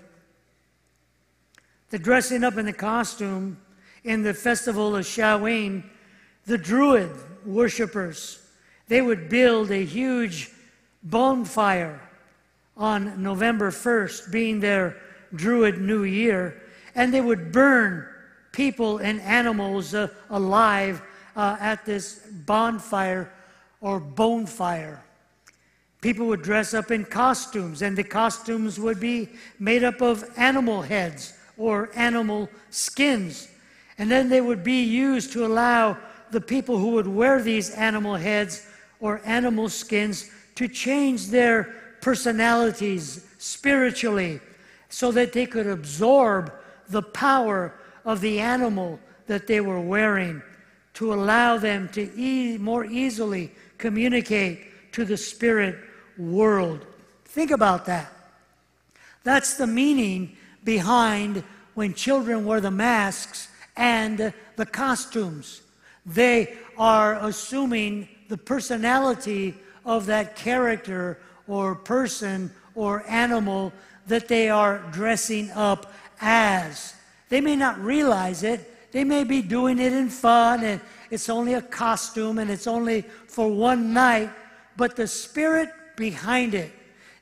The 1.92 2.00
dressing 2.00 2.46
up 2.46 2.58
in 2.58 2.66
the 2.66 2.72
costume 2.72 3.58
in 4.06 4.24
the 4.24 4.34
festival 4.34 4.96
of 4.96 5.06
Samhain, 5.06 5.84
the 6.46 6.58
Druid 6.58 7.12
worshippers, 7.46 8.42
they 8.88 9.02
would 9.02 9.28
build 9.28 9.72
a 9.72 9.84
huge 9.84 10.52
bonfire 11.04 12.00
on 12.78 13.22
November 13.22 13.72
1st, 13.72 14.32
being 14.32 14.62
their 14.62 15.02
Druid 15.36 15.82
New 15.82 16.04
Year, 16.04 16.62
and 16.96 17.14
they 17.14 17.20
would 17.20 17.52
burn 17.52 18.08
people 18.54 19.00
and 19.00 19.20
animals 19.22 19.94
uh, 19.94 20.08
alive 20.30 21.02
uh, 21.36 21.58
at 21.60 21.86
this 21.86 22.26
bonfire 22.46 23.34
or 23.82 24.00
bonfire. 24.00 25.04
People 26.00 26.28
would 26.28 26.42
dress 26.42 26.74
up 26.74 26.89
in 26.89 27.04
costumes, 27.04 27.82
and 27.82 27.98
the 27.98 28.04
costumes 28.04 28.80
would 28.80 29.02
be 29.02 29.28
made 29.60 29.84
up 29.84 30.02
of 30.02 30.24
animal 30.38 30.82
heads 30.82 31.34
or 31.62 31.91
animal 31.93 32.49
skins. 32.72 33.47
And 33.99 34.09
then 34.09 34.30
they 34.30 34.41
would 34.41 34.64
be 34.64 34.82
used 34.82 35.32
to 35.34 35.45
allow 35.45 35.95
the 36.32 36.41
people 36.41 36.80
who 36.80 36.89
would 36.91 37.07
wear 37.07 37.39
these 37.39 37.70
animal 37.72 38.16
heads 38.16 38.66
or 38.99 39.22
animal 39.26 39.70
skins 39.70 40.32
to 40.55 40.68
change 40.68 41.28
their 41.28 41.76
personalities 42.01 43.28
spiritually 43.38 44.39
so 44.89 45.12
that 45.12 45.34
they 45.34 45.45
could 45.45 45.68
absorb 45.68 46.51
the 46.89 47.03
power 47.03 47.74
of 48.05 48.22
the 48.22 48.39
animal 48.39 48.99
that 49.28 49.45
they 49.45 49.62
were 49.62 49.80
wearing 49.80 50.41
to 50.95 51.14
allow 51.14 51.57
them 51.57 51.88
to 51.89 52.12
e- 52.18 52.57
more 52.57 52.86
easily 52.86 53.51
communicate 53.78 54.91
to 54.93 55.05
the 55.05 55.16
spirit 55.16 55.78
world. 56.18 56.88
Think 57.26 57.51
about 57.51 57.86
that. 57.86 58.12
That's 59.24 59.53
the 59.53 59.68
meaning 59.68 60.36
behind 60.64 61.43
when 61.74 61.93
children 61.93 62.45
wear 62.45 62.62
the 62.62 62.72
masks 62.72 63.47
and 63.76 64.34
the 64.55 64.66
costumes. 64.66 65.62
They 66.05 66.57
are 66.78 67.16
assuming 67.26 68.07
the 68.28 68.38
personality 68.38 69.55
of 69.86 70.05
that 70.07 70.36
character 70.36 71.20
or 71.47 71.76
person 71.76 72.51
or 72.76 73.03
animal 73.07 73.74
that 74.07 74.28
they 74.28 74.49
are 74.49 74.80
dressing 74.91 75.49
up 75.51 75.93
as. 76.20 76.95
They 77.30 77.41
may 77.41 77.55
not 77.55 77.80
realize 77.80 78.43
it. 78.43 78.91
They 78.91 79.03
may 79.03 79.24
be 79.24 79.41
doing 79.41 79.80
it 79.80 79.93
in 79.93 80.09
fun 80.09 80.64
and 80.64 80.82
it's 81.09 81.30
only 81.30 81.53
a 81.53 81.62
costume 81.62 82.39
and 82.39 82.49
it's 82.49 82.68
only 82.68 83.01
for 83.28 83.49
one 83.49 83.93
night, 83.93 84.30
but 84.78 84.95
the 84.95 85.07
spirit 85.07 85.70
behind 85.95 86.53
it, 86.53 86.72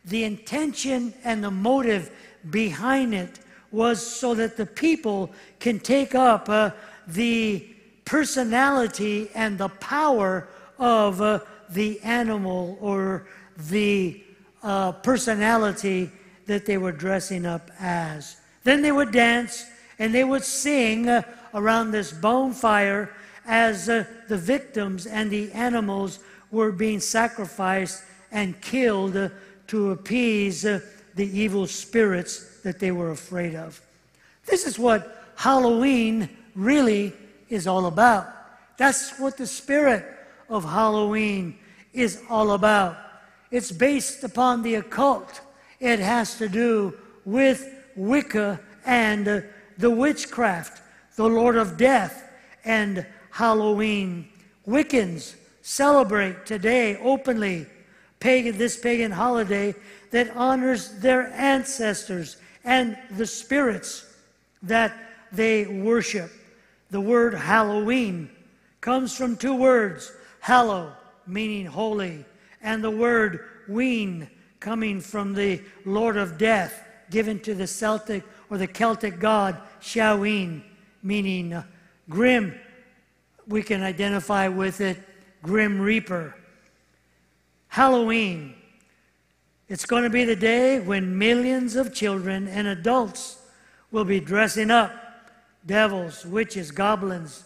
the 0.06 0.24
intention 0.24 1.14
and 1.24 1.44
the 1.44 1.52
motive 1.52 2.12
behind 2.50 3.14
it 3.14 3.40
was 3.72 4.06
so 4.06 4.34
that 4.34 4.58
the 4.58 4.66
people 4.66 5.32
can 5.60 5.80
take 5.80 6.16
up 6.16 6.50
uh, 6.50 6.72
the 7.08 7.66
personality 8.06 9.30
and 9.36 9.58
the 9.58 9.70
power 9.70 10.48
of 10.80 11.22
uh, 11.22 11.40
the 11.70 12.00
animal 12.02 12.78
or 12.82 13.28
the 13.70 14.24
uh, 14.64 14.92
personality 14.92 16.10
that 16.48 16.66
they 16.66 16.78
were 16.78 16.92
dressing 16.92 17.46
up 17.46 17.70
as. 17.80 18.38
Then 18.64 18.82
they 18.82 18.92
would 18.92 19.12
dance 19.12 19.66
and 20.00 20.14
they 20.14 20.24
would 20.24 20.44
sing 20.44 21.08
uh, 21.08 21.22
around 21.54 21.92
this 21.92 22.12
bonfire 22.12 23.14
as 23.46 23.90
uh, 23.90 24.06
the 24.28 24.38
victims 24.38 25.06
and 25.06 25.30
the 25.30 25.52
animals 25.52 26.20
were 26.52 26.72
being 26.72 27.00
sacrificed 27.00 28.04
and 28.32 28.60
killed 28.62 29.16
uh, 29.16 29.30
to 29.68 29.92
appease 29.92 30.66
the 31.20 31.38
evil 31.38 31.68
spirits 31.68 32.62
that 32.64 32.80
they 32.80 32.92
were 32.92 33.12
afraid 33.12 33.54
of. 33.54 33.82
This 34.46 34.66
is 34.66 34.80
what 34.80 35.26
Halloween 35.36 36.30
really 36.56 37.12
is 37.50 37.68
all 37.68 37.88
about. 37.88 38.26
That's 38.78 39.20
what 39.20 39.36
the 39.36 39.46
spirit 39.46 40.06
of 40.48 40.64
Halloween 40.64 41.58
is 41.92 42.22
all 42.30 42.52
about. 42.52 42.98
It's 43.52 43.70
based 43.70 44.24
upon 44.24 44.64
the 44.64 44.76
occult. 44.76 45.42
It 45.82 46.00
has 46.00 46.38
to 46.38 46.48
do 46.48 46.98
with 47.26 47.70
Wicca 47.98 48.62
and 48.86 49.44
the 49.78 49.90
witchcraft, 49.90 50.82
the 51.18 51.28
Lord 51.28 51.58
of 51.58 51.76
Death, 51.76 52.32
and 52.64 53.06
Halloween. 53.32 54.30
Wiccans 54.66 55.36
celebrate 55.62 56.46
today 56.46 56.96
openly 57.04 57.66
pagan, 58.20 58.58
this 58.58 58.78
pagan 58.78 59.12
holiday 59.12 59.74
that 60.12 60.36
honors 60.36 60.92
their 61.00 61.28
ancestors 61.34 62.38
and 62.64 62.98
the 63.12 63.26
spirits 63.26 64.06
that 64.64 64.94
they 65.32 65.66
worship. 65.66 66.32
The 66.90 67.02
word 67.02 67.34
Halloween 67.34 68.30
comes 68.82 69.16
from 69.16 69.38
two 69.38 69.56
words 69.56 70.12
hallow, 70.40 70.94
meaning 71.28 71.66
holy, 71.66 72.26
and 72.62 72.84
the 72.84 72.92
word 72.92 73.46
ween, 73.68 74.30
coming 74.60 75.00
from 75.00 75.34
the 75.34 75.62
Lord 75.86 76.18
of 76.18 76.38
Death, 76.38 76.84
given 77.10 77.40
to 77.42 77.54
the 77.54 77.68
Celtic 77.68 78.24
or 78.50 78.58
the 78.58 78.68
Celtic 78.68 79.20
god 79.20 79.62
Samhain, 79.80 80.64
meaning 81.04 81.64
grim. 82.10 82.60
We 83.48 83.64
can 83.64 83.84
identify 83.84 84.48
with 84.48 84.82
it, 84.82 84.98
Grim 85.42 85.80
Reaper. 85.80 86.36
Halloween. 87.70 88.56
It's 89.68 89.86
going 89.86 90.04
to 90.04 90.10
be 90.10 90.26
the 90.26 90.36
day 90.36 90.80
when 90.80 91.18
millions 91.18 91.76
of 91.76 91.94
children 91.94 92.48
and 92.48 92.68
adults 92.68 93.38
will 93.92 94.06
be 94.06 94.20
dressing 94.20 94.72
up 94.72 94.92
devils, 95.66 96.26
witches, 96.26 96.72
goblins, 96.72 97.44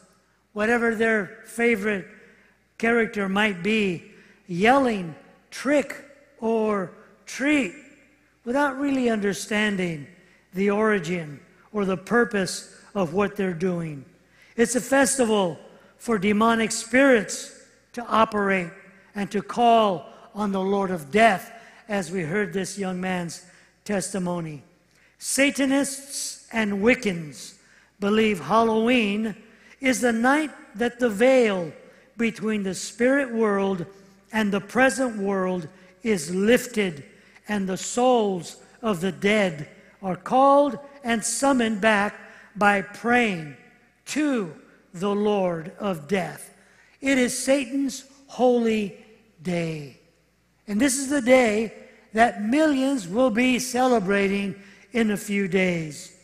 whatever 0.53 0.95
their 0.95 1.39
favorite 1.45 2.07
character 2.77 3.27
might 3.27 3.61
be, 3.61 4.11
yelling 4.47 5.13
trick 5.51 6.05
or 6.39 6.91
treat 7.25 7.73
without 8.45 8.79
really 8.79 9.09
understanding 9.09 10.07
the 10.53 10.69
origin 10.69 11.39
or 11.73 11.83
the 11.83 11.97
purpose 11.97 12.73
of 12.95 13.13
what 13.13 13.35
they're 13.35 13.53
doing. 13.53 14.05
It's 14.55 14.75
a 14.75 14.81
festival 14.81 15.57
for 15.97 16.17
demonic 16.17 16.71
spirits 16.71 17.65
to 17.93 18.05
operate 18.05 18.69
and 19.15 19.29
to 19.31 19.41
call 19.41 20.12
on 20.33 20.51
the 20.51 20.61
Lord 20.61 20.91
of 20.91 21.11
death, 21.11 21.51
as 21.87 22.11
we 22.11 22.21
heard 22.21 22.53
this 22.53 22.77
young 22.77 22.99
man's 22.99 23.45
testimony. 23.85 24.63
Satanists 25.19 26.47
and 26.51 26.81
Wiccans 26.81 27.55
believe 27.99 28.39
Halloween 28.39 29.35
is 29.79 30.01
the 30.01 30.11
night 30.11 30.51
that 30.75 30.99
the 30.99 31.09
veil 31.09 31.71
between 32.17 32.63
the 32.63 32.75
spirit 32.75 33.33
world 33.33 33.85
and 34.31 34.51
the 34.51 34.61
present 34.61 35.17
world 35.17 35.67
is 36.03 36.33
lifted, 36.33 37.03
and 37.47 37.67
the 37.67 37.77
souls 37.77 38.57
of 38.81 39.01
the 39.01 39.11
dead 39.11 39.67
are 40.01 40.15
called 40.15 40.77
and 41.03 41.23
summoned 41.23 41.79
back 41.79 42.15
by 42.55 42.81
praying 42.81 43.55
to 44.05 44.53
the 44.93 45.13
Lord 45.13 45.71
of 45.79 46.07
death. 46.07 46.53
It 47.01 47.17
is 47.17 47.37
Satan's 47.37 48.05
holy 48.27 48.97
day. 49.41 49.99
And 50.67 50.79
this 50.79 50.97
is 50.97 51.09
the 51.09 51.21
day 51.21 51.73
that 52.13 52.43
millions 52.43 53.07
will 53.07 53.29
be 53.29 53.59
celebrating 53.59 54.55
in 54.91 55.11
a 55.11 55.17
few 55.17 55.47
days. 55.47 56.15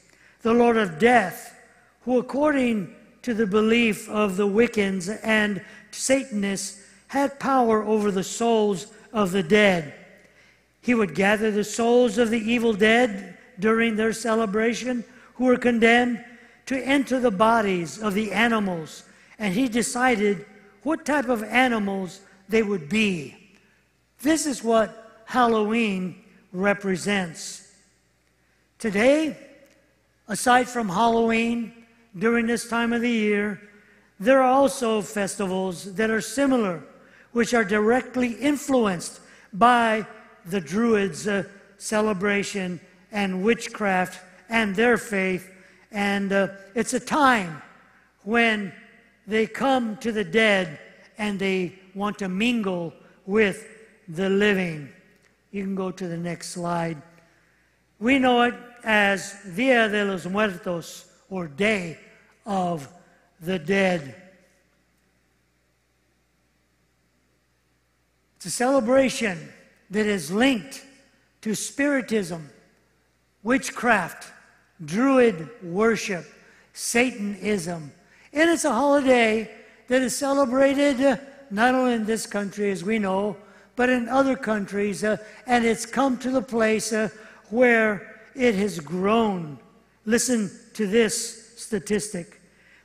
The 0.41 0.53
Lord 0.53 0.77
of 0.77 0.99
death, 0.99 1.55
who, 2.01 2.19
according 2.19 2.95
to 3.23 3.33
the 3.33 3.47
belief 3.47 4.07
of 4.09 4.37
the 4.37 4.47
Wiccans 4.47 5.19
and 5.23 5.63
Satanists, 5.91 6.81
had 7.07 7.39
power 7.39 7.83
over 7.83 8.11
the 8.11 8.23
souls 8.23 8.87
of 9.11 9.31
the 9.31 9.43
dead. 9.43 9.93
He 10.81 10.93
would 10.93 11.15
gather 11.15 11.51
the 11.51 11.63
souls 11.63 12.17
of 12.17 12.29
the 12.29 12.39
evil 12.39 12.73
dead 12.73 13.37
during 13.59 13.95
their 13.95 14.13
celebration 14.13 15.03
who 15.33 15.45
were 15.45 15.57
condemned 15.57 16.23
to 16.67 16.77
enter 16.77 17.19
the 17.19 17.31
bodies 17.31 18.01
of 18.01 18.13
the 18.13 18.31
animals, 18.31 19.03
and 19.39 19.53
he 19.53 19.67
decided 19.67 20.45
what 20.83 21.05
type 21.05 21.27
of 21.27 21.43
animals 21.43 22.21
they 22.47 22.63
would 22.63 22.87
be. 22.87 23.48
This 24.21 24.45
is 24.45 24.63
what 24.63 25.23
Halloween 25.25 26.23
represents. 26.51 27.71
Today, 28.77 29.37
aside 30.27 30.67
from 30.67 30.89
Halloween, 30.89 31.73
during 32.17 32.45
this 32.45 32.67
time 32.67 32.91
of 32.91 33.01
the 33.01 33.09
year, 33.09 33.61
there 34.19 34.41
are 34.41 34.51
also 34.51 35.01
festivals 35.01 35.93
that 35.95 36.09
are 36.09 36.19
similar, 36.19 36.83
which 37.31 37.53
are 37.53 37.63
directly 37.63 38.33
influenced 38.33 39.21
by 39.53 40.05
the 40.45 40.59
Druids' 40.59 41.27
uh, 41.27 41.43
celebration 41.77 42.81
and 43.11 43.41
witchcraft 43.41 44.21
and 44.49 44.75
their 44.75 44.97
faith. 44.97 45.49
And 45.91 46.33
uh, 46.33 46.49
it's 46.75 46.93
a 46.93 46.99
time 46.99 47.61
when 48.23 48.73
they 49.27 49.47
come 49.47 49.95
to 49.97 50.11
the 50.11 50.25
dead 50.25 50.77
and 51.17 51.39
they 51.39 51.79
want 51.95 52.19
to 52.19 52.27
mingle 52.27 52.93
with 53.25 53.78
the 54.09 54.29
living. 54.29 54.89
You 55.51 55.63
can 55.63 55.75
go 55.75 55.91
to 55.91 56.07
the 56.07 56.17
next 56.17 56.49
slide. 56.49 57.01
We 57.99 58.19
know 58.19 58.41
it 58.41 58.55
as 58.83 59.35
Dia 59.55 59.87
de 59.87 60.03
los 60.05 60.25
Muertos, 60.25 61.05
or 61.29 61.47
Day 61.47 61.97
of 62.45 62.87
the 63.39 63.59
Dead. 63.59 64.15
It's 68.37 68.45
a 68.45 68.51
celebration 68.51 69.37
that 69.89 70.05
is 70.05 70.31
linked 70.31 70.85
to 71.41 71.53
Spiritism, 71.53 72.49
witchcraft, 73.43 74.31
Druid 74.83 75.49
worship, 75.61 76.25
Satanism. 76.73 77.91
And 78.31 78.49
it's 78.49 78.63
a 78.63 78.71
holiday 78.71 79.51
that 79.87 80.01
is 80.01 80.15
celebrated 80.15 81.19
not 81.51 81.75
only 81.75 81.93
in 81.93 82.05
this 82.05 82.25
country, 82.25 82.71
as 82.71 82.83
we 82.83 82.97
know, 82.97 83.35
but 83.79 83.89
in 83.89 84.09
other 84.09 84.35
countries. 84.35 85.05
Uh, 85.05 85.15
and 85.47 85.63
it's 85.63 85.85
come 85.85 86.17
to 86.17 86.31
the 86.31 86.41
place 86.41 86.91
uh, 86.91 87.07
where 87.49 88.19
it 88.35 88.53
has 88.53 88.77
grown. 88.77 89.57
Listen 90.03 90.51
to 90.73 90.85
this 90.85 91.55
statistic 91.55 92.41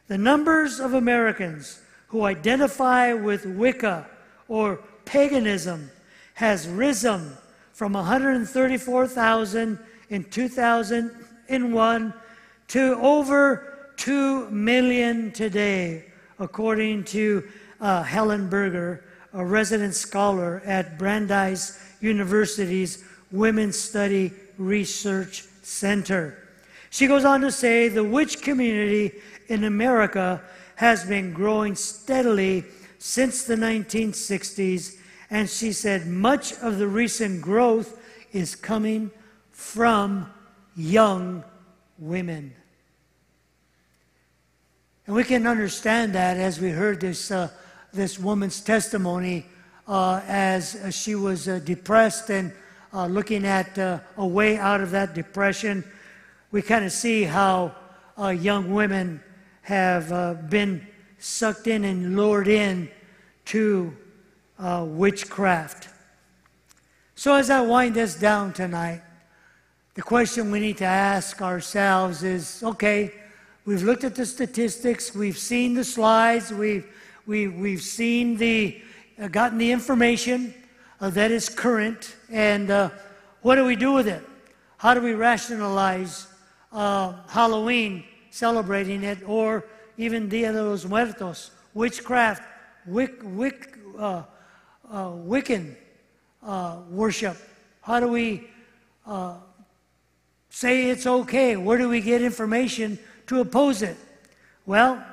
the 0.06 0.16
numbers 0.16 0.78
of 0.78 0.94
Americans 0.94 1.80
who 2.06 2.22
identify 2.22 3.12
with 3.12 3.44
Wicca 3.44 4.06
or 4.46 4.84
paganism 5.04 5.90
has 6.34 6.68
risen 6.68 7.32
from 7.72 7.94
134,000 7.94 9.78
in 10.10 10.24
2001 10.24 12.14
to 12.68 12.94
over 13.00 13.92
2 13.96 14.50
million 14.50 15.32
today, 15.32 16.04
according 16.38 17.02
to 17.02 17.42
uh, 17.80 18.02
Helen 18.04 18.48
Berger, 18.48 19.02
a 19.34 19.44
resident 19.44 19.94
scholar 19.94 20.62
at 20.64 20.96
Brandeis 20.96 21.78
University's 22.00 23.04
Women's 23.32 23.76
Study 23.76 24.32
Research 24.56 25.44
Center. 25.62 26.38
She 26.90 27.08
goes 27.08 27.24
on 27.24 27.40
to 27.40 27.50
say 27.50 27.88
the 27.88 28.04
witch 28.04 28.40
community 28.40 29.10
in 29.48 29.64
America 29.64 30.40
has 30.76 31.04
been 31.04 31.32
growing 31.32 31.74
steadily 31.74 32.64
since 32.98 33.44
the 33.44 33.56
1960s, 33.56 34.96
and 35.30 35.50
she 35.50 35.72
said 35.72 36.06
much 36.06 36.52
of 36.58 36.78
the 36.78 36.86
recent 36.86 37.42
growth 37.42 38.00
is 38.32 38.54
coming 38.54 39.10
from 39.50 40.30
young 40.76 41.42
women. 41.98 42.54
And 45.06 45.16
we 45.16 45.24
can 45.24 45.46
understand 45.46 46.14
that 46.14 46.36
as 46.36 46.60
we 46.60 46.70
heard 46.70 47.00
this, 47.00 47.30
uh, 47.30 47.50
this 47.94 48.18
woman's 48.18 48.60
testimony 48.60 49.46
uh, 49.86 50.20
as 50.26 50.76
uh, 50.76 50.90
she 50.90 51.14
was 51.14 51.48
uh, 51.48 51.60
depressed 51.64 52.30
and 52.30 52.52
uh, 52.92 53.06
looking 53.06 53.44
at 53.44 53.78
uh, 53.78 53.98
a 54.16 54.26
way 54.26 54.56
out 54.56 54.80
of 54.80 54.90
that 54.90 55.14
depression. 55.14 55.84
We 56.50 56.62
kind 56.62 56.84
of 56.84 56.92
see 56.92 57.22
how 57.24 57.74
young 58.18 58.72
women 58.72 59.20
have 59.62 60.48
been 60.48 60.86
sucked 61.18 61.66
in 61.66 61.84
and 61.84 62.16
lured 62.16 62.46
in 62.46 62.88
to 63.46 63.92
witchcraft. 64.58 65.88
So, 67.16 67.34
as 67.34 67.50
I 67.50 67.60
wind 67.60 67.94
this 67.94 68.14
down 68.14 68.52
tonight, 68.52 69.02
the 69.94 70.02
question 70.02 70.52
we 70.52 70.60
need 70.60 70.78
to 70.78 70.84
ask 70.84 71.42
ourselves 71.42 72.22
is 72.22 72.62
okay, 72.62 73.12
we've 73.64 73.82
looked 73.82 74.04
at 74.04 74.14
the 74.14 74.26
statistics, 74.26 75.14
we've 75.14 75.38
seen 75.38 75.74
the 75.74 75.84
slides, 75.84 76.52
we've, 76.52 76.86
we, 77.26 77.48
we've 77.48 77.82
seen 77.82 78.36
the, 78.36 78.80
uh, 79.18 79.28
gotten 79.28 79.58
the 79.58 79.72
information 79.72 80.54
uh, 81.00 81.10
that 81.10 81.30
is 81.30 81.48
current, 81.48 82.16
and 82.30 82.70
uh, 82.70 82.90
what 83.42 83.56
do 83.56 83.64
we 83.64 83.76
do 83.76 83.92
with 83.92 84.06
it? 84.06 84.22
How 84.76 84.94
do 84.94 85.00
we 85.00 85.14
rationalize 85.14 86.26
uh, 86.72 87.14
Halloween, 87.28 88.04
celebrating 88.30 89.02
it, 89.02 89.18
or 89.26 89.64
even 89.96 90.28
Dia 90.28 90.52
de 90.52 90.62
los 90.62 90.84
Muertos, 90.84 91.50
witchcraft, 91.72 92.42
wick, 92.86 93.14
wick, 93.22 93.78
uh, 93.98 94.22
uh, 94.90 95.08
Wiccan 95.08 95.74
worship? 96.90 97.36
How 97.80 98.00
do 98.00 98.08
we 98.08 98.48
say 100.50 100.90
it's 100.90 101.06
okay? 101.06 101.56
Where 101.56 101.78
do 101.78 101.88
we 101.88 102.00
get 102.00 102.20
information 102.22 102.98
to 103.28 103.40
oppose 103.40 103.82
it? 103.82 103.96
Well, 104.66 105.04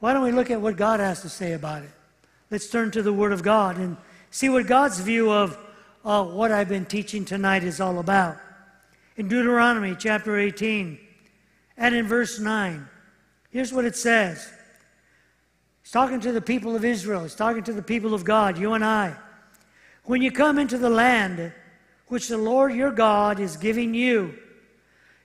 why 0.00 0.12
don't 0.12 0.22
we 0.22 0.32
look 0.32 0.50
at 0.50 0.60
what 0.60 0.76
God 0.76 1.00
has 1.00 1.22
to 1.22 1.28
say 1.28 1.52
about 1.52 1.82
it? 1.82 1.90
Let's 2.50 2.70
turn 2.70 2.90
to 2.92 3.02
the 3.02 3.12
Word 3.12 3.32
of 3.32 3.42
God 3.42 3.76
and 3.76 3.96
see 4.30 4.48
what 4.48 4.66
God's 4.66 5.00
view 5.00 5.30
of 5.30 5.58
uh, 6.04 6.24
what 6.24 6.52
I've 6.52 6.68
been 6.68 6.86
teaching 6.86 7.24
tonight 7.24 7.64
is 7.64 7.80
all 7.80 7.98
about. 7.98 8.36
In 9.16 9.28
Deuteronomy 9.28 9.96
chapter 9.98 10.38
18 10.38 10.98
and 11.76 11.94
in 11.94 12.06
verse 12.06 12.38
9, 12.38 12.88
here's 13.50 13.72
what 13.72 13.84
it 13.84 13.96
says. 13.96 14.50
He's 15.82 15.90
talking 15.90 16.20
to 16.20 16.32
the 16.32 16.40
people 16.40 16.76
of 16.76 16.84
Israel, 16.84 17.22
he's 17.22 17.34
talking 17.34 17.64
to 17.64 17.72
the 17.72 17.82
people 17.82 18.14
of 18.14 18.24
God, 18.24 18.56
you 18.56 18.74
and 18.74 18.84
I. 18.84 19.14
When 20.04 20.22
you 20.22 20.30
come 20.30 20.58
into 20.58 20.78
the 20.78 20.88
land 20.88 21.52
which 22.06 22.28
the 22.28 22.38
Lord 22.38 22.72
your 22.72 22.92
God 22.92 23.40
is 23.40 23.56
giving 23.56 23.92
you, 23.92 24.34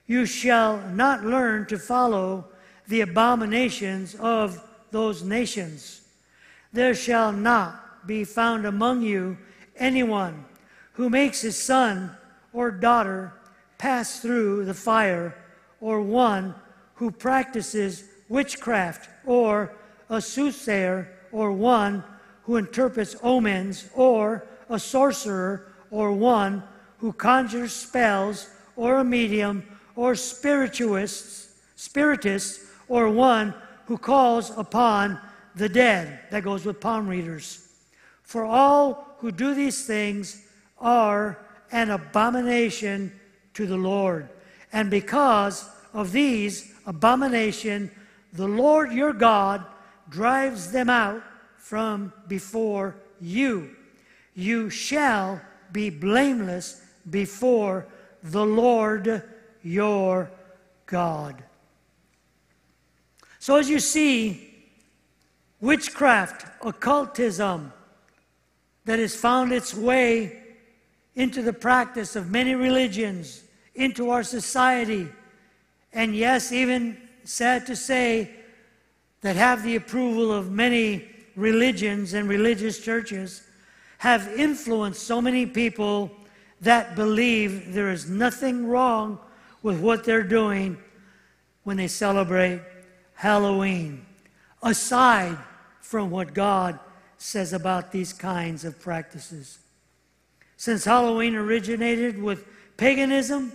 you 0.06 0.26
shall 0.26 0.78
not 0.90 1.24
learn 1.24 1.66
to 1.66 1.78
follow 1.78 2.46
the 2.88 3.00
abominations 3.00 4.14
of 4.16 4.62
those 4.90 5.22
nations. 5.22 6.02
There 6.72 6.94
shall 6.94 7.32
not 7.32 8.06
be 8.06 8.24
found 8.24 8.66
among 8.66 9.02
you 9.02 9.36
anyone 9.76 10.44
who 10.92 11.10
makes 11.10 11.40
his 11.40 11.60
son 11.60 12.16
or 12.52 12.70
daughter 12.70 13.32
pass 13.78 14.20
through 14.20 14.64
the 14.64 14.74
fire, 14.74 15.36
or 15.80 16.00
one 16.00 16.54
who 16.94 17.10
practices 17.10 18.04
witchcraft, 18.28 19.08
or 19.26 19.74
a 20.08 20.20
soothsayer, 20.20 21.10
or 21.32 21.52
one 21.52 22.02
who 22.44 22.56
interprets 22.56 23.16
omens, 23.22 23.88
or 23.94 24.46
a 24.70 24.78
sorcerer, 24.78 25.72
or 25.90 26.12
one 26.12 26.62
who 26.98 27.12
conjures 27.12 27.72
spells, 27.72 28.48
or 28.76 28.98
a 28.98 29.04
medium, 29.04 29.64
or 29.96 30.14
spirituists, 30.14 31.48
spiritists, 31.76 32.64
or 32.88 33.08
one 33.08 33.54
who 33.86 33.98
calls 33.98 34.50
upon 34.56 35.18
the 35.54 35.68
dead. 35.68 36.20
That 36.30 36.44
goes 36.44 36.64
with 36.64 36.80
palm 36.80 37.08
readers. 37.08 37.68
For 38.22 38.44
all 38.44 39.16
who 39.18 39.30
do 39.30 39.54
these 39.54 39.86
things 39.86 40.42
are 40.78 41.38
an 41.72 41.90
abomination 41.90 43.12
to 43.54 43.66
the 43.66 43.76
Lord. 43.76 44.28
And 44.72 44.90
because 44.90 45.68
of 45.92 46.12
these 46.12 46.72
abomination, 46.86 47.90
the 48.32 48.48
Lord 48.48 48.92
your 48.92 49.12
God 49.12 49.64
drives 50.08 50.72
them 50.72 50.90
out 50.90 51.22
from 51.56 52.12
before 52.28 52.96
you. 53.20 53.70
You 54.34 54.70
shall 54.70 55.40
be 55.72 55.90
blameless 55.90 56.82
before 57.08 57.86
the 58.22 58.44
Lord 58.44 59.22
your 59.62 60.30
God. 60.86 61.42
So, 63.44 63.56
as 63.56 63.68
you 63.68 63.78
see, 63.78 64.54
witchcraft, 65.60 66.46
occultism 66.64 67.74
that 68.86 68.98
has 68.98 69.14
found 69.14 69.52
its 69.52 69.74
way 69.74 70.42
into 71.14 71.42
the 71.42 71.52
practice 71.52 72.16
of 72.16 72.30
many 72.30 72.54
religions, 72.54 73.42
into 73.74 74.08
our 74.08 74.22
society, 74.22 75.08
and 75.92 76.16
yes, 76.16 76.52
even 76.52 76.96
sad 77.24 77.66
to 77.66 77.76
say, 77.76 78.30
that 79.20 79.36
have 79.36 79.62
the 79.62 79.76
approval 79.76 80.32
of 80.32 80.50
many 80.50 81.06
religions 81.36 82.14
and 82.14 82.30
religious 82.30 82.78
churches, 82.78 83.42
have 83.98 84.26
influenced 84.38 85.02
so 85.02 85.20
many 85.20 85.44
people 85.44 86.10
that 86.62 86.96
believe 86.96 87.74
there 87.74 87.90
is 87.90 88.08
nothing 88.08 88.66
wrong 88.66 89.18
with 89.62 89.78
what 89.80 90.02
they're 90.02 90.22
doing 90.22 90.78
when 91.64 91.76
they 91.76 91.88
celebrate 91.88 92.62
Halloween, 93.24 94.04
aside 94.62 95.38
from 95.80 96.10
what 96.10 96.34
God 96.34 96.78
says 97.16 97.54
about 97.54 97.90
these 97.90 98.12
kinds 98.12 98.66
of 98.66 98.78
practices. 98.78 99.60
Since 100.58 100.84
Halloween 100.84 101.34
originated 101.34 102.22
with 102.22 102.44
paganism, 102.76 103.50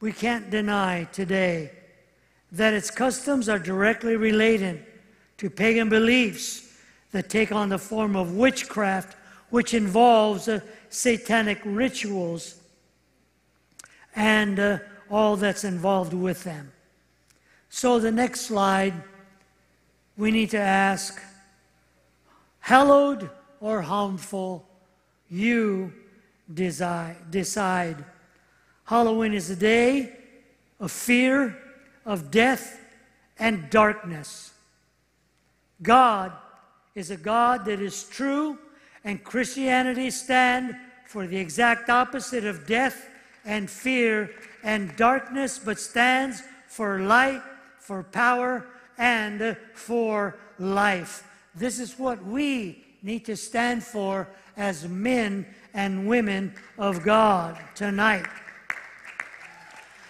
we 0.00 0.12
can't 0.12 0.48
deny 0.48 1.04
today 1.12 1.72
that 2.52 2.72
its 2.72 2.90
customs 2.90 3.50
are 3.50 3.58
directly 3.58 4.16
related 4.16 4.86
to 5.36 5.50
pagan 5.50 5.90
beliefs 5.90 6.78
that 7.12 7.28
take 7.28 7.52
on 7.52 7.68
the 7.68 7.78
form 7.78 8.16
of 8.16 8.32
witchcraft, 8.32 9.14
which 9.50 9.74
involves 9.74 10.48
uh, 10.48 10.60
satanic 10.88 11.60
rituals 11.66 12.54
and 14.14 14.58
uh, 14.58 14.78
all 15.10 15.36
that's 15.36 15.64
involved 15.64 16.14
with 16.14 16.44
them. 16.44 16.72
So 17.76 17.98
the 17.98 18.10
next 18.10 18.40
slide 18.40 18.94
we 20.16 20.30
need 20.30 20.48
to 20.52 20.58
ask, 20.58 21.20
hallowed 22.60 23.28
or 23.60 23.82
harmful, 23.82 24.66
you 25.28 25.92
decide. 26.54 28.02
Halloween 28.84 29.34
is 29.34 29.50
a 29.50 29.56
day 29.56 30.16
of 30.80 30.90
fear, 30.90 31.54
of 32.06 32.30
death, 32.30 32.80
and 33.38 33.68
darkness. 33.68 34.54
God 35.82 36.32
is 36.94 37.10
a 37.10 37.16
God 37.18 37.66
that 37.66 37.82
is 37.82 38.04
true, 38.04 38.58
and 39.04 39.22
Christianity 39.22 40.08
stand 40.08 40.74
for 41.06 41.26
the 41.26 41.36
exact 41.36 41.90
opposite 41.90 42.46
of 42.46 42.66
death 42.66 43.06
and 43.44 43.68
fear 43.68 44.30
and 44.64 44.96
darkness, 44.96 45.58
but 45.58 45.78
stands 45.78 46.42
for 46.68 47.00
light, 47.00 47.42
for 47.86 48.02
power, 48.02 48.66
and 48.98 49.56
for 49.74 50.36
life. 50.58 51.22
This 51.54 51.78
is 51.78 51.96
what 52.00 52.24
we 52.24 52.84
need 53.00 53.24
to 53.26 53.36
stand 53.36 53.84
for 53.84 54.26
as 54.56 54.88
men 54.88 55.46
and 55.72 56.08
women 56.08 56.52
of 56.78 57.04
God 57.04 57.56
tonight. 57.76 58.26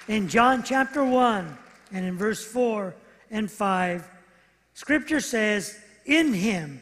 In 0.09 0.27
John 0.27 0.62
chapter 0.62 1.05
1 1.05 1.59
and 1.93 2.07
in 2.07 2.16
verse 2.16 2.43
4 2.43 2.95
and 3.31 3.51
5, 3.51 4.09
Scripture 4.72 5.20
says, 5.20 5.79
In 6.07 6.33
him 6.33 6.81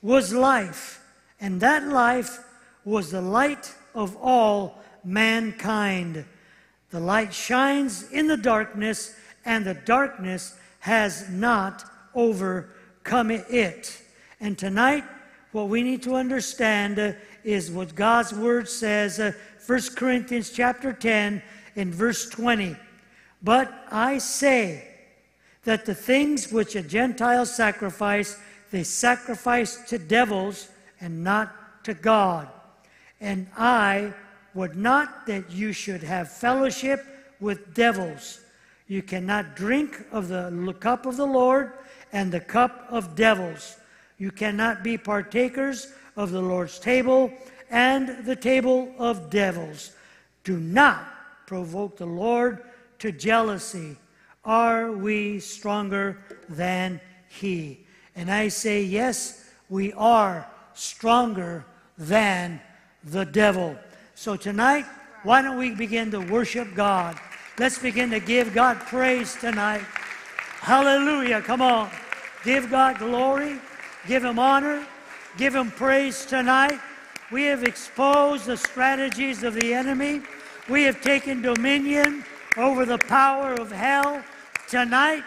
was 0.00 0.32
life, 0.32 1.04
and 1.38 1.60
that 1.60 1.86
life 1.86 2.38
was 2.82 3.10
the 3.10 3.20
light 3.20 3.74
of 3.94 4.16
all 4.16 4.82
mankind. 5.04 6.24
The 6.88 7.00
light 7.00 7.34
shines 7.34 8.10
in 8.10 8.26
the 8.26 8.38
darkness, 8.38 9.14
and 9.44 9.64
the 9.64 9.74
darkness 9.74 10.54
has 10.80 11.28
not 11.30 11.84
overcome 12.14 13.30
it. 13.30 14.00
And 14.40 14.58
tonight, 14.58 15.04
what 15.52 15.68
we 15.68 15.82
need 15.82 16.02
to 16.02 16.14
understand 16.14 16.98
uh, 16.98 17.12
is 17.44 17.70
what 17.70 17.94
God's 17.94 18.32
word 18.32 18.68
says, 18.68 19.20
uh, 19.20 19.32
1 19.66 19.80
Corinthians 19.96 20.50
chapter 20.50 20.92
10 20.92 21.42
in 21.76 21.92
verse 21.92 22.28
20. 22.28 22.76
But 23.42 23.72
I 23.90 24.18
say 24.18 24.88
that 25.64 25.86
the 25.86 25.94
things 25.94 26.52
which 26.52 26.76
a 26.76 26.82
Gentile 26.82 27.46
sacrifice, 27.46 28.38
they 28.70 28.82
sacrifice 28.82 29.76
to 29.88 29.98
devils 29.98 30.68
and 31.00 31.22
not 31.22 31.84
to 31.84 31.94
God. 31.94 32.48
And 33.20 33.46
I 33.56 34.12
would 34.54 34.76
not 34.76 35.26
that 35.26 35.50
you 35.50 35.72
should 35.72 36.02
have 36.02 36.30
fellowship 36.30 37.04
with 37.40 37.74
devils. 37.74 38.40
You 38.86 39.02
cannot 39.02 39.56
drink 39.56 40.04
of 40.12 40.28
the 40.28 40.76
cup 40.78 41.06
of 41.06 41.16
the 41.16 41.26
Lord 41.26 41.72
and 42.12 42.30
the 42.30 42.40
cup 42.40 42.86
of 42.90 43.14
devils. 43.14 43.76
You 44.18 44.30
cannot 44.30 44.84
be 44.84 44.98
partakers 44.98 45.92
of 46.16 46.30
the 46.30 46.42
Lord's 46.42 46.78
table 46.78 47.32
and 47.70 48.24
the 48.24 48.36
table 48.36 48.94
of 48.98 49.30
devils. 49.30 49.92
Do 50.44 50.58
not 50.58 51.06
provoke 51.46 51.96
the 51.96 52.06
Lord 52.06 52.62
to 53.00 53.10
jealousy. 53.10 53.96
Are 54.44 54.92
we 54.92 55.40
stronger 55.40 56.18
than 56.48 57.00
He? 57.28 57.86
And 58.14 58.30
I 58.30 58.48
say, 58.48 58.82
yes, 58.82 59.50
we 59.68 59.92
are 59.94 60.46
stronger 60.74 61.64
than 61.96 62.60
the 63.02 63.24
devil. 63.24 63.76
So 64.14 64.36
tonight, 64.36 64.84
why 65.22 65.42
don't 65.42 65.56
we 65.56 65.74
begin 65.74 66.10
to 66.10 66.20
worship 66.20 66.74
God? 66.74 67.18
Let's 67.56 67.78
begin 67.78 68.10
to 68.10 68.18
give 68.18 68.52
God 68.52 68.80
praise 68.80 69.36
tonight. 69.36 69.82
Hallelujah. 70.58 71.40
Come 71.40 71.62
on. 71.62 71.88
Give 72.42 72.68
God 72.68 72.98
glory. 72.98 73.60
Give 74.08 74.24
Him 74.24 74.40
honor. 74.40 74.84
Give 75.36 75.54
Him 75.54 75.70
praise 75.70 76.26
tonight. 76.26 76.80
We 77.30 77.44
have 77.44 77.62
exposed 77.62 78.46
the 78.46 78.56
strategies 78.56 79.44
of 79.44 79.54
the 79.54 79.72
enemy. 79.72 80.22
We 80.68 80.82
have 80.82 81.00
taken 81.00 81.42
dominion 81.42 82.24
over 82.56 82.84
the 82.84 82.98
power 82.98 83.52
of 83.52 83.70
hell 83.70 84.24
tonight. 84.68 85.22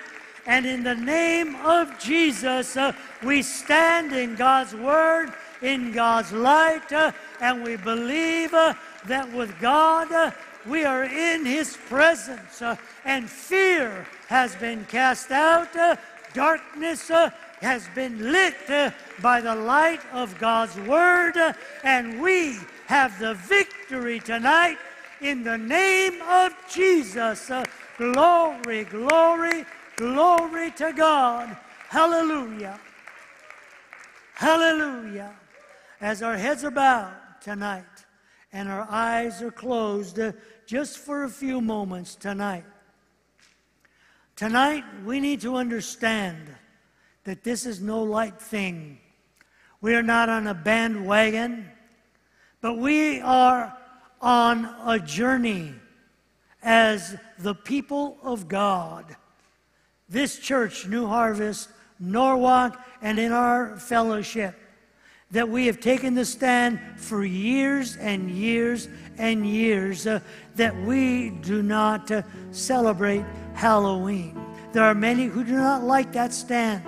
And 0.45 0.65
in 0.65 0.83
the 0.83 0.95
name 0.95 1.55
of 1.57 1.97
Jesus, 1.97 2.75
uh, 2.75 2.91
we 3.23 3.41
stand 3.41 4.11
in 4.11 4.35
God's 4.35 4.75
word, 4.75 5.31
in 5.61 5.93
God's 5.93 6.33
light, 6.33 6.91
uh, 6.91 7.13
and 7.39 7.63
we 7.63 7.77
believe 7.77 8.53
uh, 8.53 8.73
that 9.05 9.31
with 9.31 9.57
God, 9.59 10.11
uh, 10.11 10.31
we 10.67 10.83
are 10.83 11.03
in 11.03 11.45
His 11.45 11.77
presence, 11.87 12.61
uh, 12.61 12.75
and 13.05 13.29
fear 13.29 14.05
has 14.27 14.55
been 14.55 14.85
cast 14.85 15.31
out, 15.31 15.75
uh, 15.75 15.95
darkness 16.33 17.09
has 17.61 17.87
been 17.95 18.31
lit 18.31 18.55
by 19.21 19.41
the 19.41 19.55
light 19.55 20.01
of 20.13 20.37
God's 20.37 20.75
word, 20.81 21.35
and 21.83 22.21
we 22.21 22.57
have 22.85 23.17
the 23.19 23.33
victory 23.33 24.19
tonight 24.19 24.77
in 25.21 25.43
the 25.43 25.57
name 25.57 26.21
of 26.21 26.53
Jesus. 26.69 27.51
glory, 27.97 28.83
glory, 28.83 29.65
glory 29.95 30.71
to 30.71 30.93
God. 30.93 31.57
Hallelujah. 31.89 32.79
Hallelujah. 34.35 35.33
As 35.99 36.21
our 36.21 36.37
heads 36.37 36.63
are 36.63 36.71
bowed 36.71 37.15
tonight 37.41 37.85
and 38.53 38.69
our 38.69 38.87
eyes 38.89 39.41
are 39.41 39.51
closed 39.51 40.19
uh, 40.19 40.31
just 40.67 40.97
for 40.97 41.23
a 41.23 41.29
few 41.29 41.61
moments 41.61 42.13
tonight. 42.13 42.65
Tonight, 44.35 44.83
we 45.05 45.21
need 45.21 45.39
to 45.41 45.55
understand 45.55 46.53
that 47.23 47.43
this 47.43 47.65
is 47.65 47.79
no 47.79 48.03
light 48.03 48.39
thing. 48.39 48.99
We 49.79 49.95
are 49.95 50.03
not 50.03 50.27
on 50.27 50.45
a 50.45 50.53
bandwagon, 50.53 51.71
but 52.59 52.77
we 52.77 53.21
are 53.21 53.75
on 54.19 54.65
a 54.85 54.99
journey 54.99 55.73
as 56.61 57.15
the 57.39 57.55
people 57.55 58.17
of 58.21 58.49
God. 58.49 59.15
This 60.09 60.37
church, 60.37 60.85
New 60.85 61.07
Harvest, 61.07 61.69
Norwalk, 61.97 62.77
and 63.01 63.17
in 63.19 63.31
our 63.31 63.77
fellowship, 63.77 64.53
that 65.31 65.47
we 65.47 65.65
have 65.65 65.79
taken 65.79 66.13
the 66.13 66.25
stand 66.25 66.79
for 66.95 67.25
years 67.25 67.97
and 67.97 68.31
years 68.31 68.87
and 69.17 69.45
years 69.45 70.07
uh, 70.07 70.19
that 70.55 70.75
we 70.83 71.31
do 71.41 71.61
not 71.61 72.09
uh, 72.11 72.21
celebrate 72.51 73.25
Halloween. 73.53 74.39
There 74.71 74.83
are 74.83 74.95
many 74.95 75.25
who 75.25 75.43
do 75.43 75.53
not 75.53 75.83
like 75.83 76.13
that 76.13 76.33
stand. 76.33 76.83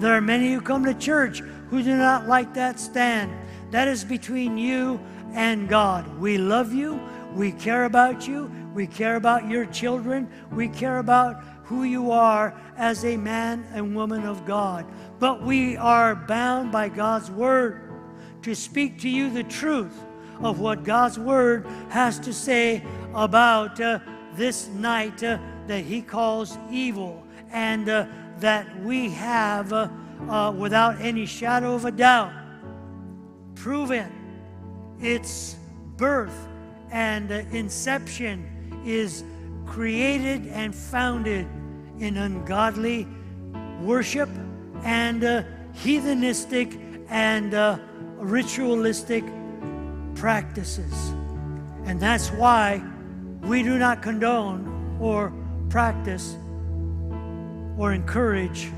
There 0.00 0.14
are 0.14 0.20
many 0.20 0.52
who 0.52 0.60
come 0.60 0.84
to 0.84 0.94
church 0.94 1.40
who 1.40 1.82
do 1.82 1.96
not 1.96 2.28
like 2.28 2.54
that 2.54 2.78
stand. 2.78 3.32
That 3.70 3.88
is 3.88 4.04
between 4.04 4.56
you 4.56 5.00
and 5.32 5.68
God. 5.68 6.06
We 6.18 6.38
love 6.38 6.72
you. 6.72 7.00
We 7.34 7.52
care 7.52 7.84
about 7.84 8.26
you. 8.26 8.50
We 8.74 8.86
care 8.86 9.16
about 9.16 9.48
your 9.48 9.66
children. 9.66 10.30
We 10.52 10.68
care 10.68 10.98
about 10.98 11.42
who 11.70 11.84
you 11.84 12.10
are 12.10 12.52
as 12.76 13.04
a 13.04 13.16
man 13.16 13.64
and 13.72 13.94
woman 13.94 14.26
of 14.26 14.44
God. 14.44 14.84
But 15.20 15.40
we 15.40 15.76
are 15.76 16.16
bound 16.16 16.72
by 16.72 16.88
God's 16.88 17.30
word 17.30 17.88
to 18.42 18.56
speak 18.56 18.98
to 19.02 19.08
you 19.08 19.30
the 19.30 19.44
truth 19.44 19.96
of 20.42 20.58
what 20.58 20.82
God's 20.82 21.16
word 21.16 21.64
has 21.90 22.18
to 22.20 22.32
say 22.32 22.82
about 23.14 23.80
uh, 23.80 24.00
this 24.34 24.66
night 24.66 25.22
uh, 25.22 25.38
that 25.68 25.84
He 25.84 26.02
calls 26.02 26.58
evil 26.72 27.24
and 27.52 27.88
uh, 27.88 28.06
that 28.38 28.66
we 28.80 29.08
have, 29.10 29.72
uh, 29.72 29.88
uh, 30.28 30.50
without 30.50 31.00
any 31.00 31.24
shadow 31.24 31.76
of 31.76 31.84
a 31.84 31.92
doubt, 31.92 32.32
proven 33.54 34.10
its 35.00 35.54
birth 35.96 36.48
and 36.90 37.30
inception 37.30 38.82
is 38.84 39.22
created 39.66 40.48
and 40.48 40.74
founded 40.74 41.46
in 42.00 42.16
ungodly 42.16 43.06
worship 43.82 44.28
and 44.82 45.22
uh, 45.22 45.42
heathenistic 45.74 47.06
and 47.10 47.54
uh, 47.54 47.78
ritualistic 48.16 49.24
practices. 50.14 51.10
And 51.84 52.00
that's 52.00 52.30
why 52.32 52.82
we 53.42 53.62
do 53.62 53.78
not 53.78 54.02
condone 54.02 54.98
or 55.00 55.32
practice 55.68 56.36
or 57.78 57.92
encourage 57.92 58.70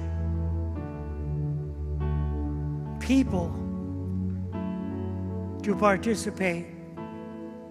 people 3.00 3.48
to 5.62 5.76
participate 5.76 6.66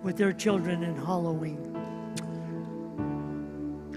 with 0.03 0.17
their 0.17 0.33
children 0.33 0.83
in 0.83 0.95
Halloween. 0.95 1.70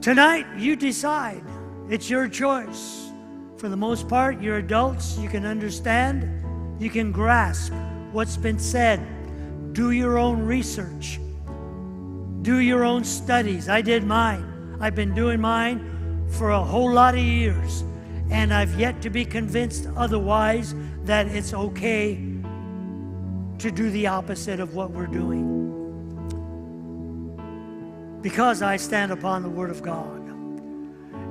Tonight, 0.05 0.44
you 0.59 0.76
decide. 0.76 1.42
It's 1.88 2.11
your 2.11 2.28
choice. 2.28 3.11
For 3.57 3.70
the 3.70 3.76
most 3.78 4.07
part, 4.07 4.38
you're 4.38 4.59
adults, 4.59 5.16
you 5.16 5.30
can 5.30 5.46
understand, 5.46 6.28
you 6.78 6.90
can 6.90 7.11
grasp 7.11 7.72
what's 8.12 8.36
been 8.36 8.59
said. 8.59 9.00
Do 9.72 9.92
your 9.92 10.18
own 10.18 10.42
research, 10.42 11.18
do 12.42 12.59
your 12.59 12.84
own 12.84 13.02
studies. 13.02 13.70
I 13.70 13.80
did 13.80 14.05
mine. 14.05 14.76
I've 14.78 14.94
been 14.94 15.14
doing 15.14 15.40
mine 15.40 16.28
for 16.28 16.50
a 16.50 16.62
whole 16.62 16.92
lot 16.92 17.14
of 17.14 17.20
years. 17.20 17.82
And 18.30 18.52
I've 18.52 18.78
yet 18.78 19.00
to 19.00 19.09
be 19.09 19.24
convinced 19.24 19.88
otherwise 19.96 20.74
that 21.05 21.28
it's 21.28 21.55
okay 21.55 22.16
to 23.59 23.70
do 23.70 23.88
the 23.88 24.09
opposite 24.09 24.61
of 24.61 24.74
what 24.74 24.90
we're 24.90 25.07
doing. 25.07 25.64
Because 28.25 28.62
I 28.62 28.79
stand 28.79 29.12
upon 29.12 29.43
the 29.43 29.51
Word 29.51 29.68
of 29.68 29.83
God. 29.83 30.18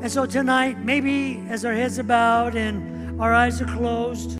And 0.03 0.11
so 0.11 0.27
tonight, 0.27 0.77
maybe 0.77 1.43
as 1.49 1.65
our 1.65 1.73
heads 1.73 1.97
are 1.97 2.03
bowed 2.03 2.55
and 2.55 3.19
our 3.19 3.33
eyes 3.33 3.59
are 3.63 3.65
closed, 3.65 4.29